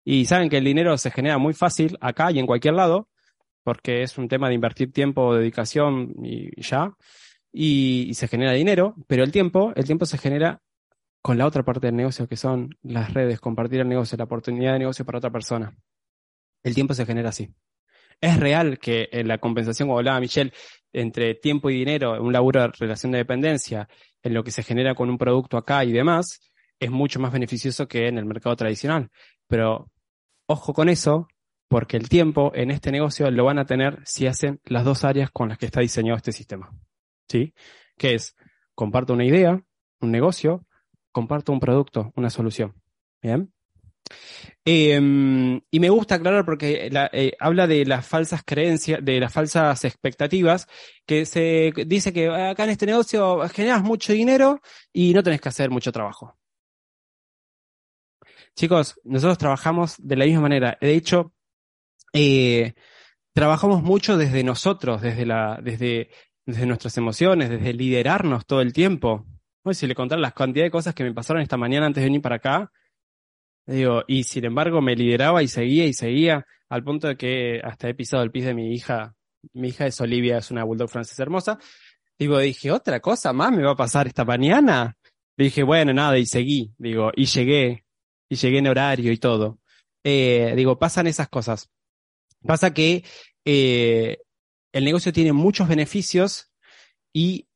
Y 0.03 0.25
saben 0.25 0.49
que 0.49 0.57
el 0.57 0.65
dinero 0.65 0.97
se 0.97 1.11
genera 1.11 1.37
muy 1.37 1.53
fácil 1.53 1.95
acá 2.01 2.31
y 2.31 2.39
en 2.39 2.47
cualquier 2.47 2.73
lado, 2.73 3.07
porque 3.63 4.01
es 4.01 4.17
un 4.17 4.27
tema 4.27 4.49
de 4.49 4.55
invertir 4.55 4.91
tiempo, 4.91 5.35
dedicación 5.35 6.13
y 6.23 6.59
ya. 6.61 6.95
Y, 7.53 8.07
y 8.09 8.13
se 8.15 8.27
genera 8.27 8.53
dinero, 8.53 8.95
pero 9.07 9.23
el 9.23 9.31
tiempo, 9.31 9.73
el 9.75 9.85
tiempo 9.85 10.05
se 10.07 10.17
genera 10.17 10.59
con 11.21 11.37
la 11.37 11.45
otra 11.45 11.63
parte 11.63 11.87
del 11.87 11.95
negocio 11.95 12.27
que 12.27 12.35
son 12.35 12.75
las 12.81 13.13
redes, 13.13 13.39
compartir 13.39 13.81
el 13.81 13.89
negocio, 13.89 14.17
la 14.17 14.23
oportunidad 14.23 14.73
de 14.73 14.79
negocio 14.79 15.05
para 15.05 15.19
otra 15.19 15.29
persona. 15.29 15.75
El 16.63 16.73
tiempo 16.73 16.95
se 16.95 17.05
genera 17.05 17.29
así. 17.29 17.53
Es 18.21 18.39
real 18.39 18.77
que 18.77 19.09
la 19.25 19.39
compensación, 19.39 19.87
como 19.87 19.97
hablaba 19.97 20.19
Michelle, 20.19 20.53
entre 20.93 21.35
tiempo 21.35 21.69
y 21.69 21.75
dinero, 21.75 22.21
un 22.21 22.31
laburo 22.31 22.61
de 22.61 22.67
relación 22.67 23.11
de 23.11 23.17
dependencia, 23.17 23.89
en 24.23 24.33
lo 24.33 24.43
que 24.43 24.51
se 24.51 24.63
genera 24.63 24.93
con 24.93 25.09
un 25.09 25.17
producto 25.17 25.57
acá 25.57 25.83
y 25.83 25.91
demás, 25.91 26.39
es 26.79 26.91
mucho 26.91 27.19
más 27.19 27.31
beneficioso 27.31 27.87
que 27.87 28.07
en 28.07 28.17
el 28.17 28.25
mercado 28.25 28.55
tradicional. 28.55 29.09
Pero 29.47 29.89
ojo 30.47 30.73
con 30.73 30.89
eso, 30.89 31.27
porque 31.67 31.97
el 31.97 32.09
tiempo 32.09 32.51
en 32.53 32.71
este 32.71 32.91
negocio 32.91 33.29
lo 33.31 33.45
van 33.45 33.59
a 33.59 33.65
tener 33.65 33.99
si 34.05 34.27
hacen 34.27 34.59
las 34.65 34.83
dos 34.83 35.03
áreas 35.03 35.31
con 35.31 35.49
las 35.49 35.57
que 35.57 35.65
está 35.65 35.81
diseñado 35.81 36.17
este 36.17 36.31
sistema. 36.31 36.71
¿Sí? 37.27 37.53
Que 37.97 38.15
es, 38.15 38.35
comparto 38.75 39.13
una 39.13 39.25
idea, 39.25 39.63
un 39.99 40.11
negocio, 40.11 40.65
comparto 41.11 41.51
un 41.51 41.59
producto, 41.59 42.11
una 42.15 42.29
solución. 42.29 42.75
Bien. 43.21 43.53
Em, 44.63 45.59
y 45.71 45.79
me 45.79 45.89
gusta 45.89 46.15
aclarar 46.15 46.45
porque 46.45 46.89
eh, 47.13 47.31
habla 47.39 47.65
de 47.65 47.85
las 47.85 48.05
falsas 48.07 48.43
creencias, 48.45 49.03
de 49.03 49.19
las 49.19 49.33
falsas 49.33 49.83
expectativas, 49.85 50.67
que 51.05 51.25
se 51.25 51.73
dice 51.87 52.13
que 52.13 52.29
acá 52.29 52.65
en 52.65 52.69
este 52.71 52.85
negocio 52.85 53.47
generas 53.49 53.81
mucho 53.83 54.13
dinero 54.13 54.61
y 54.93 55.13
no 55.13 55.23
tenés 55.23 55.41
que 55.41 55.49
hacer 55.49 55.71
mucho 55.71 55.91
trabajo. 55.91 56.37
Chicos, 58.55 58.99
nosotros 59.03 59.37
trabajamos 59.37 59.95
de 59.97 60.15
la 60.15 60.25
misma 60.25 60.41
manera. 60.41 60.77
De 60.79 60.93
hecho, 60.93 61.33
eh, 62.13 62.73
trabajamos 63.33 63.81
mucho 63.81 64.17
desde 64.17 64.43
nosotros, 64.43 65.01
desde, 65.01 66.09
nuestras 66.45 66.97
emociones, 66.97 67.49
desde 67.49 67.73
liderarnos 67.73 68.45
todo 68.45 68.61
el 68.61 68.73
tiempo 68.73 69.25
si 69.71 69.87
le 69.87 69.95
contar 69.95 70.19
las 70.19 70.33
cantidades 70.33 70.67
de 70.67 70.71
cosas 70.71 70.95
que 70.95 71.03
me 71.03 71.13
pasaron 71.13 71.41
esta 71.41 71.57
mañana 71.57 71.85
antes 71.85 72.01
de 72.01 72.07
venir 72.07 72.21
para 72.21 72.37
acá, 72.37 72.71
digo, 73.65 74.03
y 74.07 74.23
sin 74.23 74.45
embargo 74.45 74.81
me 74.81 74.95
lideraba 74.95 75.43
y 75.43 75.47
seguía 75.47 75.85
y 75.85 75.93
seguía, 75.93 76.45
al 76.69 76.83
punto 76.83 77.07
de 77.07 77.17
que 77.17 77.61
hasta 77.63 77.89
he 77.89 77.93
pisado 77.93 78.23
el 78.23 78.31
piso 78.31 78.47
de 78.47 78.53
mi 78.53 78.73
hija. 78.73 79.15
Mi 79.53 79.69
hija 79.69 79.87
es 79.87 79.99
Olivia, 79.99 80.37
es 80.37 80.51
una 80.51 80.63
bulldog 80.63 80.89
francesa 80.89 81.23
hermosa. 81.23 81.59
Digo, 82.17 82.37
dije, 82.39 82.71
otra 82.71 82.99
cosa 82.99 83.33
más 83.33 83.51
me 83.51 83.63
va 83.63 83.71
a 83.71 83.75
pasar 83.75 84.07
esta 84.07 84.23
mañana. 84.23 84.95
Dije, 85.35 85.63
bueno, 85.63 85.93
nada, 85.93 86.17
y 86.17 86.25
seguí, 86.25 86.73
digo, 86.77 87.11
y 87.15 87.25
llegué, 87.25 87.85
y 88.29 88.35
llegué 88.35 88.59
en 88.59 88.67
horario 88.67 89.11
y 89.11 89.17
todo. 89.17 89.59
Eh, 90.03 90.53
digo, 90.55 90.77
pasan 90.77 91.07
esas 91.07 91.29
cosas. 91.29 91.69
Pasa 92.45 92.73
que 92.73 93.03
eh, 93.45 94.19
el 94.71 94.85
negocio 94.85 95.11
tiene 95.11 95.33
muchos 95.33 95.67
beneficios 95.67 96.51
y 97.13 97.47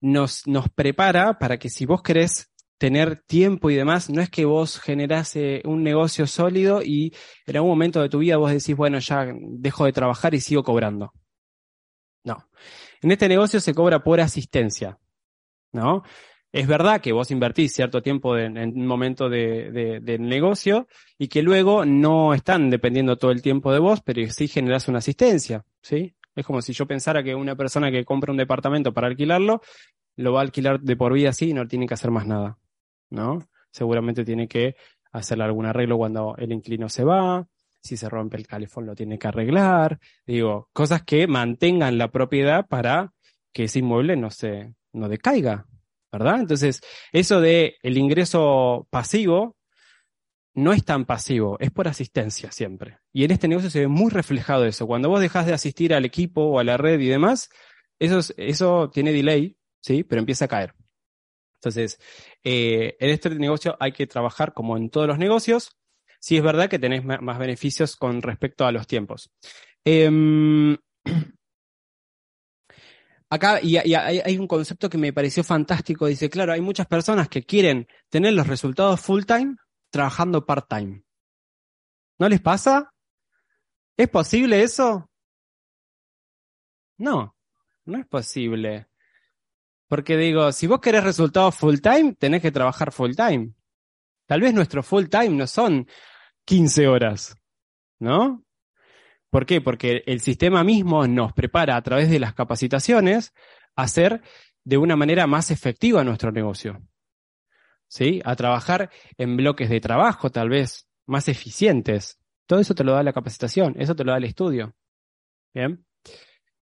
nos, 0.00 0.46
nos 0.46 0.68
prepara 0.68 1.38
para 1.38 1.58
que 1.58 1.70
si 1.70 1.86
vos 1.86 2.02
querés 2.02 2.53
tener 2.78 3.16
tiempo 3.26 3.70
y 3.70 3.76
demás, 3.76 4.10
no 4.10 4.20
es 4.20 4.30
que 4.30 4.44
vos 4.44 4.80
generás 4.80 5.34
un 5.64 5.82
negocio 5.82 6.26
sólido 6.26 6.82
y 6.82 7.14
en 7.46 7.56
algún 7.56 7.70
momento 7.70 8.02
de 8.02 8.08
tu 8.08 8.18
vida 8.18 8.36
vos 8.36 8.50
decís, 8.50 8.76
bueno, 8.76 8.98
ya 8.98 9.26
dejo 9.34 9.84
de 9.84 9.92
trabajar 9.92 10.34
y 10.34 10.40
sigo 10.40 10.62
cobrando. 10.62 11.12
No. 12.24 12.48
En 13.02 13.12
este 13.12 13.28
negocio 13.28 13.60
se 13.60 13.74
cobra 13.74 14.02
por 14.02 14.20
asistencia. 14.20 14.98
¿No? 15.72 16.02
Es 16.52 16.68
verdad 16.68 17.00
que 17.00 17.12
vos 17.12 17.32
invertís 17.32 17.72
cierto 17.72 18.00
tiempo 18.00 18.38
en, 18.38 18.56
un 18.56 18.86
momento 18.86 19.28
de, 19.28 20.00
de, 20.00 20.18
negocio 20.20 20.86
y 21.18 21.26
que 21.26 21.42
luego 21.42 21.84
no 21.84 22.32
están 22.32 22.70
dependiendo 22.70 23.16
todo 23.16 23.32
el 23.32 23.42
tiempo 23.42 23.72
de 23.72 23.80
vos, 23.80 24.00
pero 24.02 24.24
sí 24.30 24.46
generás 24.46 24.86
una 24.86 24.98
asistencia, 24.98 25.64
¿sí? 25.82 26.14
Es 26.36 26.46
como 26.46 26.62
si 26.62 26.72
yo 26.72 26.86
pensara 26.86 27.24
que 27.24 27.34
una 27.34 27.56
persona 27.56 27.90
que 27.90 28.04
compra 28.04 28.30
un 28.30 28.38
departamento 28.38 28.94
para 28.94 29.08
alquilarlo, 29.08 29.62
lo 30.14 30.32
va 30.32 30.40
a 30.40 30.42
alquilar 30.42 30.80
de 30.80 30.96
por 30.96 31.12
vida 31.12 31.30
así 31.30 31.50
y 31.50 31.54
no 31.54 31.66
tiene 31.66 31.88
que 31.88 31.94
hacer 31.94 32.12
más 32.12 32.24
nada, 32.24 32.56
¿no? 33.14 33.48
Seguramente 33.70 34.24
tiene 34.24 34.48
que 34.48 34.76
hacerle 35.12 35.44
algún 35.44 35.66
arreglo 35.66 35.96
cuando 35.96 36.34
el 36.36 36.52
inquilino 36.52 36.88
se 36.88 37.04
va, 37.04 37.46
si 37.80 37.96
se 37.96 38.08
rompe 38.08 38.36
el 38.36 38.46
calefón 38.46 38.86
lo 38.86 38.94
tiene 38.94 39.18
que 39.18 39.28
arreglar, 39.28 40.00
digo, 40.26 40.68
cosas 40.72 41.02
que 41.02 41.26
mantengan 41.26 41.98
la 41.98 42.10
propiedad 42.10 42.66
para 42.66 43.12
que 43.52 43.64
ese 43.64 43.80
inmueble 43.80 44.16
no 44.16 44.30
se, 44.30 44.74
no 44.92 45.08
decaiga, 45.08 45.66
¿verdad? 46.10 46.40
Entonces, 46.40 46.80
eso 47.12 47.40
de 47.40 47.76
el 47.82 47.98
ingreso 47.98 48.88
pasivo 48.90 49.56
no 50.54 50.72
es 50.72 50.84
tan 50.84 51.04
pasivo, 51.04 51.58
es 51.60 51.70
por 51.70 51.88
asistencia 51.88 52.50
siempre. 52.52 52.98
Y 53.12 53.24
en 53.24 53.32
este 53.32 53.48
negocio 53.48 53.70
se 53.70 53.80
ve 53.80 53.88
muy 53.88 54.10
reflejado 54.10 54.64
eso. 54.64 54.86
Cuando 54.86 55.08
vos 55.08 55.20
dejas 55.20 55.46
de 55.46 55.52
asistir 55.52 55.92
al 55.92 56.04
equipo 56.04 56.42
o 56.42 56.58
a 56.60 56.64
la 56.64 56.76
red 56.76 57.00
y 57.00 57.08
demás, 57.08 57.50
eso, 57.98 58.20
eso 58.36 58.90
tiene 58.90 59.12
delay, 59.12 59.56
¿sí? 59.80 60.04
Pero 60.04 60.20
empieza 60.20 60.46
a 60.46 60.48
caer. 60.48 60.74
Entonces, 61.64 61.98
eh, 62.42 62.94
en 63.00 63.10
este 63.10 63.30
negocio 63.30 63.74
hay 63.80 63.92
que 63.92 64.06
trabajar 64.06 64.52
como 64.52 64.76
en 64.76 64.90
todos 64.90 65.06
los 65.06 65.18
negocios. 65.18 65.70
Sí 66.20 66.36
es 66.36 66.42
verdad 66.42 66.68
que 66.68 66.78
tenés 66.78 67.04
más 67.04 67.38
beneficios 67.38 67.96
con 67.96 68.20
respecto 68.20 68.66
a 68.66 68.72
los 68.72 68.86
tiempos. 68.86 69.30
Em, 69.82 70.76
acá 73.30 73.60
y, 73.62 73.76
hay 73.76 74.38
un 74.38 74.46
concepto 74.46 74.90
que 74.90 74.98
me 74.98 75.14
pareció 75.14 75.42
fantástico. 75.42 76.06
Dice, 76.06 76.28
claro, 76.28 76.52
hay 76.52 76.60
muchas 76.60 76.86
personas 76.86 77.28
que 77.28 77.44
quieren 77.44 77.88
tener 78.10 78.34
los 78.34 78.46
resultados 78.46 79.00
full 79.00 79.24
time 79.24 79.56
trabajando 79.90 80.44
part-time. 80.44 81.02
¿No 82.18 82.28
les 82.28 82.42
pasa? 82.42 82.92
¿Es 83.96 84.08
posible 84.08 84.62
eso? 84.62 85.10
No, 86.98 87.34
no 87.86 87.98
es 87.98 88.06
posible. 88.06 88.88
Porque 89.94 90.16
digo, 90.16 90.50
si 90.50 90.66
vos 90.66 90.80
querés 90.80 91.04
resultados 91.04 91.54
full-time, 91.54 92.14
tenés 92.14 92.42
que 92.42 92.50
trabajar 92.50 92.90
full-time. 92.90 93.52
Tal 94.26 94.40
vez 94.40 94.52
nuestro 94.52 94.82
full-time 94.82 95.28
no 95.28 95.46
son 95.46 95.86
15 96.46 96.88
horas, 96.88 97.36
¿no? 98.00 98.44
¿Por 99.30 99.46
qué? 99.46 99.60
Porque 99.60 100.02
el 100.06 100.20
sistema 100.20 100.64
mismo 100.64 101.06
nos 101.06 101.32
prepara 101.32 101.76
a 101.76 101.82
través 101.82 102.10
de 102.10 102.18
las 102.18 102.34
capacitaciones 102.34 103.34
a 103.76 103.82
hacer 103.84 104.20
de 104.64 104.78
una 104.78 104.96
manera 104.96 105.28
más 105.28 105.52
efectiva 105.52 106.02
nuestro 106.02 106.32
negocio. 106.32 106.82
¿sí? 107.86 108.20
A 108.24 108.34
trabajar 108.34 108.90
en 109.16 109.36
bloques 109.36 109.70
de 109.70 109.80
trabajo 109.80 110.28
tal 110.28 110.48
vez 110.48 110.88
más 111.06 111.28
eficientes. 111.28 112.18
Todo 112.46 112.58
eso 112.58 112.74
te 112.74 112.82
lo 112.82 112.94
da 112.94 113.04
la 113.04 113.12
capacitación, 113.12 113.76
eso 113.78 113.94
te 113.94 114.02
lo 114.02 114.10
da 114.10 114.18
el 114.18 114.24
estudio. 114.24 114.74
Bien. 115.54 115.86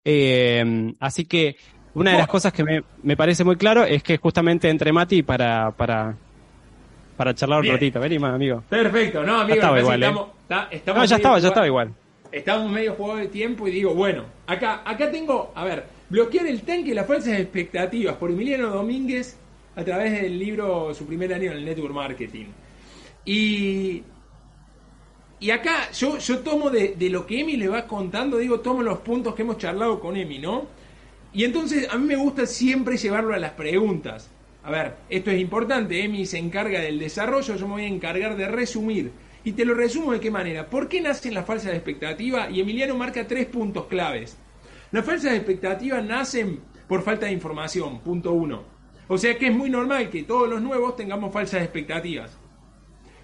Eh, 0.04 0.94
así 1.00 1.24
que 1.24 1.56
una 1.94 2.12
de 2.12 2.18
las 2.18 2.28
cosas 2.28 2.54
que 2.54 2.64
me, 2.64 2.84
me, 3.04 3.18
parece 3.18 3.44
muy 3.44 3.56
claro 3.56 3.84
es 3.84 4.04
que 4.04 4.18
justamente 4.18 4.70
entre 4.70 4.92
Mati 4.92 5.24
para, 5.24 5.72
para, 5.72 6.16
para 7.18 7.36
charlar 7.36 7.60
un 7.60 7.68
ratito. 7.68 8.00
Vení, 8.00 8.16
amigo. 8.16 8.64
Perfecto, 8.70 9.24
no, 9.24 9.42
amigo. 9.42 9.56
Estaba 9.56 9.80
igual, 9.80 10.04
estamos, 10.04 10.28
¿eh? 10.28 10.56
estamos 10.72 11.02
no, 11.02 11.06
ya 11.06 11.16
estaba, 11.16 11.40
ya 11.40 11.48
estaba 11.50 11.68
igual. 11.68 11.94
Estamos 12.32 12.72
medio 12.72 12.94
jugados 12.94 13.22
de 13.22 13.28
tiempo 13.28 13.68
y 13.68 13.72
digo, 13.72 13.94
bueno, 13.94 14.24
acá, 14.48 14.84
acá 14.86 15.12
tengo, 15.12 15.52
a 15.54 15.66
ver, 15.66 15.86
bloquear 16.10 16.48
el 16.48 16.62
tanque 16.62 16.92
y 16.92 16.94
las 16.94 17.06
falsas 17.06 17.40
expectativas 17.40 18.16
por 18.16 18.32
Emiliano 18.32 18.70
Domínguez 18.70 19.38
a 19.76 19.84
través 19.84 20.22
del 20.22 20.40
libro 20.40 20.94
Su 20.94 21.06
primer 21.06 21.34
año 21.34 21.52
en 21.52 21.58
el 21.58 21.66
Network 21.66 21.94
Marketing. 21.94 22.46
Y, 23.26 24.04
y 25.42 25.52
acá 25.52 25.92
yo, 25.92 26.18
yo 26.18 26.40
tomo 26.40 26.70
de, 26.70 26.96
de 26.98 27.10
lo 27.10 27.26
que 27.26 27.42
Emi 27.42 27.58
le 27.58 27.68
va 27.68 27.86
contando, 27.86 28.38
digo, 28.38 28.62
tomo 28.62 28.82
los 28.82 29.00
puntos 29.00 29.36
que 29.36 29.42
hemos 29.42 29.58
charlado 29.58 30.00
con 30.00 30.16
Emi, 30.16 30.40
¿no? 30.40 30.68
Y 31.34 31.46
entonces 31.46 31.88
a 31.90 31.98
mí 31.98 32.06
me 32.08 32.16
gusta 32.16 32.46
siempre 32.46 32.98
llevarlo 32.98 33.34
a 33.34 33.40
las 33.40 33.52
preguntas. 33.52 34.30
A 34.64 34.72
ver, 34.72 34.96
esto 35.10 35.32
es 35.32 35.40
importante, 35.40 36.04
Emi 36.04 36.26
se 36.26 36.38
encarga 36.38 36.82
del 36.82 37.00
desarrollo, 37.00 37.56
yo 37.56 37.68
me 37.68 37.74
voy 37.74 37.84
a 37.84 37.88
encargar 37.88 38.36
de 38.36 38.48
resumir. 38.48 39.12
Y 39.44 39.54
te 39.54 39.66
lo 39.66 39.74
resumo 39.74 40.12
de 40.12 40.20
qué 40.20 40.30
manera. 40.30 40.68
¿Por 40.68 40.88
qué 40.88 41.02
nacen 41.02 41.34
las 41.34 41.48
falsas 41.48 41.74
expectativas? 41.74 42.52
Y 42.52 42.62
Emiliano 42.62 42.96
marca 42.96 43.26
tres 43.26 43.48
puntos 43.48 43.88
claves. 43.88 44.38
Las 44.92 45.06
falsas 45.06 45.34
expectativas 45.34 46.04
nacen 46.04 46.60
por 46.88 47.02
falta 47.02 47.26
de 47.26 47.32
información, 47.32 48.02
punto 48.02 48.34
uno. 48.34 48.64
O 49.08 49.18
sea 49.18 49.38
que 49.38 49.48
es 49.48 49.54
muy 49.54 49.70
normal 49.70 50.10
que 50.10 50.24
todos 50.24 50.48
los 50.48 50.62
nuevos 50.62 50.96
tengamos 50.96 51.34
falsas 51.34 51.64
expectativas. 51.64 52.38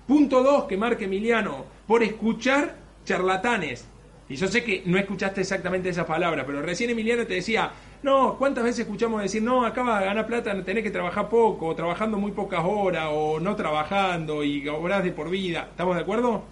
Punto 0.08 0.42
dos 0.42 0.64
que 0.64 0.78
marca 0.78 1.06
Emiliano, 1.06 1.66
por 1.86 2.02
escuchar 2.02 2.78
charlatanes. 3.06 3.86
Y 4.30 4.36
yo 4.38 4.48
sé 4.48 4.64
que 4.64 4.84
no 4.86 4.98
escuchaste 4.98 5.42
exactamente 5.42 5.90
esa 5.90 6.06
palabra, 6.06 6.46
pero 6.46 6.62
recién 6.62 6.90
Emiliano 6.90 7.28
te 7.28 7.36
decía, 7.36 7.72
no, 8.08 8.38
¿cuántas 8.38 8.64
veces 8.64 8.80
escuchamos 8.86 9.22
decir, 9.22 9.44
no, 9.44 9.66
acaba 9.66 10.00
de 10.00 10.06
ganar 10.06 10.26
plata, 10.26 10.64
tenés 10.64 10.82
que 10.82 10.92
trabajar 10.92 11.28
poco, 11.28 11.76
trabajando 11.76 12.18
muy 12.18 12.32
pocas 12.32 12.62
horas, 12.64 13.10
o 13.12 13.38
no 13.42 13.54
trabajando 13.58 14.46
y 14.46 14.66
horas 14.70 15.04
de 15.04 15.12
por 15.12 15.30
vida? 15.30 15.68
¿Estamos 15.72 15.98
de 15.98 16.04
acuerdo? 16.04 16.44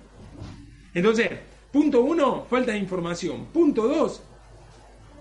Entonces, 0.94 1.30
punto 1.72 2.02
uno, 2.02 2.46
falta 2.50 2.74
de 2.74 2.78
información. 2.78 3.46
Punto 3.54 3.88
dos, 3.88 4.22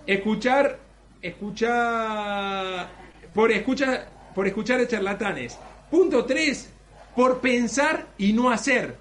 escuchar, 0.05 0.77
escuchar, 1.21 2.89
por 3.33 3.49
escuchar, 3.53 4.09
por 4.35 4.45
escuchar 4.45 4.85
charlatanes. 4.87 5.57
Punto 5.89 6.25
tres, 6.25 6.69
por 7.15 7.39
pensar 7.39 8.07
y 8.17 8.33
no 8.33 8.49
hacer. 8.49 8.97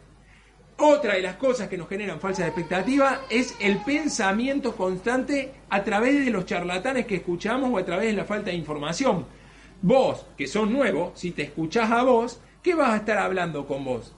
Otra 0.76 1.14
de 1.14 1.22
las 1.22 1.36
cosas 1.36 1.68
que 1.68 1.78
nos 1.78 1.88
generan 1.88 2.18
falsas 2.18 2.46
expectativas 2.46 3.20
es 3.30 3.54
el 3.60 3.78
pensamiento 3.84 4.74
constante 4.74 5.52
a 5.70 5.84
través 5.84 6.24
de 6.24 6.32
los 6.32 6.46
charlatanes 6.46 7.06
que 7.06 7.16
escuchamos 7.16 7.70
o 7.72 7.78
a 7.78 7.84
través 7.84 8.06
de 8.06 8.14
la 8.14 8.24
falta 8.24 8.50
de 8.50 8.56
información. 8.56 9.24
Vos, 9.82 10.26
que 10.36 10.48
sos 10.48 10.68
nuevo, 10.68 11.12
si 11.14 11.30
te 11.30 11.42
escuchás 11.42 11.92
a 11.92 12.02
vos, 12.02 12.40
¿qué 12.60 12.74
vas 12.74 12.90
a 12.90 12.96
estar 12.96 13.18
hablando 13.18 13.66
con 13.66 13.84
vos? 13.84 14.16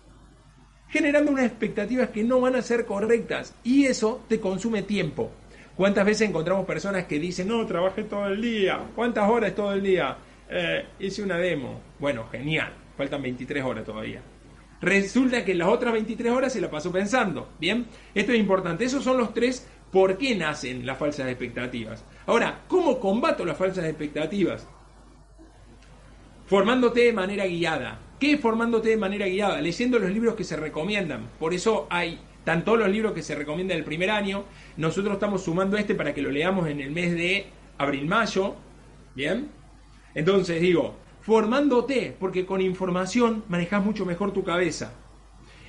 Generando 0.88 1.30
unas 1.30 1.44
expectativas 1.44 2.09
que 2.09 2.24
no 2.24 2.40
van 2.40 2.57
a 2.57 2.62
ser 2.62 2.86
correctas 2.86 3.54
y 3.62 3.84
eso 3.84 4.22
te 4.26 4.40
consume 4.40 4.82
tiempo. 4.82 5.30
¿Cuántas 5.76 6.07
veces 6.07 6.26
encontramos 6.30 6.64
personas 6.64 7.04
que 7.04 7.18
dicen, 7.18 7.48
no, 7.48 7.66
trabajé 7.66 8.04
todo 8.04 8.28
el 8.28 8.40
día? 8.40 8.80
¿Cuántas 8.94 9.28
horas 9.28 9.54
todo 9.54 9.74
el 9.74 9.82
día? 9.82 10.16
Eh, 10.48 10.86
hice 11.00 11.22
una 11.22 11.36
demo. 11.36 11.80
Bueno, 11.98 12.26
genial. 12.32 12.72
Faltan 12.96 13.20
23 13.20 13.62
horas 13.62 13.84
todavía. 13.84 14.22
Resulta 14.80 15.44
que 15.44 15.54
las 15.54 15.68
otras 15.68 15.92
23 15.92 16.32
horas 16.32 16.52
se 16.52 16.60
la 16.60 16.70
pasó 16.70 16.92
pensando. 16.92 17.48
Bien, 17.58 17.86
esto 18.14 18.32
es 18.32 18.38
importante. 18.38 18.84
Esos 18.84 19.02
son 19.02 19.18
los 19.18 19.32
tres 19.32 19.66
por 19.90 20.18
qué 20.18 20.34
nacen 20.34 20.84
las 20.84 20.98
falsas 20.98 21.28
expectativas. 21.28 22.04
Ahora, 22.26 22.64
¿cómo 22.68 23.00
combato 23.00 23.44
las 23.44 23.56
falsas 23.56 23.84
expectativas? 23.86 24.68
Formándote 26.46 27.00
de 27.00 27.12
manera 27.12 27.46
guiada. 27.46 28.00
¿Qué 28.20 28.32
es 28.32 28.40
formándote 28.40 28.90
de 28.90 28.96
manera 28.96 29.26
guiada? 29.26 29.60
Leyendo 29.60 29.98
los 29.98 30.10
libros 30.10 30.34
que 30.34 30.44
se 30.44 30.56
recomiendan. 30.56 31.28
Por 31.38 31.54
eso 31.54 31.86
hay 31.90 32.18
tanto 32.44 32.76
los 32.76 32.88
libros 32.88 33.12
que 33.12 33.22
se 33.22 33.34
recomiendan 33.34 33.78
el 33.78 33.84
primer 33.84 34.10
año. 34.10 34.44
Nosotros 34.76 35.14
estamos 35.14 35.42
sumando 35.42 35.76
este 35.76 35.94
para 35.94 36.14
que 36.14 36.22
lo 36.22 36.30
leamos 36.30 36.68
en 36.68 36.80
el 36.80 36.90
mes 36.90 37.12
de 37.14 37.46
abril-mayo. 37.78 38.54
Bien. 39.14 39.48
Entonces 40.14 40.60
digo, 40.60 40.96
formándote, 41.26 42.16
porque 42.20 42.46
con 42.46 42.60
información 42.60 43.42
manejas 43.48 43.84
mucho 43.84 44.06
mejor 44.06 44.32
tu 44.32 44.44
cabeza. 44.44 44.92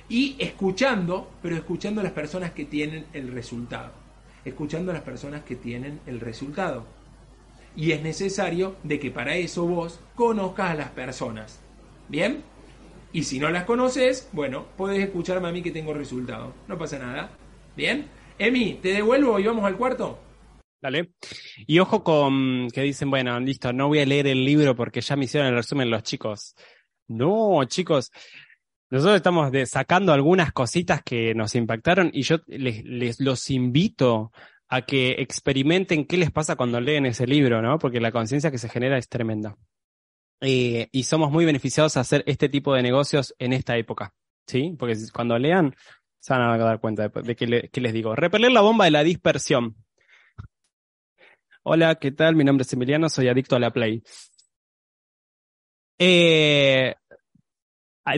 Y 0.08 0.36
escuchando, 0.38 1.28
pero 1.42 1.56
escuchando 1.56 2.00
a 2.00 2.04
las 2.04 2.12
personas 2.12 2.52
que 2.52 2.64
tienen 2.64 3.06
el 3.12 3.32
resultado. 3.32 3.90
Escuchando 4.44 4.92
a 4.92 4.94
las 4.94 5.02
personas 5.02 5.42
que 5.42 5.56
tienen 5.56 5.98
el 6.06 6.20
resultado. 6.20 6.86
Y 7.74 7.90
es 7.90 8.02
necesario 8.02 8.76
de 8.84 9.00
que 9.00 9.10
para 9.10 9.34
eso 9.34 9.66
vos 9.66 9.98
conozcas 10.14 10.70
a 10.70 10.74
las 10.74 10.90
personas. 10.90 11.58
¿Bien? 12.08 12.44
Y 13.12 13.24
si 13.24 13.40
no 13.40 13.50
las 13.50 13.64
conoces, 13.64 14.28
bueno, 14.32 14.66
puedes 14.76 15.00
escucharme 15.00 15.48
a 15.48 15.52
mí 15.52 15.60
que 15.60 15.72
tengo 15.72 15.92
resultado. 15.92 16.54
No 16.68 16.78
pasa 16.78 17.00
nada. 17.00 17.30
¿Bien? 17.76 18.06
Emi, 18.38 18.74
¿te 18.80 18.92
devuelvo 18.92 19.40
y 19.40 19.46
vamos 19.46 19.64
al 19.64 19.76
cuarto? 19.76 20.20
Dale. 20.80 21.10
Y 21.66 21.78
ojo 21.80 22.04
con 22.04 22.68
que 22.70 22.82
dicen, 22.82 23.10
bueno, 23.10 23.38
listo, 23.40 23.72
no 23.72 23.88
voy 23.88 23.98
a 23.98 24.06
leer 24.06 24.28
el 24.28 24.44
libro 24.44 24.76
porque 24.76 25.00
ya 25.00 25.16
me 25.16 25.24
hicieron 25.24 25.48
el 25.48 25.56
resumen 25.56 25.90
los 25.90 26.02
chicos. 26.04 26.54
No, 27.08 27.64
chicos, 27.64 28.12
nosotros 28.90 29.16
estamos 29.16 29.50
sacando 29.68 30.12
algunas 30.12 30.52
cositas 30.52 31.02
que 31.02 31.34
nos 31.34 31.54
impactaron 31.54 32.10
y 32.12 32.22
yo 32.22 32.36
les, 32.46 32.84
les 32.84 33.20
los 33.20 33.50
invito 33.50 34.32
a 34.68 34.82
que 34.82 35.16
experimenten 35.18 36.06
qué 36.06 36.16
les 36.16 36.30
pasa 36.30 36.56
cuando 36.56 36.80
leen 36.80 37.06
ese 37.06 37.26
libro, 37.26 37.60
¿no? 37.60 37.78
Porque 37.78 38.00
la 38.00 38.12
conciencia 38.12 38.50
que 38.50 38.58
se 38.58 38.68
genera 38.68 38.98
es 38.98 39.08
tremenda. 39.08 39.56
Eh, 40.40 40.88
y 40.92 41.02
somos 41.02 41.32
muy 41.32 41.44
beneficiados 41.44 41.96
a 41.96 42.00
hacer 42.00 42.22
este 42.26 42.48
tipo 42.48 42.74
de 42.74 42.82
negocios 42.82 43.34
en 43.38 43.52
esta 43.52 43.76
época, 43.76 44.14
¿sí? 44.46 44.74
Porque 44.78 44.94
cuando 45.12 45.38
lean 45.38 45.74
se 46.20 46.32
van 46.32 46.42
a 46.42 46.58
dar 46.58 46.80
cuenta 46.80 47.08
de, 47.08 47.36
que, 47.36 47.68
que 47.72 47.80
les 47.80 47.92
digo. 47.92 48.14
Repeler 48.14 48.52
la 48.52 48.60
bomba 48.60 48.84
de 48.84 48.90
la 48.90 49.02
dispersión. 49.02 49.76
Hola, 51.70 51.96
¿qué 51.96 52.12
tal? 52.12 52.34
Mi 52.34 52.44
nombre 52.44 52.62
es 52.62 52.72
Emiliano, 52.72 53.10
soy 53.10 53.28
adicto 53.28 53.54
a 53.54 53.58
la 53.58 53.70
Play. 53.70 54.02
Eh, 55.98 56.94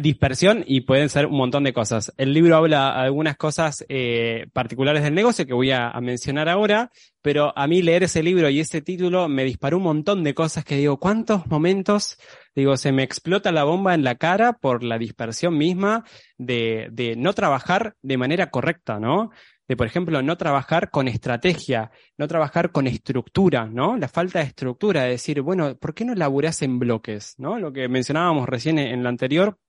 dispersión 0.00 0.62
y 0.64 0.82
pueden 0.82 1.08
ser 1.08 1.26
un 1.26 1.36
montón 1.36 1.64
de 1.64 1.72
cosas. 1.72 2.12
El 2.16 2.32
libro 2.32 2.54
habla 2.54 2.90
algunas 2.92 3.36
cosas 3.36 3.84
eh, 3.88 4.46
particulares 4.52 5.02
del 5.02 5.14
negocio 5.14 5.46
que 5.46 5.52
voy 5.52 5.72
a, 5.72 5.92
mencionar 6.00 6.48
ahora, 6.48 6.92
pero 7.22 7.52
a 7.58 7.66
mí 7.66 7.82
leer 7.82 8.04
ese 8.04 8.22
libro 8.22 8.48
y 8.50 8.60
ese 8.60 8.82
título 8.82 9.28
me 9.28 9.42
disparó 9.42 9.78
un 9.78 9.82
montón 9.82 10.22
de 10.22 10.32
cosas 10.32 10.64
que 10.64 10.76
digo, 10.76 11.00
¿cuántos 11.00 11.48
momentos? 11.48 12.18
Digo, 12.54 12.76
se 12.76 12.92
me 12.92 13.02
explota 13.02 13.50
la 13.50 13.64
bomba 13.64 13.94
en 13.94 14.04
la 14.04 14.14
cara 14.14 14.52
por 14.52 14.84
la 14.84 14.96
dispersión 14.96 15.58
misma 15.58 16.04
de, 16.38 16.86
de 16.92 17.16
no 17.16 17.32
trabajar 17.32 17.96
de 18.00 18.16
manera 18.16 18.48
correcta, 18.50 19.00
¿no? 19.00 19.30
De, 19.70 19.76
por 19.76 19.86
ejemplo, 19.86 20.20
no 20.20 20.36
trabajar 20.36 20.90
con 20.90 21.06
estrategia, 21.06 21.92
no 22.18 22.26
trabajar 22.26 22.72
con 22.72 22.88
estructura, 22.88 23.66
¿no? 23.66 23.96
La 23.96 24.08
falta 24.08 24.40
de 24.40 24.46
estructura, 24.46 25.04
de 25.04 25.10
decir, 25.10 25.42
bueno, 25.42 25.76
¿por 25.76 25.94
qué 25.94 26.04
no 26.04 26.12
laburás 26.16 26.62
en 26.62 26.80
bloques, 26.80 27.36
¿no? 27.38 27.56
Lo 27.56 27.72
que 27.72 27.88
mencionábamos 27.88 28.48
recién 28.48 28.80
en, 28.80 29.04
la 29.04 29.10
anterior, 29.10 29.60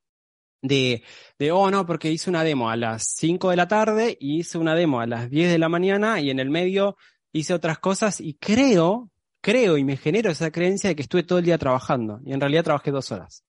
de, 0.63 1.03
de, 1.37 1.51
oh 1.51 1.69
no, 1.69 1.85
porque 1.85 2.09
hice 2.09 2.31
una 2.31 2.43
demo 2.43 2.71
a 2.71 2.77
las 2.77 3.13
5 3.15 3.51
de 3.51 3.55
la 3.55 3.67
tarde 3.67 4.17
y 4.19 4.39
hice 4.39 4.57
una 4.57 4.73
demo 4.73 5.01
a 5.01 5.05
las 5.05 5.29
10 5.29 5.51
de 5.51 5.59
la 5.59 5.69
mañana 5.69 6.19
y 6.19 6.31
en 6.31 6.39
el 6.39 6.49
medio 6.49 6.97
hice 7.31 7.53
otras 7.53 7.77
cosas 7.77 8.19
y 8.21 8.33
creo, 8.33 9.11
creo 9.39 9.77
y 9.77 9.83
me 9.83 9.97
genero 9.97 10.31
esa 10.31 10.49
creencia 10.49 10.89
de 10.89 10.95
que 10.95 11.03
estuve 11.03 11.21
todo 11.21 11.37
el 11.37 11.45
día 11.45 11.59
trabajando 11.59 12.21
y 12.25 12.33
en 12.33 12.41
realidad 12.41 12.63
trabajé 12.63 12.89
dos 12.89 13.11
horas. 13.11 13.43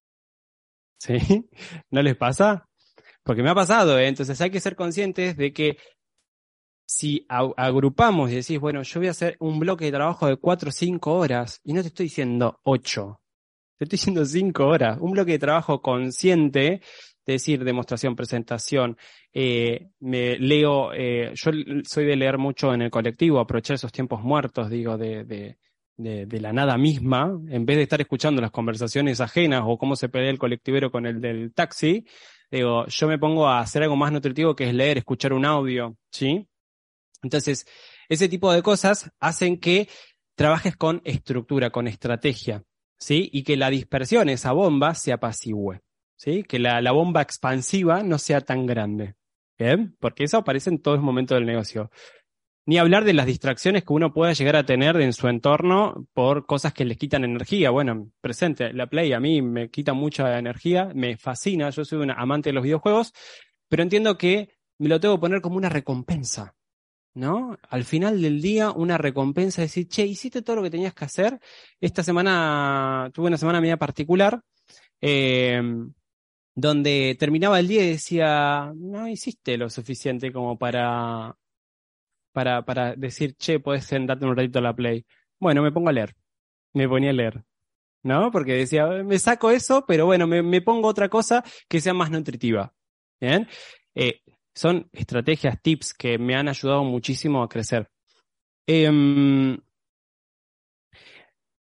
¿Sí? 0.98 1.16
¿No 1.90 2.02
les 2.02 2.14
pasa? 2.14 2.68
Porque 3.22 3.42
me 3.42 3.48
ha 3.48 3.54
pasado, 3.54 3.98
¿eh? 3.98 4.08
entonces 4.08 4.38
hay 4.42 4.50
que 4.50 4.60
ser 4.60 4.76
conscientes 4.76 5.34
de 5.38 5.54
que 5.54 5.78
si 6.92 7.26
agrupamos 7.28 8.30
y 8.30 8.34
decís, 8.34 8.60
bueno, 8.60 8.82
yo 8.82 9.00
voy 9.00 9.08
a 9.08 9.12
hacer 9.12 9.36
un 9.40 9.58
bloque 9.58 9.86
de 9.86 9.92
trabajo 9.92 10.26
de 10.26 10.36
4 10.36 10.68
o 10.68 10.72
5 10.72 11.12
horas, 11.14 11.60
y 11.64 11.72
no 11.72 11.80
te 11.80 11.88
estoy 11.88 12.04
diciendo 12.04 12.60
8, 12.64 13.20
te 13.78 13.84
estoy 13.84 13.96
diciendo 13.96 14.24
5 14.26 14.66
horas, 14.66 14.98
un 15.00 15.12
bloque 15.12 15.32
de 15.32 15.38
trabajo 15.38 15.80
consciente, 15.80 16.74
es 16.74 16.82
decir, 17.24 17.64
demostración, 17.64 18.14
presentación, 18.14 18.98
eh, 19.32 19.88
me 20.00 20.38
leo, 20.38 20.92
eh, 20.92 21.32
yo 21.34 21.50
soy 21.84 22.04
de 22.04 22.16
leer 22.16 22.36
mucho 22.36 22.74
en 22.74 22.82
el 22.82 22.90
colectivo, 22.90 23.40
aprovechar 23.40 23.76
esos 23.76 23.92
tiempos 23.92 24.22
muertos, 24.22 24.68
digo, 24.68 24.98
de, 24.98 25.24
de, 25.24 25.56
de, 25.96 26.26
de, 26.26 26.40
la 26.40 26.52
nada 26.52 26.76
misma, 26.76 27.32
en 27.48 27.64
vez 27.64 27.78
de 27.78 27.84
estar 27.84 28.00
escuchando 28.02 28.42
las 28.42 28.50
conversaciones 28.50 29.20
ajenas 29.22 29.62
o 29.64 29.78
cómo 29.78 29.96
se 29.96 30.10
pelea 30.10 30.30
el 30.30 30.38
colectivero 30.38 30.90
con 30.90 31.06
el 31.06 31.22
del 31.22 31.54
taxi, 31.54 32.04
digo, 32.50 32.86
yo 32.86 33.08
me 33.08 33.18
pongo 33.18 33.48
a 33.48 33.60
hacer 33.60 33.82
algo 33.82 33.96
más 33.96 34.12
nutritivo 34.12 34.54
que 34.54 34.68
es 34.68 34.74
leer, 34.74 34.98
escuchar 34.98 35.32
un 35.32 35.46
audio, 35.46 35.96
¿sí? 36.10 36.46
Entonces, 37.22 37.66
ese 38.08 38.28
tipo 38.28 38.52
de 38.52 38.62
cosas 38.62 39.10
hacen 39.20 39.58
que 39.58 39.88
trabajes 40.34 40.76
con 40.76 41.00
estructura, 41.04 41.70
con 41.70 41.86
estrategia, 41.86 42.64
¿sí? 42.98 43.30
Y 43.32 43.44
que 43.44 43.56
la 43.56 43.70
dispersión, 43.70 44.28
esa 44.28 44.52
bomba, 44.52 44.94
se 44.94 45.12
apacigüe. 45.12 45.80
¿sí? 46.22 46.44
Que 46.44 46.60
la, 46.60 46.80
la 46.80 46.92
bomba 46.92 47.20
expansiva 47.20 48.04
no 48.04 48.16
sea 48.18 48.40
tan 48.40 48.64
grande. 48.64 49.16
¿Bien? 49.58 49.96
Porque 49.98 50.24
eso 50.24 50.38
aparece 50.38 50.70
en 50.70 50.80
todos 50.80 50.98
los 50.98 51.04
momentos 51.04 51.36
del 51.36 51.46
negocio. 51.46 51.90
Ni 52.64 52.78
hablar 52.78 53.04
de 53.04 53.12
las 53.12 53.26
distracciones 53.26 53.82
que 53.84 53.92
uno 53.92 54.12
pueda 54.12 54.32
llegar 54.32 54.54
a 54.54 54.64
tener 54.64 55.00
en 55.00 55.12
su 55.12 55.26
entorno 55.26 56.06
por 56.12 56.46
cosas 56.46 56.72
que 56.72 56.84
les 56.84 56.96
quitan 56.96 57.24
energía. 57.24 57.70
Bueno, 57.70 58.12
presente, 58.20 58.72
la 58.72 58.86
Play 58.86 59.12
a 59.12 59.20
mí 59.20 59.42
me 59.42 59.68
quita 59.68 59.94
mucha 59.94 60.38
energía, 60.38 60.90
me 60.94 61.16
fascina, 61.16 61.70
yo 61.70 61.84
soy 61.84 61.98
un 61.98 62.12
amante 62.12 62.50
de 62.50 62.54
los 62.54 62.62
videojuegos, 62.62 63.12
pero 63.68 63.82
entiendo 63.82 64.16
que 64.16 64.50
me 64.78 64.88
lo 64.88 65.00
tengo 65.00 65.16
que 65.16 65.20
poner 65.20 65.40
como 65.40 65.56
una 65.56 65.68
recompensa. 65.68 66.54
¿No? 67.14 67.58
Al 67.68 67.84
final 67.84 68.20
del 68.20 68.40
día, 68.40 68.70
una 68.70 68.98
recompensa, 68.98 69.62
de 69.62 69.66
decir, 69.66 69.88
che, 69.88 70.06
hiciste 70.06 70.42
todo 70.42 70.56
lo 70.56 70.62
que 70.62 70.70
tenías 70.70 70.94
que 70.94 71.04
hacer. 71.04 71.38
Esta 71.80 72.02
semana 72.02 73.10
tuve 73.12 73.28
una 73.28 73.38
semana 73.38 73.60
media 73.60 73.76
particular, 73.76 74.40
eh, 75.00 75.62
donde 76.54 77.16
terminaba 77.18 77.58
el 77.60 77.68
día 77.68 77.84
y 77.84 77.90
decía, 77.90 78.72
no 78.76 79.08
hiciste 79.08 79.56
lo 79.56 79.70
suficiente 79.70 80.32
como 80.32 80.58
para, 80.58 81.36
para, 82.32 82.64
para 82.64 82.94
decir, 82.96 83.34
che, 83.36 83.60
puedes 83.60 83.84
sentarte 83.84 84.26
un 84.26 84.36
ratito 84.36 84.58
a 84.58 84.62
la 84.62 84.74
play. 84.74 85.04
Bueno, 85.38 85.62
me 85.62 85.72
pongo 85.72 85.88
a 85.90 85.92
leer. 85.92 86.14
Me 86.74 86.88
ponía 86.88 87.10
a 87.10 87.14
leer. 87.14 87.44
¿No? 88.04 88.30
Porque 88.32 88.54
decía, 88.54 88.86
me 88.86 89.18
saco 89.18 89.50
eso, 89.50 89.84
pero 89.86 90.06
bueno, 90.06 90.26
me, 90.26 90.42
me 90.42 90.60
pongo 90.60 90.88
otra 90.88 91.08
cosa 91.08 91.44
que 91.68 91.80
sea 91.80 91.94
más 91.94 92.10
nutritiva. 92.10 92.74
¿Bien? 93.20 93.48
Eh, 93.94 94.20
son 94.54 94.88
estrategias, 94.92 95.60
tips 95.62 95.94
que 95.94 96.18
me 96.18 96.34
han 96.34 96.48
ayudado 96.48 96.84
muchísimo 96.84 97.42
a 97.42 97.48
crecer. 97.48 97.90
Em, 98.66 99.58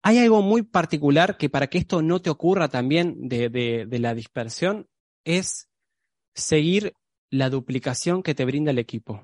hay 0.03 0.19
algo 0.19 0.41
muy 0.41 0.63
particular 0.63 1.37
que 1.37 1.49
para 1.49 1.67
que 1.67 1.79
esto 1.79 2.01
no 2.01 2.21
te 2.21 2.29
ocurra 2.29 2.69
también 2.69 3.27
de, 3.27 3.87
la 3.99 4.13
dispersión 4.13 4.87
es 5.25 5.69
seguir 6.33 6.93
la 7.29 7.49
duplicación 7.49 8.23
que 8.23 8.35
te 8.35 8.45
brinda 8.45 8.71
el 8.71 8.79
equipo. 8.79 9.21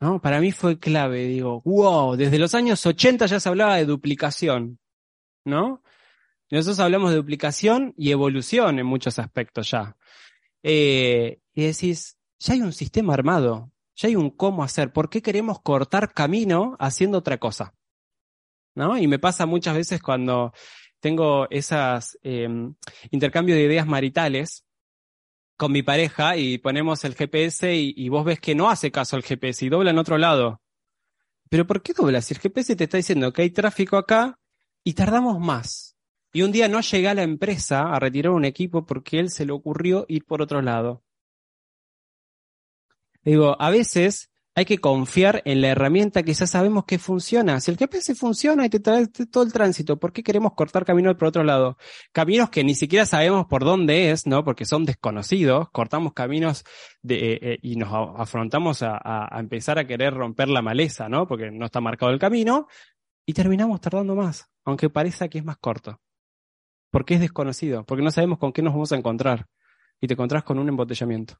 ¿no? 0.00 0.20
Para 0.20 0.40
mí 0.40 0.52
fue 0.52 0.78
clave, 0.78 1.26
digo, 1.26 1.62
wow, 1.64 2.16
desde 2.16 2.38
los 2.38 2.54
años 2.54 2.84
80 2.84 3.26
ya 3.26 3.40
se 3.40 3.48
hablaba 3.48 3.76
de 3.76 3.84
duplicación, 3.84 4.78
¿no? 5.44 5.82
Nosotros 6.50 6.80
hablamos 6.80 7.10
de 7.10 7.16
duplicación 7.16 7.94
y 7.96 8.10
evolución 8.10 8.78
en 8.78 8.86
muchos 8.86 9.18
aspectos 9.18 9.70
ya. 9.70 9.96
Eh, 10.62 11.40
y 11.54 11.62
decís, 11.64 12.18
ya 12.42 12.54
hay 12.54 12.62
un 12.62 12.72
sistema 12.72 13.14
armado, 13.14 13.70
ya 13.94 14.08
hay 14.08 14.16
un 14.16 14.30
cómo 14.30 14.64
hacer. 14.64 14.92
¿Por 14.92 15.08
qué 15.08 15.22
queremos 15.22 15.60
cortar 15.60 16.12
camino 16.12 16.76
haciendo 16.80 17.18
otra 17.18 17.38
cosa? 17.38 17.74
¿No? 18.74 18.98
Y 18.98 19.06
me 19.06 19.18
pasa 19.18 19.46
muchas 19.46 19.76
veces 19.76 20.02
cuando 20.02 20.52
tengo 20.98 21.48
esas 21.50 22.18
eh, 22.22 22.48
intercambios 23.10 23.56
de 23.56 23.64
ideas 23.64 23.86
maritales 23.86 24.64
con 25.56 25.70
mi 25.70 25.82
pareja 25.82 26.36
y 26.36 26.58
ponemos 26.58 27.04
el 27.04 27.14
GPS 27.14 27.74
y, 27.74 28.08
vos 28.08 28.24
ves 28.24 28.40
que 28.40 28.54
no 28.54 28.70
hace 28.70 28.90
caso 28.90 29.14
al 29.14 29.22
GPS 29.22 29.64
y 29.64 29.68
dobla 29.68 29.90
en 29.90 29.98
otro 29.98 30.18
lado. 30.18 30.60
Pero 31.48 31.66
¿por 31.66 31.82
qué 31.82 31.92
dobla? 31.92 32.22
Si 32.22 32.34
el 32.34 32.40
GPS 32.40 32.74
te 32.74 32.84
está 32.84 32.96
diciendo 32.96 33.32
que 33.32 33.42
hay 33.42 33.50
tráfico 33.50 33.96
acá 33.96 34.40
y 34.82 34.94
tardamos 34.94 35.38
más. 35.38 35.96
Y 36.32 36.42
un 36.42 36.50
día 36.50 36.66
no 36.66 36.80
llega 36.80 37.12
a 37.12 37.14
la 37.14 37.22
empresa 37.22 37.94
a 37.94 38.00
retirar 38.00 38.32
un 38.32 38.44
equipo 38.44 38.86
porque 38.86 39.20
él 39.20 39.30
se 39.30 39.44
le 39.44 39.52
ocurrió 39.52 40.06
ir 40.08 40.24
por 40.24 40.42
otro 40.42 40.62
lado. 40.62 41.04
Digo, 43.24 43.56
a 43.60 43.70
veces 43.70 44.32
hay 44.54 44.66
que 44.66 44.78
confiar 44.78 45.40
en 45.46 45.62
la 45.62 45.68
herramienta 45.68 46.22
que 46.22 46.34
ya 46.34 46.46
sabemos 46.46 46.84
que 46.84 46.98
funciona. 46.98 47.58
Si 47.60 47.70
el 47.70 47.78
GPS 47.78 48.14
funciona 48.14 48.66
y 48.66 48.68
te 48.68 48.80
trae 48.80 49.06
todo 49.06 49.44
el 49.44 49.52
tránsito, 49.52 49.98
¿por 49.98 50.12
qué 50.12 50.22
queremos 50.22 50.52
cortar 50.52 50.84
caminos 50.84 51.14
por 51.16 51.28
otro 51.28 51.42
lado? 51.42 51.78
Caminos 52.12 52.50
que 52.50 52.62
ni 52.62 52.74
siquiera 52.74 53.06
sabemos 53.06 53.46
por 53.46 53.64
dónde 53.64 54.10
es, 54.10 54.26
¿no? 54.26 54.44
Porque 54.44 54.66
son 54.66 54.84
desconocidos. 54.84 55.70
Cortamos 55.70 56.12
caminos 56.12 56.64
de, 57.00 57.14
eh, 57.14 57.38
eh, 57.42 57.58
y 57.62 57.76
nos 57.76 57.88
afrontamos 58.18 58.82
a, 58.82 58.98
a, 59.02 59.40
empezar 59.40 59.78
a 59.78 59.86
querer 59.86 60.12
romper 60.12 60.48
la 60.48 60.60
maleza, 60.60 61.08
¿no? 61.08 61.26
Porque 61.26 61.50
no 61.50 61.64
está 61.64 61.80
marcado 61.80 62.12
el 62.12 62.18
camino 62.18 62.66
y 63.24 63.32
terminamos 63.32 63.80
tardando 63.80 64.14
más, 64.14 64.50
aunque 64.64 64.90
parezca 64.90 65.28
que 65.28 65.38
es 65.38 65.44
más 65.44 65.56
corto. 65.56 66.00
Porque 66.90 67.14
es 67.14 67.20
desconocido, 67.20 67.86
porque 67.86 68.02
no 68.02 68.10
sabemos 68.10 68.38
con 68.38 68.52
qué 68.52 68.60
nos 68.60 68.74
vamos 68.74 68.92
a 68.92 68.96
encontrar. 68.96 69.48
Y 69.98 70.08
te 70.08 70.14
encontrás 70.14 70.42
con 70.42 70.58
un 70.58 70.68
embotellamiento. 70.68 71.38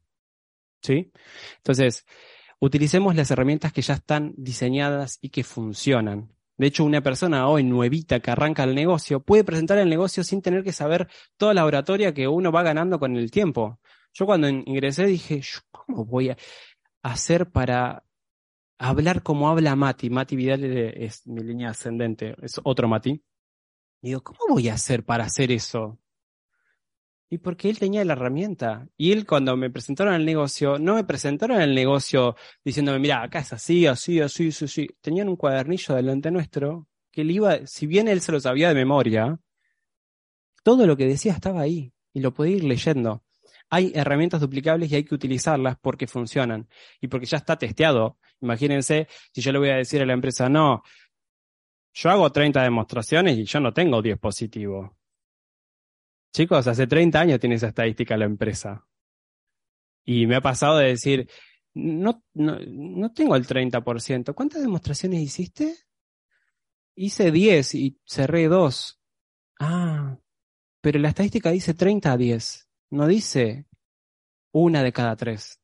¿Sí? 0.82 1.12
Entonces, 1.58 2.04
utilicemos 2.58 3.14
las 3.14 3.30
herramientas 3.30 3.72
que 3.72 3.82
ya 3.82 3.94
están 3.94 4.34
diseñadas 4.36 5.18
y 5.20 5.30
que 5.30 5.44
funcionan. 5.44 6.32
De 6.56 6.66
hecho, 6.66 6.84
una 6.84 7.00
persona 7.02 7.48
hoy 7.48 7.64
nuevita 7.64 8.20
que 8.20 8.30
arranca 8.30 8.64
el 8.64 8.74
negocio 8.74 9.20
puede 9.20 9.44
presentar 9.44 9.78
el 9.78 9.88
negocio 9.88 10.22
sin 10.22 10.42
tener 10.42 10.62
que 10.62 10.72
saber 10.72 11.08
toda 11.36 11.54
la 11.54 11.64
oratoria 11.64 12.12
que 12.12 12.28
uno 12.28 12.52
va 12.52 12.62
ganando 12.62 12.98
con 12.98 13.16
el 13.16 13.30
tiempo. 13.30 13.80
Yo 14.12 14.26
cuando 14.26 14.48
ingresé 14.48 15.06
dije, 15.06 15.40
¿cómo 15.70 16.04
voy 16.04 16.30
a 16.30 16.36
hacer 17.02 17.50
para 17.50 18.04
hablar 18.78 19.22
como 19.22 19.48
habla 19.48 19.74
Mati? 19.74 20.10
Mati 20.10 20.36
Vidal 20.36 20.64
es 20.64 21.26
mi 21.26 21.42
línea 21.42 21.70
ascendente, 21.70 22.36
es 22.42 22.60
otro 22.62 22.88
Mati. 22.88 23.22
digo, 24.02 24.22
¿cómo 24.22 24.38
voy 24.54 24.68
a 24.68 24.74
hacer 24.74 25.04
para 25.04 25.24
hacer 25.24 25.50
eso? 25.52 25.98
Y 27.32 27.38
porque 27.38 27.70
él 27.70 27.78
tenía 27.78 28.04
la 28.04 28.12
herramienta. 28.12 28.86
Y 28.98 29.10
él 29.10 29.24
cuando 29.24 29.56
me 29.56 29.70
presentaron 29.70 30.12
el 30.12 30.26
negocio, 30.26 30.78
no 30.78 30.96
me 30.96 31.04
presentaron 31.04 31.62
el 31.62 31.74
negocio 31.74 32.36
diciéndome, 32.62 32.98
mira, 32.98 33.22
acá 33.22 33.38
es 33.38 33.54
así, 33.54 33.86
así, 33.86 34.20
así, 34.20 34.48
así, 34.48 34.66
así. 34.66 34.88
Tenían 35.00 35.30
un 35.30 35.36
cuadernillo 35.36 35.94
delante 35.94 36.30
nuestro 36.30 36.88
que 37.10 37.22
él 37.22 37.30
iba, 37.30 37.66
si 37.66 37.86
bien 37.86 38.06
él 38.08 38.20
se 38.20 38.32
lo 38.32 38.38
sabía 38.38 38.68
de 38.68 38.74
memoria, 38.74 39.40
todo 40.62 40.86
lo 40.86 40.94
que 40.94 41.06
decía 41.06 41.32
estaba 41.32 41.62
ahí 41.62 41.94
y 42.12 42.20
lo 42.20 42.34
podía 42.34 42.56
ir 42.56 42.64
leyendo. 42.64 43.24
Hay 43.70 43.92
herramientas 43.94 44.42
duplicables 44.42 44.92
y 44.92 44.96
hay 44.96 45.04
que 45.04 45.14
utilizarlas 45.14 45.78
porque 45.80 46.06
funcionan 46.06 46.68
y 47.00 47.08
porque 47.08 47.24
ya 47.24 47.38
está 47.38 47.56
testeado. 47.56 48.18
Imagínense 48.42 49.08
si 49.32 49.40
yo 49.40 49.52
le 49.52 49.58
voy 49.58 49.70
a 49.70 49.76
decir 49.76 50.02
a 50.02 50.04
la 50.04 50.12
empresa, 50.12 50.50
no, 50.50 50.82
yo 51.94 52.10
hago 52.10 52.30
30 52.30 52.62
demostraciones 52.62 53.38
y 53.38 53.44
yo 53.46 53.58
no 53.58 53.72
tengo 53.72 54.02
10 54.02 54.18
positivos. 54.18 54.90
Chicos, 56.32 56.66
hace 56.66 56.86
30 56.86 57.20
años 57.20 57.40
tiene 57.40 57.56
esa 57.56 57.68
estadística 57.68 58.16
la 58.16 58.24
empresa. 58.24 58.86
Y 60.04 60.26
me 60.26 60.36
ha 60.36 60.40
pasado 60.40 60.78
de 60.78 60.88
decir, 60.88 61.28
no, 61.74 62.24
no, 62.34 62.58
no 62.58 63.12
tengo 63.12 63.36
el 63.36 63.46
30%. 63.46 64.34
¿Cuántas 64.34 64.62
demostraciones 64.62 65.20
hiciste? 65.20 65.76
Hice 66.94 67.30
10 67.30 67.74
y 67.74 68.00
cerré 68.06 68.48
2. 68.48 69.00
Ah, 69.60 70.18
pero 70.80 70.98
la 70.98 71.08
estadística 71.08 71.50
dice 71.50 71.74
30 71.74 72.12
a 72.12 72.16
10. 72.16 72.68
No 72.90 73.06
dice 73.06 73.66
una 74.52 74.82
de 74.82 74.92
cada 74.92 75.16
tres. 75.16 75.60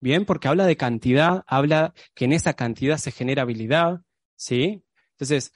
Bien, 0.00 0.24
porque 0.24 0.48
habla 0.48 0.66
de 0.66 0.76
cantidad, 0.76 1.44
habla 1.46 1.94
que 2.14 2.24
en 2.24 2.32
esa 2.32 2.54
cantidad 2.54 2.96
se 2.96 3.12
genera 3.12 3.42
habilidad, 3.42 4.00
¿sí? 4.34 4.82
Entonces, 5.12 5.52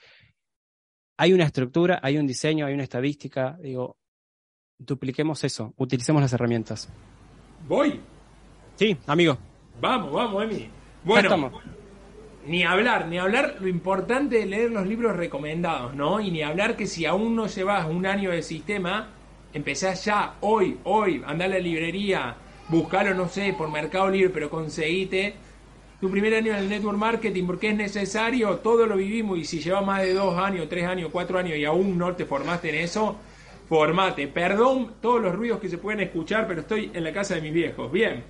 hay 1.17 1.33
una 1.33 1.45
estructura, 1.45 1.99
hay 2.03 2.19
un 2.19 2.27
diseño, 2.27 2.67
hay 2.67 2.75
una 2.75 2.83
estadística. 2.83 3.57
Digo, 3.61 3.99
dupliquemos 4.79 5.45
eso, 5.45 5.73
utilicemos 5.77 6.23
las 6.23 6.33
herramientas. 6.33 6.89
¿Voy? 7.69 8.01
Sí, 8.77 8.97
amigo. 9.07 9.39
Vamos, 9.81 10.13
vamos, 10.13 10.45
Emi. 10.45 10.69
Bueno, 11.05 11.51
ni 12.47 12.63
hablar, 12.63 13.09
ni 13.09 13.19
hablar 13.19 13.57
lo 13.61 13.69
importante 13.69 14.39
de 14.39 14.47
leer 14.47 14.71
los 14.71 14.87
libros 14.87 15.17
recomendados, 15.17 15.95
¿no? 15.95 16.21
Y 16.21 16.31
ni 16.31 16.43
hablar 16.43 16.77
que 16.77 16.87
si 16.87 17.07
aún 17.07 17.35
no 17.35 17.47
llevas 17.47 17.87
un 17.87 18.07
año 18.07 18.31
de 18.31 18.43
sistema, 18.43 19.09
empezás 19.53 20.05
ya, 20.05 20.35
hoy, 20.41 20.79
hoy, 20.85 21.23
andá 21.27 21.47
a 21.47 21.49
la 21.49 21.59
librería, 21.59 22.37
buscalo, 22.69 23.15
no 23.15 23.29
sé, 23.29 23.55
por 23.57 23.71
Mercado 23.71 24.11
Libre, 24.11 24.31
pero 24.31 24.51
conseguite 24.51 25.35
tu 26.01 26.11
primer 26.11 26.35
año 26.35 26.53
en 26.53 26.59
el 26.59 26.69
network 26.69 26.99
marketing 26.99 27.47
porque 27.47 27.71
es 27.71 27.77
necesario, 27.77 28.57
todo 28.57 28.87
lo 28.87 28.97
vivimos 28.97 29.39
y 29.39 29.45
si 29.45 29.61
llevas 29.61 29.87
más 29.87 30.03
de 30.03 30.13
dos 30.13 30.37
años, 30.37 30.69
tres 30.69 30.87
años, 30.87 31.09
cuatro 31.11 31.39
años 31.39 31.57
y 31.57 31.65
aún 31.65 31.97
no 31.97 32.15
te 32.15 32.27
formaste 32.27 32.69
en 32.71 32.85
eso, 32.85 33.17
formate. 33.69 34.29
Perdón 34.29 34.95
todos 35.01 35.21
los 35.21 35.35
ruidos 35.35 35.61
que 35.61 35.69
se 35.69 35.79
pueden 35.79 36.01
escuchar, 36.01 36.47
pero 36.47 36.61
estoy 36.61 36.91
en 36.95 37.05
la 37.05 37.13
casa 37.13 37.35
de 37.35 37.41
mis 37.41 37.53
viejos. 37.53 37.91
Bien. 37.91 38.25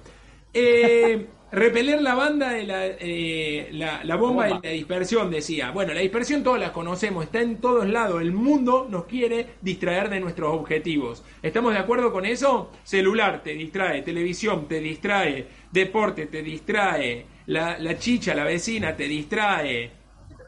Eh, 0.52 1.26
repeler 1.52 2.02
la 2.02 2.14
banda 2.14 2.50
de 2.50 2.64
la, 2.64 2.86
eh, 2.86 3.68
la, 3.72 4.16
bomba, 4.16 4.46
de 4.46 4.50
la 4.62 4.70
dispersión, 4.70 5.30
decía. 5.30 5.70
Bueno, 5.70 5.94
la 5.94 6.00
dispersión 6.00 6.42
todos 6.42 6.58
la 6.58 6.72
conocemos, 6.72 7.24
está 7.24 7.40
en 7.40 7.60
todos 7.60 7.88
lados. 7.88 8.20
El 8.20 8.32
mundo 8.32 8.86
nos 8.88 9.04
quiere 9.04 9.46
distraer 9.60 10.10
de 10.10 10.20
nuestros 10.20 10.52
objetivos. 10.52 11.24
¿Estamos 11.42 11.72
de 11.72 11.78
acuerdo 11.78 12.12
con 12.12 12.26
eso? 12.26 12.70
Celular 12.82 13.42
te 13.42 13.54
distrae, 13.54 14.02
televisión 14.02 14.66
te 14.68 14.80
distrae, 14.80 15.46
deporte 15.70 16.26
te 16.26 16.42
distrae, 16.42 17.26
la, 17.46 17.78
la 17.78 17.98
chicha, 17.98 18.34
la 18.34 18.44
vecina 18.44 18.96
te 18.96 19.04
distrae, 19.04 19.90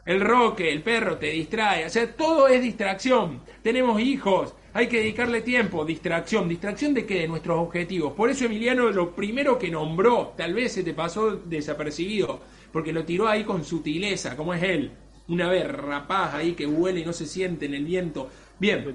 el 0.05 0.21
roque, 0.21 0.71
el 0.71 0.81
perro 0.81 1.17
te 1.17 1.27
distrae. 1.27 1.85
O 1.85 1.89
sea, 1.89 2.11
todo 2.15 2.47
es 2.47 2.61
distracción. 2.61 3.41
Tenemos 3.61 3.99
hijos, 4.01 4.55
hay 4.77 4.85
que 4.85 4.99
dedicarle 4.99 5.41
tiempo, 5.41 5.83
distracción. 5.83 6.47
¿Distracción 6.47 6.93
de 6.93 7.03
qué? 7.03 7.21
De 7.21 7.27
nuestros 7.27 7.57
objetivos. 7.57 8.13
Por 8.13 8.29
eso 8.29 8.45
Emiliano 8.45 8.91
lo 8.91 9.15
primero 9.15 9.57
que 9.57 9.71
nombró, 9.71 10.35
tal 10.37 10.53
vez 10.53 10.73
se 10.73 10.83
te 10.83 10.93
pasó 10.93 11.35
desapercibido, 11.35 12.41
porque 12.71 12.93
lo 12.93 13.03
tiró 13.03 13.27
ahí 13.27 13.43
con 13.43 13.63
sutileza, 13.63 14.37
como 14.37 14.53
es 14.53 14.61
él. 14.61 14.91
Una 15.29 15.49
vez 15.49 15.67
rapaz 15.67 16.35
ahí 16.35 16.53
que 16.53 16.67
huele 16.67 16.99
y 16.99 17.05
no 17.05 17.11
se 17.11 17.25
siente 17.25 17.65
en 17.65 17.73
el 17.73 17.85
viento. 17.85 18.29
Bien. 18.59 18.85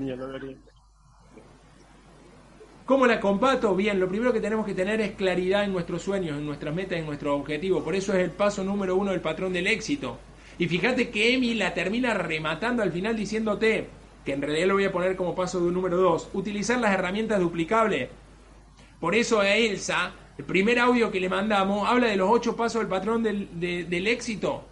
¿Cómo 2.86 3.04
la 3.04 3.18
combato? 3.18 3.74
Bien, 3.74 3.98
lo 3.98 4.08
primero 4.08 4.32
que 4.32 4.40
tenemos 4.40 4.64
que 4.64 4.74
tener 4.74 5.00
es 5.00 5.16
claridad 5.16 5.64
en 5.64 5.72
nuestros 5.72 6.00
sueños, 6.00 6.38
en 6.38 6.46
nuestras 6.46 6.72
metas, 6.72 7.00
en 7.00 7.06
nuestros 7.06 7.40
objetivos. 7.40 7.82
Por 7.82 7.96
eso 7.96 8.12
es 8.12 8.20
el 8.20 8.30
paso 8.30 8.62
número 8.62 8.94
uno 8.94 9.10
del 9.10 9.20
patrón 9.20 9.52
del 9.52 9.66
éxito. 9.66 10.16
Y 10.58 10.68
fíjate 10.68 11.10
que 11.10 11.34
Emi 11.34 11.54
la 11.54 11.74
termina 11.74 12.14
rematando 12.14 12.84
al 12.84 12.92
final 12.92 13.16
diciéndote, 13.16 13.88
que 14.24 14.32
en 14.32 14.42
realidad 14.42 14.68
lo 14.68 14.74
voy 14.74 14.84
a 14.84 14.92
poner 14.92 15.16
como 15.16 15.34
paso 15.34 15.60
de 15.64 15.70
número 15.70 15.96
dos, 15.96 16.28
utilizar 16.32 16.78
las 16.78 16.92
herramientas 16.92 17.40
duplicables. 17.40 18.08
Por 19.00 19.14
eso 19.14 19.40
a 19.40 19.48
Elsa, 19.48 20.12
el 20.38 20.44
primer 20.44 20.78
audio 20.78 21.10
que 21.10 21.20
le 21.20 21.28
mandamos, 21.28 21.88
habla 21.88 22.08
de 22.08 22.16
los 22.16 22.30
ocho 22.30 22.56
pasos 22.56 22.80
del 22.80 22.88
patrón 22.88 23.22
del, 23.22 23.48
del 23.58 24.06
éxito. 24.06 24.64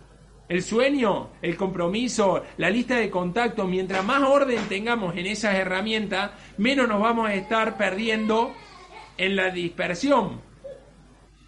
El 0.48 0.62
sueño, 0.62 1.30
el 1.42 1.56
compromiso, 1.56 2.42
la 2.56 2.70
lista 2.70 2.96
de 2.96 3.10
contactos, 3.10 3.68
mientras 3.68 4.04
más 4.04 4.22
orden 4.22 4.58
tengamos 4.68 5.16
en 5.16 5.26
esas 5.26 5.54
herramientas, 5.54 6.32
menos 6.58 6.88
nos 6.88 7.00
vamos 7.00 7.28
a 7.28 7.34
estar 7.34 7.76
perdiendo 7.76 8.52
en 9.16 9.36
la 9.36 9.50
dispersión. 9.50 10.40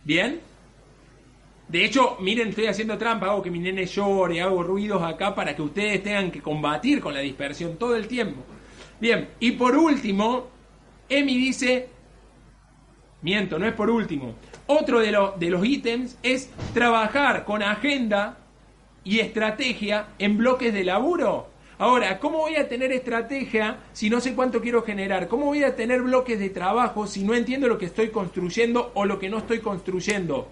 ¿Bien? 0.05 0.41
De 1.73 1.87
hecho, 1.87 2.19
miren, 2.21 2.49
estoy 2.51 2.67
haciendo 2.67 2.99
trampa, 2.99 3.29
hago 3.29 3.41
que 3.41 3.51
mi 3.51 3.59
nene 3.59 3.87
llore, 3.87 4.43
hago 4.43 4.63
ruidos 4.63 5.03
acá 5.03 5.35
para 5.35 5.57
que 5.57 5.63
ustedes 5.63 6.03
tengan 6.03 6.31
que 6.31 6.43
combatir 6.43 7.01
con 7.01 7.15
la 7.15 7.21
dispersión 7.21 7.79
todo 7.79 7.97
el 7.97 8.09
tiempo. 8.09 8.43
Bien, 9.01 9.31
y 9.41 9.53
por 9.53 9.75
último, 9.75 10.49
Emi 11.09 11.35
dice, 11.39 11.89
miento, 13.23 13.59
no 13.59 13.67
es 13.67 13.73
por 13.73 13.89
último, 13.89 14.35
otro 14.67 15.01
de, 15.01 15.17
de 15.39 15.49
los 15.49 15.65
ítems 15.65 16.19
es 16.23 16.51
trabajar 16.75 17.47
con 17.47 17.63
agenda 17.63 18.37
y 19.03 19.21
estrategia 19.21 20.09
en 20.19 20.37
bloques 20.37 20.75
de 20.75 20.85
laburo. 20.85 21.49
Ahora, 21.79 22.19
¿cómo 22.19 22.41
voy 22.41 22.57
a 22.57 22.69
tener 22.69 22.93
estrategia 22.93 23.79
si 23.95 24.11
no 24.11 24.21
sé 24.21 24.35
cuánto 24.35 24.61
quiero 24.61 24.83
generar? 24.83 25.27
¿Cómo 25.27 25.47
voy 25.47 25.65
a 25.65 25.75
tener 25.75 26.03
bloques 26.03 26.39
de 26.39 26.51
trabajo 26.51 27.07
si 27.07 27.25
no 27.25 27.33
entiendo 27.33 27.67
lo 27.67 27.79
que 27.79 27.87
estoy 27.87 28.11
construyendo 28.11 28.93
o 28.93 29.07
lo 29.07 29.19
que 29.19 29.31
no 29.31 29.39
estoy 29.39 29.61
construyendo? 29.61 30.49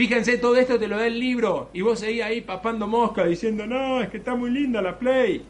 Fíjense, 0.00 0.38
todo 0.38 0.56
esto 0.56 0.78
te 0.78 0.88
lo 0.88 0.96
da 0.96 1.06
el 1.06 1.20
libro 1.20 1.68
y 1.74 1.82
vos 1.82 1.98
seguís 1.98 2.22
ahí 2.22 2.40
papando 2.40 2.86
mosca 2.86 3.26
diciendo, 3.26 3.66
no, 3.66 4.00
es 4.00 4.08
que 4.08 4.16
está 4.16 4.34
muy 4.34 4.48
linda 4.48 4.80
la 4.80 4.98
Play. 4.98 5.42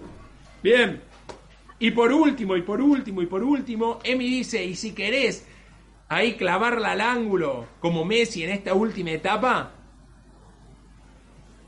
Bien. 0.60 1.00
Y 1.78 1.92
por 1.92 2.12
último, 2.12 2.56
y 2.56 2.62
por 2.62 2.80
último, 2.80 3.22
y 3.22 3.26
por 3.26 3.44
último, 3.44 4.00
Emi 4.02 4.28
dice, 4.28 4.64
y 4.64 4.74
si 4.74 4.90
querés 4.90 5.46
ahí 6.08 6.32
clavarla 6.34 6.90
al 6.90 7.00
ángulo 7.00 7.64
como 7.78 8.04
Messi 8.04 8.42
en 8.42 8.50
esta 8.50 8.74
última 8.74 9.12
etapa, 9.12 9.70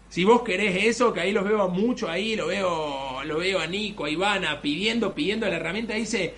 si 0.08 0.24
vos 0.24 0.42
querés 0.42 0.84
eso, 0.84 1.12
que 1.12 1.20
ahí 1.20 1.30
los 1.30 1.44
veo 1.44 1.68
mucho, 1.68 2.08
ahí 2.08 2.34
lo 2.34 2.48
veo, 2.48 3.22
lo 3.22 3.38
veo 3.38 3.60
a 3.60 3.68
Nico, 3.68 4.06
a 4.06 4.10
Ivana, 4.10 4.60
pidiendo, 4.60 5.14
pidiendo 5.14 5.46
la 5.46 5.54
herramienta, 5.54 5.94
dice, 5.94 6.34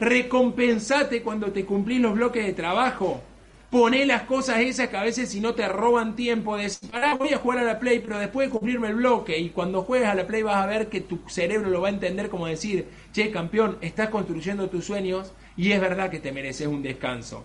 recompensate 0.00 1.22
cuando 1.22 1.52
te 1.52 1.64
cumplís 1.64 2.00
los 2.00 2.14
bloques 2.14 2.44
de 2.44 2.52
trabajo. 2.52 3.22
Poné 3.70 4.06
las 4.06 4.22
cosas 4.22 4.60
esas 4.60 4.88
que 4.88 4.96
a 4.96 5.02
veces 5.02 5.30
si 5.30 5.40
no 5.40 5.54
te 5.54 5.68
roban 5.68 6.16
tiempo, 6.16 6.56
de 6.56 6.70
pará, 6.90 7.14
voy 7.14 7.34
a 7.34 7.38
jugar 7.38 7.58
a 7.58 7.64
la 7.64 7.78
Play, 7.78 7.98
pero 7.98 8.18
después 8.18 8.48
de 8.48 8.52
cumplirme 8.52 8.88
el 8.88 8.94
bloque, 8.94 9.38
y 9.38 9.50
cuando 9.50 9.82
juegues 9.82 10.08
a 10.08 10.14
la 10.14 10.26
Play 10.26 10.42
vas 10.42 10.56
a 10.56 10.66
ver 10.66 10.88
que 10.88 11.02
tu 11.02 11.20
cerebro 11.28 11.68
lo 11.68 11.82
va 11.82 11.88
a 11.88 11.92
entender 11.92 12.30
como 12.30 12.46
decir, 12.46 12.88
che, 13.12 13.30
campeón, 13.30 13.76
estás 13.82 14.08
construyendo 14.08 14.70
tus 14.70 14.86
sueños 14.86 15.32
y 15.56 15.72
es 15.72 15.80
verdad 15.80 16.10
que 16.10 16.18
te 16.18 16.32
mereces 16.32 16.66
un 16.66 16.82
descanso. 16.82 17.44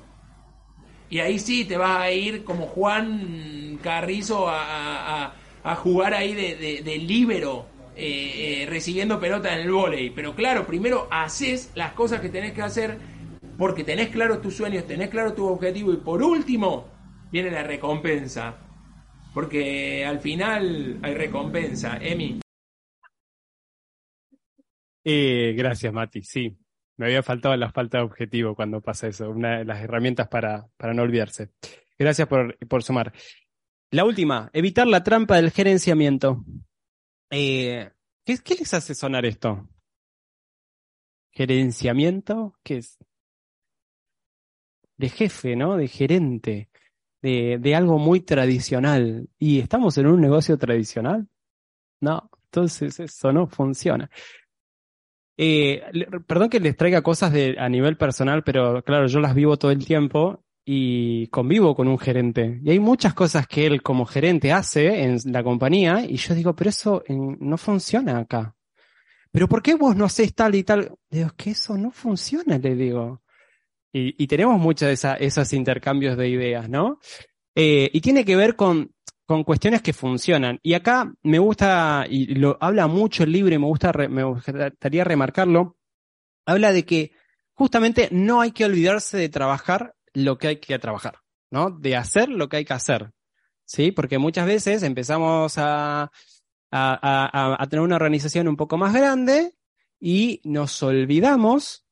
Y 1.09 1.19
ahí 1.19 1.39
sí 1.39 1.65
te 1.65 1.77
vas 1.77 1.99
a 1.99 2.11
ir 2.11 2.43
como 2.43 2.67
Juan 2.67 3.77
Carrizo 3.83 4.47
a 4.47 5.33
a 5.63 5.75
jugar 5.75 6.13
ahí 6.13 6.33
de, 6.33 6.81
de, 6.83 6.97
líbero, 6.97 7.65
eh, 7.95 8.63
eh, 8.63 8.65
recibiendo 8.69 9.19
pelota 9.19 9.53
en 9.53 9.61
el 9.61 9.71
volei. 9.71 10.09
Pero 10.09 10.35
claro, 10.35 10.65
primero 10.67 11.07
haces 11.09 11.71
las 11.75 11.93
cosas 11.93 12.19
que 12.19 12.29
tenés 12.29 12.53
que 12.53 12.61
hacer 12.61 12.97
porque 13.63 13.85
tenés 13.85 14.09
claro 14.09 14.41
tus 14.41 14.57
sueños, 14.57 14.85
tenés 14.85 15.09
claro 15.09 15.33
tu 15.33 15.47
objetivo 15.47 15.93
y 15.93 15.95
por 15.95 16.21
último 16.21 16.85
viene 17.31 17.49
la 17.49 17.63
recompensa. 17.63 18.57
Porque 19.33 20.05
al 20.05 20.19
final 20.19 20.99
hay 21.01 21.13
recompensa. 21.13 21.97
Emi. 22.01 22.41
Eh, 25.05 25.53
gracias, 25.55 25.93
Mati. 25.93 26.23
Sí, 26.23 26.57
me 26.97 27.05
había 27.05 27.23
faltado 27.23 27.55
la 27.55 27.71
falta 27.71 27.99
de 27.99 28.03
objetivo 28.03 28.53
cuando 28.53 28.81
pasa 28.81 29.07
eso, 29.07 29.29
una 29.29 29.59
de 29.59 29.63
las 29.63 29.81
herramientas 29.81 30.27
para, 30.27 30.67
para 30.75 30.93
no 30.93 31.03
olvidarse. 31.03 31.51
Gracias 31.97 32.27
por, 32.27 32.57
por 32.67 32.83
sumar. 32.83 33.13
La 33.91 34.03
última, 34.03 34.49
evitar 34.51 34.87
la 34.87 35.05
trampa 35.05 35.37
del 35.37 35.51
gerenciamiento. 35.51 36.43
Eh, 37.31 37.89
¿qué, 38.25 38.39
¿Qué 38.39 38.55
les 38.55 38.73
hace 38.73 38.93
sonar 38.93 39.25
esto? 39.25 39.69
¿Gerenciamiento? 41.31 42.59
¿Qué 42.61 42.79
es? 42.79 42.99
De 44.97 45.09
jefe, 45.09 45.55
¿no? 45.55 45.77
De 45.77 45.87
gerente, 45.87 46.69
de, 47.21 47.57
de 47.59 47.75
algo 47.75 47.97
muy 47.97 48.21
tradicional. 48.21 49.27
¿Y 49.39 49.59
estamos 49.59 49.97
en 49.97 50.07
un 50.07 50.21
negocio 50.21 50.57
tradicional? 50.57 51.27
No, 52.01 52.29
entonces 52.45 52.99
eso 52.99 53.31
no 53.31 53.47
funciona. 53.47 54.09
Eh, 55.37 55.81
perdón 56.27 56.49
que 56.49 56.59
les 56.59 56.77
traiga 56.77 57.01
cosas 57.01 57.33
de, 57.33 57.55
a 57.57 57.67
nivel 57.67 57.97
personal, 57.97 58.43
pero 58.43 58.83
claro, 58.83 59.07
yo 59.07 59.19
las 59.19 59.33
vivo 59.33 59.57
todo 59.57 59.71
el 59.71 59.83
tiempo 59.85 60.43
y 60.65 61.27
convivo 61.27 61.75
con 61.75 61.87
un 61.87 61.97
gerente. 61.97 62.59
Y 62.63 62.71
hay 62.71 62.79
muchas 62.79 63.13
cosas 63.13 63.47
que 63.47 63.65
él 63.65 63.81
como 63.81 64.05
gerente 64.05 64.51
hace 64.51 65.03
en 65.03 65.17
la 65.25 65.43
compañía 65.43 66.05
y 66.07 66.17
yo 66.17 66.35
digo, 66.35 66.55
pero 66.55 66.69
eso 66.69 67.03
no 67.09 67.57
funciona 67.57 68.19
acá. 68.19 68.55
Pero 69.31 69.47
¿por 69.47 69.63
qué 69.63 69.73
vos 69.75 69.95
no 69.95 70.05
haces 70.05 70.35
tal 70.35 70.53
y 70.53 70.63
tal? 70.63 70.95
Digo, 71.09 71.31
que 71.35 71.51
eso 71.51 71.75
no 71.75 71.89
funciona, 71.89 72.59
le 72.59 72.75
digo. 72.75 73.22
Y, 73.95 74.25
tenemos 74.25 74.59
muchos 74.59 75.01
de 75.01 75.17
esos 75.19 75.53
intercambios 75.53 76.17
de 76.17 76.27
ideas, 76.27 76.67
¿no? 76.67 76.99
Eh, 77.53 77.91
y 77.93 78.01
tiene 78.01 78.25
que 78.25 78.35
ver 78.35 78.55
con, 78.55 78.91
cuestiones 79.45 79.83
que 79.83 79.93
funcionan. 79.93 80.59
Y 80.63 80.73
acá 80.73 81.13
me 81.21 81.37
gusta, 81.37 82.05
y 82.09 82.35
lo 82.35 82.57
habla 82.59 82.87
mucho 82.87 83.23
el 83.23 83.31
libro 83.31 83.53
y 83.53 83.59
me, 83.59 83.67
gusta, 83.67 83.91
me 84.09 84.23
gustaría 84.23 85.03
remarcarlo, 85.03 85.77
habla 86.45 86.71
de 86.71 86.85
que 86.85 87.11
justamente 87.53 88.09
no 88.11 88.41
hay 88.41 88.51
que 88.51 88.65
olvidarse 88.65 89.17
de 89.17 89.29
trabajar 89.29 89.95
lo 90.13 90.37
que 90.37 90.47
hay 90.47 90.55
que 90.57 90.77
trabajar, 90.79 91.19
¿no? 91.51 91.69
De 91.69 91.95
hacer 91.95 92.29
lo 92.29 92.49
que 92.49 92.57
hay 92.57 92.65
que 92.65 92.73
hacer, 92.73 93.11
¿sí? 93.65 93.91
Porque 93.91 94.17
muchas 94.17 94.45
veces 94.45 94.83
empezamos 94.83 95.55
a, 95.57 96.11
tener 96.71 97.81
una 97.81 97.95
organización 97.95 98.47
un 98.47 98.55
poco 98.55 98.77
más 98.77 98.93
grande 98.93 99.55
y 99.99 100.41
nos 100.43 100.81
olvidamos 100.81 101.82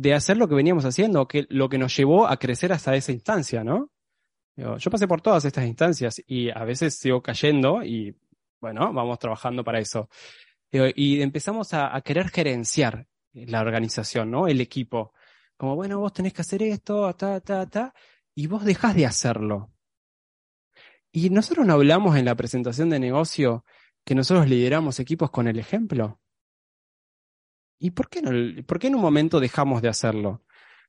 de 0.00 0.12
hacer 0.14 0.36
lo 0.36 0.46
que 0.46 0.54
veníamos 0.54 0.84
haciendo, 0.84 1.26
que, 1.26 1.46
lo 1.48 1.68
que 1.68 1.78
nos 1.78 1.96
llevó 1.96 2.28
a 2.28 2.36
crecer 2.38 2.72
hasta 2.72 2.94
esa 2.94 3.12
instancia, 3.12 3.64
¿no? 3.64 3.90
Yo 4.56 4.90
pasé 4.90 5.06
por 5.06 5.20
todas 5.20 5.44
estas 5.44 5.66
instancias 5.66 6.22
y 6.26 6.48
a 6.50 6.64
veces 6.64 6.94
sigo 6.98 7.22
cayendo 7.22 7.82
y 7.82 8.16
bueno, 8.60 8.92
vamos 8.92 9.18
trabajando 9.18 9.62
para 9.64 9.80
eso. 9.80 10.08
Y 10.70 11.20
empezamos 11.20 11.74
a, 11.74 12.00
querer 12.02 12.28
gerenciar 12.28 13.06
la 13.32 13.60
organización, 13.60 14.30
¿no? 14.30 14.48
El 14.48 14.60
equipo 14.60 15.12
como, 15.56 15.74
bueno, 15.76 15.98
vos 15.98 16.12
tenés 16.12 16.34
que 16.34 16.42
hacer 16.42 16.62
esto, 16.62 17.14
ta, 17.14 17.40
ta, 17.40 17.66
ta, 17.66 17.94
y 18.34 18.46
vos 18.46 18.64
dejás 18.64 18.94
de 18.94 19.06
hacerlo. 19.06 19.70
Y 21.12 21.30
nosotros 21.30 21.66
no 21.66 21.74
hablamos 21.74 22.16
en 22.16 22.26
la 22.26 22.34
presentación 22.34 22.90
de 22.90 23.00
negocio 23.00 23.64
que 24.04 24.14
nosotros 24.14 24.48
lideramos 24.48 25.00
equipos 25.00 25.30
con 25.30 25.48
el 25.48 25.58
ejemplo. 25.58 26.20
¿Y 27.78 27.90
por 27.90 28.08
qué, 28.08 28.22
no, 28.22 28.30
por 28.64 28.78
qué 28.78 28.86
en 28.86 28.94
un 28.94 29.02
momento 29.02 29.40
dejamos 29.40 29.82
de 29.82 29.88
hacerlo? 29.88 30.42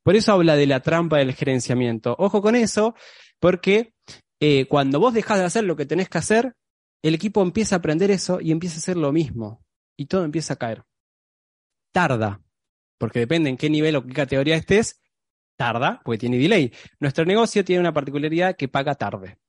Por 0.04 0.16
eso 0.16 0.32
habla 0.32 0.56
de 0.56 0.68
la 0.68 0.80
trampa 0.80 1.18
del 1.18 1.34
gerenciamiento. 1.34 2.16
Ojo 2.18 2.42
con 2.42 2.56
eso, 2.56 2.96
porque 3.40 3.94
eh, 4.40 4.66
cuando 4.68 5.00
vos 5.00 5.14
dejás 5.14 5.40
de 5.40 5.46
hacer 5.46 5.64
lo 5.66 5.76
que 5.76 5.86
tenés 5.86 6.10
que 6.10 6.18
hacer, 6.18 6.56
el 7.02 7.16
equipo 7.16 7.42
empieza 7.42 7.76
a 7.76 7.80
aprender 7.80 8.12
eso 8.12 8.40
y 8.42 8.52
empieza 8.52 8.76
a 8.76 8.80
hacer 8.80 8.98
lo 8.98 9.12
mismo. 9.12 9.66
Y 9.98 10.06
todo 10.06 10.24
empieza 10.24 10.54
a 10.54 10.58
caer. 10.58 10.84
Tarda, 11.92 12.42
porque 12.98 13.20
depende 13.20 13.50
en 13.50 13.58
qué 13.58 13.70
nivel 13.70 13.96
o 13.96 14.06
qué 14.06 14.14
categoría 14.14 14.56
estés, 14.56 15.02
tarda, 15.58 16.02
porque 16.06 16.20
tiene 16.20 16.38
delay. 16.38 16.72
Nuestro 17.00 17.26
negocio 17.26 17.66
tiene 17.66 17.80
una 17.80 17.94
particularidad 17.94 18.56
que 18.56 18.68
paga 18.68 18.96
tarde. 18.96 19.40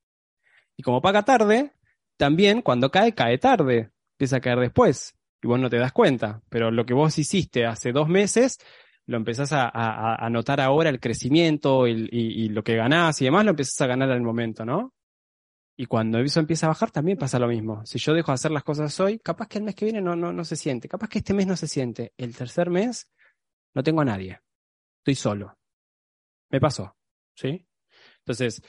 Y 0.76 0.82
como 0.82 1.02
paga 1.02 1.24
tarde, 1.24 1.72
también 2.16 2.62
cuando 2.62 2.90
cae, 2.90 3.14
cae 3.14 3.38
tarde. 3.38 3.90
Empieza 4.12 4.36
a 4.36 4.40
caer 4.40 4.58
después. 4.58 5.17
Y 5.42 5.46
vos 5.46 5.60
no 5.60 5.70
te 5.70 5.78
das 5.78 5.92
cuenta. 5.92 6.42
Pero 6.48 6.70
lo 6.70 6.84
que 6.84 6.94
vos 6.94 7.18
hiciste 7.18 7.66
hace 7.66 7.92
dos 7.92 8.08
meses, 8.08 8.58
lo 9.06 9.16
empezás 9.16 9.50
a, 9.52 10.28
notar 10.30 10.60
ahora 10.60 10.90
el 10.90 11.00
crecimiento 11.00 11.86
y, 11.86 12.08
y, 12.10 12.48
lo 12.50 12.62
que 12.62 12.76
ganás 12.76 13.20
y 13.22 13.24
demás, 13.24 13.44
lo 13.44 13.50
empezás 13.50 13.80
a 13.80 13.86
ganar 13.86 14.10
al 14.10 14.20
momento, 14.20 14.64
¿no? 14.64 14.92
Y 15.80 15.86
cuando 15.86 16.18
eso 16.18 16.40
empieza 16.40 16.66
a 16.66 16.70
bajar, 16.70 16.90
también 16.90 17.16
pasa 17.16 17.38
lo 17.38 17.46
mismo. 17.46 17.86
Si 17.86 17.98
yo 17.98 18.12
dejo 18.12 18.32
de 18.32 18.34
hacer 18.34 18.50
las 18.50 18.64
cosas 18.64 18.98
hoy, 18.98 19.20
capaz 19.20 19.46
que 19.46 19.58
el 19.58 19.64
mes 19.64 19.76
que 19.76 19.84
viene 19.84 20.02
no, 20.02 20.16
no, 20.16 20.32
no 20.32 20.44
se 20.44 20.56
siente. 20.56 20.88
Capaz 20.88 21.08
que 21.08 21.18
este 21.18 21.34
mes 21.34 21.46
no 21.46 21.56
se 21.56 21.68
siente. 21.68 22.12
El 22.16 22.36
tercer 22.36 22.68
mes 22.68 23.08
no 23.74 23.82
tengo 23.84 24.00
a 24.00 24.04
nadie. 24.04 24.40
Estoy 24.98 25.14
solo. 25.14 25.56
Me 26.50 26.60
pasó. 26.60 26.96
¿Sí? 27.34 27.64
Entonces, 28.18 28.60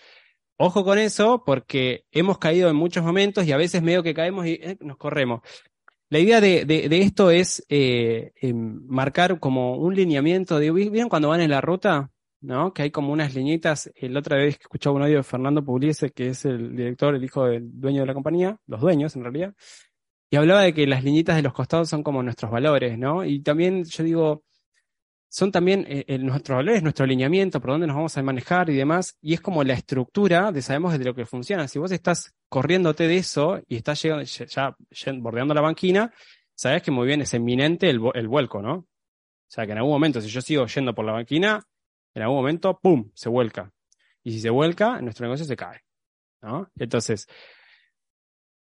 ojo 0.58 0.84
con 0.84 1.00
eso 1.00 1.44
porque 1.44 2.06
hemos 2.12 2.38
caído 2.38 2.70
en 2.70 2.76
muchos 2.76 3.04
momentos 3.04 3.46
y 3.46 3.52
a 3.54 3.58
veces 3.58 3.82
medio 3.82 4.04
que 4.04 4.14
caemos 4.14 4.46
y 4.46 4.60
eh, 4.62 4.78
nos 4.80 4.98
corremos. 4.98 5.42
La 6.10 6.20
idea 6.20 6.42
de, 6.42 6.66
de, 6.66 7.02
esto 7.02 7.32
es 7.32 7.66
eh, 7.70 8.34
em, 8.42 8.82
marcar 8.88 9.40
como 9.40 9.78
un 9.78 9.96
lineamiento. 9.96 10.60
De, 10.60 10.72
¿Vieron 10.72 11.10
cuando 11.10 11.30
van 11.30 11.42
en 11.42 11.52
la 11.52 11.62
ruta? 11.62 12.12
¿no? 12.42 12.74
Que 12.74 12.84
hay 12.84 12.92
como 12.92 13.12
unas 13.14 13.36
liñitas. 13.36 13.92
La 14.02 14.20
otra 14.20 14.38
vez 14.38 14.58
que 14.58 14.64
escuchaba 14.64 14.96
un 14.96 15.04
audio 15.04 15.18
de 15.18 15.24
Fernando 15.24 15.64
Pugliese, 15.64 16.12
que 16.12 16.30
es 16.30 16.46
el 16.46 16.76
director, 16.76 17.16
el 17.16 17.24
hijo 17.24 17.46
del 17.46 17.80
dueño 17.80 18.02
de 18.02 18.08
la 18.08 18.14
compañía, 18.14 18.58
los 18.68 18.82
dueños 18.82 19.16
en 19.16 19.24
realidad, 19.24 19.54
y 20.30 20.36
hablaba 20.38 20.62
de 20.62 20.74
que 20.74 20.88
las 20.88 21.04
liñitas 21.04 21.36
de 21.36 21.42
los 21.42 21.54
costados 21.54 21.90
son 21.90 22.04
como 22.04 22.24
nuestros 22.24 22.52
valores, 22.52 22.98
¿no? 22.98 23.26
Y 23.26 23.42
también 23.42 23.84
yo 23.84 24.04
digo, 24.04 24.44
son 25.30 25.52
también 25.52 25.86
eh, 25.88 26.18
nuestros 26.18 26.58
valores, 26.58 26.84
nuestro 26.84 27.06
alineamiento, 27.06 27.62
por 27.62 27.72
dónde 27.72 27.88
nos 27.88 27.96
vamos 27.96 28.18
a 28.18 28.24
manejar 28.24 28.70
y 28.70 28.76
demás, 28.76 29.18
y 29.22 29.34
es 29.34 29.42
como 29.42 29.64
la 29.64 29.74
estructura 29.74 30.52
de 30.52 30.62
sabemos 30.62 30.98
de 30.98 31.06
lo 31.06 31.14
que 31.14 31.26
funciona. 31.26 31.68
Si 31.68 31.80
vos 31.80 31.92
estás 31.92 32.36
corriéndote 32.50 33.08
de 33.08 33.18
eso 33.18 33.62
y 33.68 33.78
estás 33.78 34.02
llegando, 34.02 34.24
ya, 34.24 34.76
bordeando 35.20 35.54
la 35.54 35.62
banquina, 35.62 36.12
sabes 36.56 36.82
que 36.82 36.92
muy 36.92 37.08
bien 37.08 37.22
es 37.22 37.34
eminente 37.34 37.90
el, 37.90 38.02
el 38.16 38.28
vuelco, 38.28 38.62
¿no? 38.62 38.74
O 38.74 39.52
sea 39.52 39.66
que 39.66 39.72
en 39.72 39.78
algún 39.78 39.94
momento, 39.94 40.20
si 40.20 40.30
yo 40.30 40.42
sigo 40.42 40.66
yendo 40.66 40.94
por 40.94 41.06
la 41.06 41.14
banquina, 41.14 41.64
en 42.14 42.22
algún 42.22 42.38
momento, 42.38 42.80
¡pum!, 42.80 43.10
se 43.14 43.30
vuelca. 43.30 43.72
Y 44.24 44.32
si 44.32 44.42
se 44.42 44.50
vuelca, 44.50 45.02
nuestro 45.02 45.26
negocio 45.26 45.46
se 45.46 45.56
cae. 45.56 45.82
¿no? 46.42 46.70
Entonces, 46.78 47.28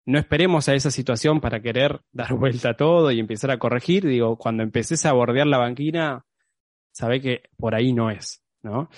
no 0.05 0.19
esperemos 0.19 0.69
a 0.69 0.75
esa 0.75 0.91
situación 0.91 1.39
para 1.41 1.61
querer 1.61 2.01
dar 2.11 2.33
vuelta 2.33 2.71
a 2.71 2.77
todo 2.77 3.11
y 3.11 3.19
empezar 3.19 3.51
a 3.51 3.59
corregir. 3.59 4.05
Digo, 4.05 4.37
cuando 4.37 4.63
empeces 4.63 5.05
a 5.05 5.13
bordear 5.13 5.47
la 5.47 5.57
banquina, 5.57 6.25
sabe 6.97 7.21
que 7.21 7.43
por 7.57 7.75
ahí 7.75 7.93
no 7.93 8.09
es. 8.09 8.41
¿no? 8.63 8.89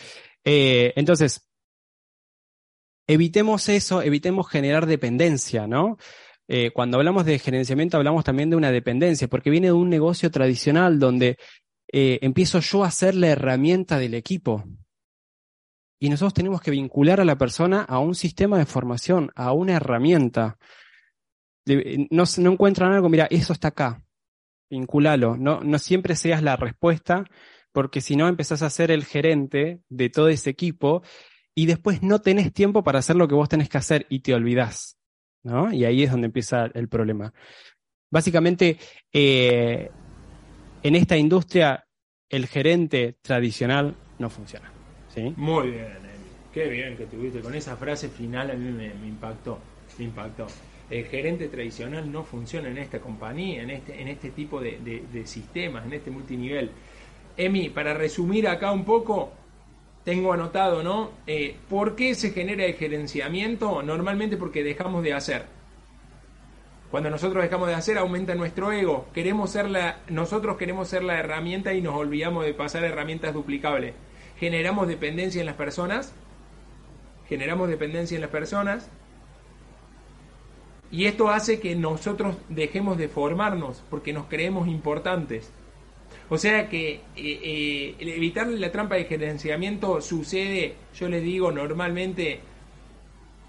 Eh, 0.43 0.93
entonces, 0.95 1.47
evitemos 3.07 3.69
eso, 3.69 4.01
evitemos 4.01 4.47
generar 4.47 4.85
dependencia, 4.85 5.67
¿no? 5.67 5.97
Eh, 6.47 6.71
cuando 6.71 6.97
hablamos 6.97 7.25
de 7.25 7.37
gerenciamiento 7.37 7.97
hablamos 7.97 8.23
también 8.23 8.49
de 8.49 8.55
una 8.55 8.71
dependencia, 8.71 9.27
porque 9.27 9.51
viene 9.51 9.67
de 9.67 9.73
un 9.73 9.89
negocio 9.89 10.31
tradicional 10.31 10.97
donde 10.97 11.37
eh, 11.91 12.19
empiezo 12.21 12.59
yo 12.59 12.83
a 12.83 12.91
ser 12.91 13.13
la 13.15 13.27
herramienta 13.27 13.99
del 13.99 14.15
equipo. 14.15 14.63
Y 15.99 16.09
nosotros 16.09 16.33
tenemos 16.33 16.61
que 16.61 16.71
vincular 16.71 17.19
a 17.19 17.25
la 17.25 17.37
persona 17.37 17.83
a 17.83 17.99
un 17.99 18.15
sistema 18.15 18.57
de 18.57 18.65
formación, 18.65 19.31
a 19.35 19.51
una 19.51 19.73
herramienta. 19.73 20.57
No, 21.65 22.23
no 22.37 22.51
encuentran 22.51 22.93
algo, 22.93 23.09
mira, 23.09 23.27
eso 23.29 23.53
está 23.53 23.67
acá, 23.67 24.01
vinculalo. 24.71 25.37
No, 25.37 25.59
no 25.61 25.77
siempre 25.77 26.15
seas 26.15 26.41
la 26.41 26.55
respuesta, 26.55 27.25
porque 27.71 28.01
si 28.01 28.15
no 28.15 28.27
empezás 28.27 28.61
a 28.61 28.69
ser 28.69 28.91
el 28.91 29.05
gerente 29.05 29.81
de 29.89 30.09
todo 30.09 30.29
ese 30.29 30.49
equipo 30.49 31.03
y 31.55 31.65
después 31.65 32.01
no 32.01 32.19
tenés 32.19 32.53
tiempo 32.53 32.83
para 32.83 32.99
hacer 32.99 33.15
lo 33.15 33.27
que 33.27 33.35
vos 33.35 33.49
tenés 33.49 33.69
que 33.69 33.77
hacer 33.77 34.05
y 34.09 34.19
te 34.19 34.33
olvidás. 34.33 34.97
¿no? 35.43 35.73
Y 35.73 35.85
ahí 35.85 36.03
es 36.03 36.11
donde 36.11 36.27
empieza 36.27 36.65
el 36.73 36.89
problema. 36.89 37.33
Básicamente, 38.11 38.77
eh, 39.13 39.89
en 40.83 40.95
esta 40.95 41.17
industria 41.17 41.85
el 42.29 42.47
gerente 42.47 43.17
tradicional 43.21 43.95
no 44.19 44.29
funciona. 44.29 44.71
¿sí? 45.13 45.33
Muy 45.35 45.71
bien, 45.71 46.09
Qué 46.53 46.67
bien 46.67 46.97
que 46.97 47.05
tuviste. 47.05 47.41
Con 47.41 47.53
esa 47.53 47.75
frase 47.75 48.09
final 48.09 48.49
a 48.49 48.53
mí 48.55 48.71
me, 48.71 48.87
impactó. 49.07 49.59
Me 49.97 50.05
impactó. 50.05 50.47
El 50.89 51.05
gerente 51.05 51.47
tradicional 51.47 52.11
no 52.11 52.23
funciona 52.23 52.69
en 52.69 52.79
esta 52.79 52.99
compañía, 52.99 53.61
en 53.61 53.69
este, 53.69 54.01
en 54.01 54.07
este 54.07 54.31
tipo 54.31 54.59
de, 54.59 55.23
sistemas, 55.25 55.85
en 55.85 55.93
este 55.93 56.09
multinivel. 56.09 56.71
Emi, 57.39 57.69
para 57.69 57.93
resumir 57.93 58.49
acá 58.49 58.69
un 58.73 58.83
poco, 58.83 59.31
tengo 60.03 60.33
anotado, 60.33 60.83
¿no? 60.83 61.11
Eh, 61.25 61.55
¿Por 61.69 61.95
qué 61.95 62.13
se 62.13 62.31
genera 62.31 62.65
el 62.65 62.73
gerenciamiento? 62.73 63.81
Normalmente 63.81 64.35
porque 64.35 64.61
dejamos 64.61 65.03
de 65.03 65.13
hacer. 65.13 65.45
Cuando 66.91 67.09
nosotros 67.09 67.41
dejamos 67.41 67.69
de 67.69 67.75
hacer, 67.75 67.97
aumenta 67.97 68.35
nuestro 68.35 68.73
ego. 68.73 69.07
Queremos 69.13 69.51
ser 69.51 69.69
la, 69.69 69.99
nosotros 70.09 70.57
queremos 70.57 70.89
ser 70.89 71.01
la 71.01 71.17
herramienta 71.17 71.73
y 71.73 71.81
nos 71.81 71.95
olvidamos 71.95 72.43
de 72.43 72.53
pasar 72.53 72.83
herramientas 72.83 73.33
duplicables. 73.33 73.93
Generamos 74.37 74.89
dependencia 74.89 75.39
en 75.39 75.45
las 75.45 75.55
personas. 75.55 76.13
Generamos 77.29 77.69
dependencia 77.69 78.15
en 78.15 78.21
las 78.21 78.31
personas. 78.31 78.89
Y 80.91 81.05
esto 81.05 81.29
hace 81.29 81.61
que 81.61 81.73
nosotros 81.77 82.35
dejemos 82.49 82.97
de 82.97 83.07
formarnos 83.07 83.81
porque 83.89 84.11
nos 84.11 84.25
creemos 84.25 84.67
importantes. 84.67 85.53
O 86.29 86.37
sea 86.37 86.69
que 86.69 86.91
eh, 86.91 87.01
eh, 87.15 87.95
evitar 87.99 88.47
la 88.47 88.71
trampa 88.71 88.95
de 88.95 89.05
gerenciamiento 89.05 89.99
sucede, 89.99 90.75
yo 90.95 91.09
les 91.09 91.23
digo, 91.23 91.51
normalmente, 91.51 92.39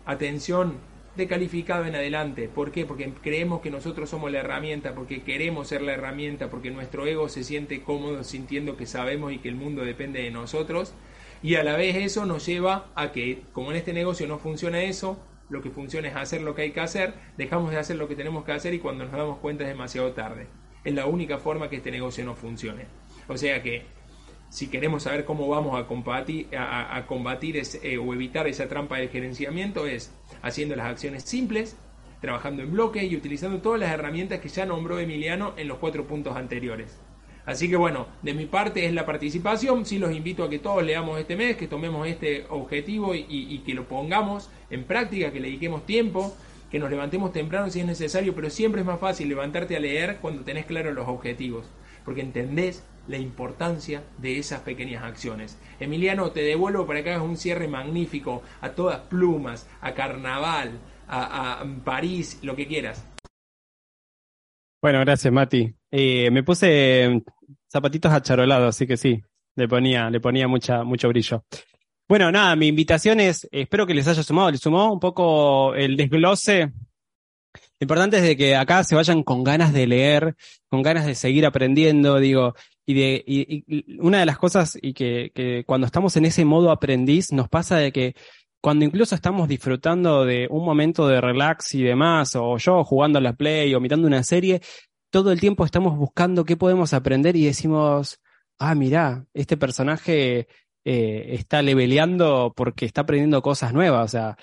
atención, 0.06 0.78
de 1.16 1.26
calificado 1.26 1.84
en 1.84 1.94
adelante. 1.94 2.48
¿Por 2.48 2.70
qué? 2.70 2.86
Porque 2.86 3.12
creemos 3.22 3.60
que 3.60 3.70
nosotros 3.70 4.08
somos 4.08 4.30
la 4.32 4.40
herramienta, 4.40 4.94
porque 4.94 5.22
queremos 5.22 5.68
ser 5.68 5.82
la 5.82 5.92
herramienta, 5.92 6.48
porque 6.48 6.70
nuestro 6.70 7.06
ego 7.06 7.28
se 7.28 7.44
siente 7.44 7.82
cómodo 7.82 8.24
sintiendo 8.24 8.76
que 8.76 8.86
sabemos 8.86 9.32
y 9.32 9.38
que 9.38 9.48
el 9.48 9.56
mundo 9.56 9.84
depende 9.84 10.22
de 10.22 10.30
nosotros. 10.30 10.94
Y 11.42 11.56
a 11.56 11.62
la 11.62 11.76
vez 11.76 11.96
eso 11.96 12.26
nos 12.26 12.46
lleva 12.46 12.86
a 12.94 13.12
que, 13.12 13.42
como 13.52 13.70
en 13.70 13.78
este 13.78 13.92
negocio 13.92 14.26
no 14.26 14.38
funciona 14.38 14.82
eso, 14.82 15.18
lo 15.48 15.62
que 15.62 15.70
funciona 15.70 16.08
es 16.08 16.16
hacer 16.16 16.42
lo 16.42 16.54
que 16.54 16.62
hay 16.62 16.70
que 16.70 16.80
hacer, 16.80 17.14
dejamos 17.36 17.72
de 17.72 17.78
hacer 17.78 17.96
lo 17.96 18.08
que 18.08 18.14
tenemos 18.14 18.44
que 18.44 18.52
hacer 18.52 18.72
y 18.72 18.78
cuando 18.78 19.04
nos 19.04 19.12
damos 19.12 19.38
cuenta 19.38 19.64
es 19.64 19.70
demasiado 19.70 20.12
tarde. 20.12 20.46
Es 20.84 20.94
la 20.94 21.06
única 21.06 21.38
forma 21.38 21.68
que 21.68 21.76
este 21.76 21.90
negocio 21.90 22.24
no 22.24 22.34
funcione. 22.34 22.86
O 23.28 23.36
sea 23.36 23.62
que 23.62 23.84
si 24.50 24.66
queremos 24.66 25.04
saber 25.04 25.24
cómo 25.24 25.48
vamos 25.48 25.80
a 25.80 25.86
combatir, 25.86 26.48
a, 26.56 27.04
combatir 27.06 27.56
ese, 27.56 27.92
eh, 27.92 27.98
o 27.98 28.12
evitar 28.12 28.48
esa 28.48 28.68
trampa 28.68 28.98
de 28.98 29.08
gerenciamiento 29.08 29.86
es 29.86 30.12
haciendo 30.42 30.74
las 30.74 30.86
acciones 30.86 31.22
simples, 31.22 31.76
trabajando 32.20 32.62
en 32.62 32.72
bloque 32.72 33.04
y 33.04 33.16
utilizando 33.16 33.58
todas 33.58 33.80
las 33.80 33.92
herramientas 33.92 34.40
que 34.40 34.48
ya 34.48 34.66
nombró 34.66 34.98
Emiliano 34.98 35.54
en 35.56 35.68
los 35.68 35.78
cuatro 35.78 36.06
puntos 36.06 36.36
anteriores. 36.36 36.98
Así 37.46 37.70
que 37.70 37.76
bueno, 37.76 38.08
de 38.22 38.34
mi 38.34 38.46
parte 38.46 38.84
es 38.84 38.92
la 38.92 39.06
participación, 39.06 39.86
sí 39.86 39.98
los 39.98 40.12
invito 40.12 40.44
a 40.44 40.50
que 40.50 40.58
todos 40.58 40.84
leamos 40.84 41.18
este 41.18 41.36
mes, 41.36 41.56
que 41.56 41.68
tomemos 41.68 42.06
este 42.06 42.44
objetivo 42.50 43.14
y, 43.14 43.26
y 43.28 43.58
que 43.60 43.74
lo 43.74 43.88
pongamos 43.88 44.50
en 44.68 44.84
práctica, 44.84 45.32
que 45.32 45.40
le 45.40 45.48
dediquemos 45.48 45.86
tiempo, 45.86 46.36
que 46.70 46.78
nos 46.78 46.90
levantemos 46.90 47.32
temprano 47.32 47.70
si 47.70 47.80
es 47.80 47.86
necesario, 47.86 48.34
pero 48.34 48.48
siempre 48.50 48.82
es 48.82 48.86
más 48.86 49.00
fácil 49.00 49.28
levantarte 49.28 49.76
a 49.76 49.80
leer 49.80 50.18
cuando 50.20 50.42
tenés 50.42 50.66
claros 50.66 50.94
los 50.94 51.08
objetivos, 51.08 51.66
porque 52.04 52.20
entendés 52.20 52.84
la 53.08 53.18
importancia 53.18 54.04
de 54.18 54.38
esas 54.38 54.60
pequeñas 54.60 55.02
acciones. 55.02 55.58
Emiliano, 55.80 56.30
te 56.30 56.42
devuelvo 56.42 56.86
para 56.86 57.02
que 57.02 57.10
hagas 57.10 57.22
un 57.22 57.36
cierre 57.36 57.66
magnífico 57.66 58.42
a 58.60 58.70
todas 58.70 59.00
plumas, 59.00 59.68
a 59.80 59.94
carnaval, 59.94 60.78
a, 61.08 61.64
París, 61.84 62.38
lo 62.42 62.54
que 62.54 62.68
quieras. 62.68 63.04
Bueno, 64.80 65.00
gracias 65.00 65.32
Mati. 65.32 65.74
Eh, 65.90 66.30
me 66.30 66.44
puse 66.44 67.22
zapatitos 67.70 68.12
acharolados, 68.12 68.76
así 68.76 68.86
que 68.86 68.96
sí, 68.96 69.22
le 69.56 69.66
ponía, 69.66 70.08
le 70.08 70.20
ponía 70.20 70.46
mucha, 70.46 70.84
mucho 70.84 71.08
brillo. 71.08 71.44
Bueno, 72.10 72.32
nada, 72.32 72.56
mi 72.56 72.66
invitación 72.66 73.20
es, 73.20 73.48
espero 73.52 73.86
que 73.86 73.94
les 73.94 74.08
haya 74.08 74.24
sumado, 74.24 74.50
les 74.50 74.60
sumó 74.60 74.92
un 74.92 74.98
poco 74.98 75.76
el 75.76 75.96
desglose 75.96 76.72
lo 77.54 77.84
importante 77.84 78.16
es 78.16 78.24
de 78.24 78.36
que 78.36 78.56
acá 78.56 78.82
se 78.82 78.96
vayan 78.96 79.22
con 79.22 79.44
ganas 79.44 79.72
de 79.72 79.86
leer, 79.86 80.34
con 80.68 80.82
ganas 80.82 81.06
de 81.06 81.14
seguir 81.14 81.46
aprendiendo, 81.46 82.18
digo, 82.18 82.56
y 82.84 82.94
de 82.94 83.24
y, 83.24 83.96
una 84.00 84.18
de 84.18 84.26
las 84.26 84.38
cosas 84.38 84.76
y 84.82 84.92
que, 84.92 85.30
que 85.32 85.62
cuando 85.64 85.86
estamos 85.86 86.16
en 86.16 86.24
ese 86.24 86.44
modo 86.44 86.72
aprendiz 86.72 87.30
nos 87.30 87.48
pasa 87.48 87.76
de 87.76 87.92
que 87.92 88.16
cuando 88.60 88.84
incluso 88.84 89.14
estamos 89.14 89.48
disfrutando 89.48 90.24
de 90.24 90.48
un 90.50 90.64
momento 90.64 91.06
de 91.06 91.20
relax 91.20 91.76
y 91.76 91.84
demás, 91.84 92.34
o 92.34 92.58
yo 92.58 92.82
jugando 92.82 93.20
a 93.20 93.22
la 93.22 93.34
play 93.34 93.72
o 93.72 93.78
mirando 93.78 94.08
una 94.08 94.24
serie, 94.24 94.60
todo 95.10 95.30
el 95.30 95.38
tiempo 95.38 95.64
estamos 95.64 95.96
buscando 95.96 96.44
qué 96.44 96.56
podemos 96.56 96.92
aprender 96.92 97.36
y 97.36 97.44
decimos, 97.44 98.18
ah, 98.58 98.74
mirá, 98.74 99.26
este 99.32 99.56
personaje 99.56 100.48
eh, 100.84 101.34
está 101.34 101.62
leveleando 101.62 102.52
porque 102.56 102.86
está 102.86 103.02
aprendiendo 103.02 103.42
cosas 103.42 103.72
nuevas, 103.72 104.04
o 104.04 104.08
sea, 104.08 104.36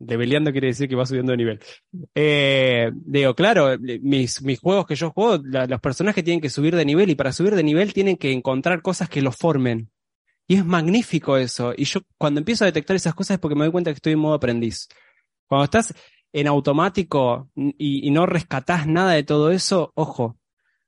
Leveleando 0.00 0.52
quiere 0.52 0.68
decir 0.68 0.88
que 0.88 0.96
va 0.96 1.06
subiendo 1.06 1.32
de 1.32 1.36
nivel. 1.38 1.60
Eh, 2.14 2.90
digo, 2.94 3.34
claro, 3.34 3.76
mis, 3.78 4.40
juegos 4.60 4.86
que 4.86 4.96
yo 4.96 5.10
juego, 5.10 5.42
los 5.44 5.80
personajes 5.80 6.24
tienen 6.24 6.40
que 6.40 6.50
subir 6.50 6.74
de 6.74 6.84
nivel 6.84 7.10
y 7.10 7.14
para 7.14 7.32
subir 7.32 7.54
de 7.54 7.62
nivel 7.62 7.92
tienen 7.92 8.16
que 8.16 8.32
encontrar 8.32 8.82
cosas 8.82 9.08
que 9.08 9.22
los 9.22 9.36
formen. 9.36 9.90
Y 10.48 10.56
es 10.56 10.64
magnífico 10.64 11.36
eso. 11.36 11.72
Y 11.76 11.84
yo 11.84 12.00
cuando 12.18 12.40
empiezo 12.40 12.64
a 12.64 12.66
detectar 12.66 12.96
esas 12.96 13.14
cosas 13.14 13.34
es 13.34 13.40
porque 13.40 13.54
me 13.54 13.64
doy 13.64 13.72
cuenta 13.72 13.90
que 13.90 13.96
estoy 13.96 14.12
en 14.14 14.18
modo 14.18 14.34
aprendiz. 14.34 14.88
Cuando 15.46 15.64
estás 15.64 15.94
en 16.32 16.46
automático 16.46 17.50
y, 17.54 18.06
y 18.06 18.10
no 18.10 18.26
rescatás 18.26 18.86
nada 18.86 19.12
de 19.12 19.22
todo 19.22 19.50
eso, 19.50 19.92
ojo, 19.94 20.36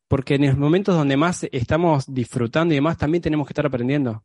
porque 0.08 0.34
en 0.34 0.46
los 0.46 0.58
momentos 0.58 0.96
donde 0.96 1.16
más 1.16 1.46
estamos 1.52 2.12
disfrutando 2.12 2.74
y 2.74 2.78
demás, 2.78 2.98
también 2.98 3.22
tenemos 3.22 3.46
que 3.46 3.52
estar 3.52 3.66
aprendiendo. 3.66 4.24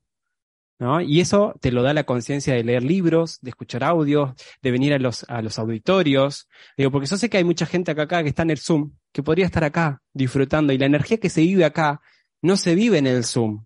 ¿No? 0.79 1.01
Y 1.01 1.21
eso 1.21 1.55
te 1.61 1.71
lo 1.71 1.83
da 1.83 1.93
la 1.93 2.03
conciencia 2.03 2.53
de 2.53 2.63
leer 2.63 2.83
libros, 2.83 3.39
de 3.41 3.51
escuchar 3.51 3.83
audios, 3.83 4.31
de 4.61 4.71
venir 4.71 4.93
a 4.93 4.99
los, 4.99 5.25
a 5.29 5.41
los 5.41 5.59
auditorios. 5.59 6.47
Digo, 6.77 6.91
porque 6.91 7.07
yo 7.07 7.17
sé 7.17 7.29
que 7.29 7.37
hay 7.37 7.43
mucha 7.43 7.65
gente 7.65 7.91
acá, 7.91 8.03
acá 8.03 8.23
que 8.23 8.29
está 8.29 8.43
en 8.43 8.51
el 8.51 8.57
Zoom, 8.57 8.91
que 9.11 9.23
podría 9.23 9.45
estar 9.45 9.63
acá 9.63 10.01
disfrutando 10.13 10.73
y 10.73 10.77
la 10.77 10.85
energía 10.85 11.17
que 11.17 11.29
se 11.29 11.41
vive 11.41 11.65
acá 11.65 12.01
no 12.41 12.57
se 12.57 12.75
vive 12.75 12.97
en 12.97 13.07
el 13.07 13.23
Zoom. 13.23 13.65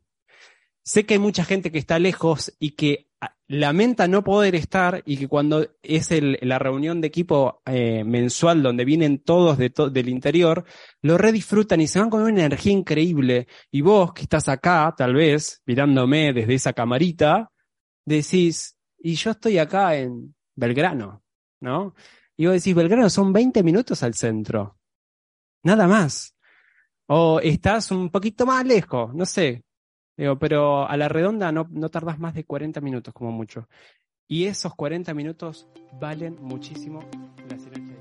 Sé 0.83 1.05
que 1.05 1.15
hay 1.15 1.19
mucha 1.19 1.43
gente 1.43 1.71
que 1.71 1.79
está 1.79 1.99
lejos 1.99 2.53
y 2.59 2.71
que 2.71 3.06
lamenta 3.47 4.07
no 4.07 4.23
poder 4.23 4.55
estar 4.55 5.01
y 5.05 5.17
que 5.17 5.27
cuando 5.27 5.65
es 5.81 6.09
la 6.41 6.59
reunión 6.59 6.99
de 6.99 7.07
equipo 7.07 7.61
eh, 7.65 8.03
mensual 8.03 8.61
donde 8.61 8.85
vienen 8.85 9.19
todos 9.19 9.57
de 9.57 9.71
del 9.91 10.09
interior, 10.09 10.65
lo 11.01 11.17
redisfrutan 11.17 11.81
y 11.81 11.87
se 11.87 11.99
van 11.99 12.09
con 12.09 12.21
una 12.23 12.45
energía 12.45 12.73
increíble. 12.73 13.47
Y 13.71 13.81
vos 13.81 14.13
que 14.13 14.23
estás 14.23 14.49
acá, 14.49 14.93
tal 14.97 15.13
vez, 15.13 15.61
mirándome 15.65 16.33
desde 16.33 16.55
esa 16.55 16.73
camarita, 16.73 17.51
decís, 18.05 18.77
y 18.99 19.15
yo 19.15 19.31
estoy 19.31 19.57
acá 19.57 19.95
en 19.95 20.35
Belgrano, 20.55 21.23
¿no? 21.61 21.95
Y 22.35 22.45
vos 22.45 22.55
decís, 22.55 22.75
Belgrano 22.75 23.09
son 23.09 23.31
20 23.33 23.63
minutos 23.63 24.03
al 24.03 24.13
centro. 24.13 24.77
Nada 25.63 25.87
más. 25.87 26.35
O 27.07 27.39
estás 27.39 27.91
un 27.91 28.09
poquito 28.09 28.45
más 28.45 28.65
lejos, 28.65 29.13
no 29.13 29.25
sé, 29.25 29.63
Digo, 30.17 30.39
pero 30.39 30.89
a 30.89 30.97
la 30.97 31.07
redonda 31.07 31.51
no, 31.51 31.67
no 31.69 31.89
tardas 31.89 32.19
más 32.19 32.33
de 32.33 32.43
40 32.43 32.81
minutos 32.81 33.13
como 33.13 33.31
mucho. 33.31 33.69
Y 34.27 34.45
esos 34.45 34.75
40 34.75 35.13
minutos 35.13 35.67
valen 35.93 36.37
muchísimo 36.41 36.99
la 37.49 37.57
sinergia. 37.57 37.95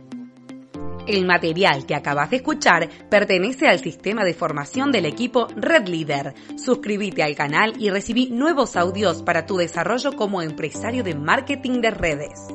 El 1.06 1.24
material 1.24 1.86
que 1.86 1.94
acabas 1.94 2.30
de 2.30 2.38
escuchar 2.38 2.88
pertenece 3.08 3.68
al 3.68 3.78
sistema 3.78 4.24
de 4.24 4.34
formación 4.34 4.90
del 4.90 5.06
equipo 5.06 5.46
Red 5.54 5.86
Leader. 5.86 6.34
Suscríbete 6.56 7.22
al 7.22 7.36
canal 7.36 7.74
y 7.78 7.90
recibí 7.90 8.30
nuevos 8.30 8.76
audios 8.76 9.22
para 9.22 9.46
tu 9.46 9.56
desarrollo 9.56 10.16
como 10.16 10.42
empresario 10.42 11.04
de 11.04 11.14
marketing 11.14 11.80
de 11.80 11.90
redes. 11.92 12.48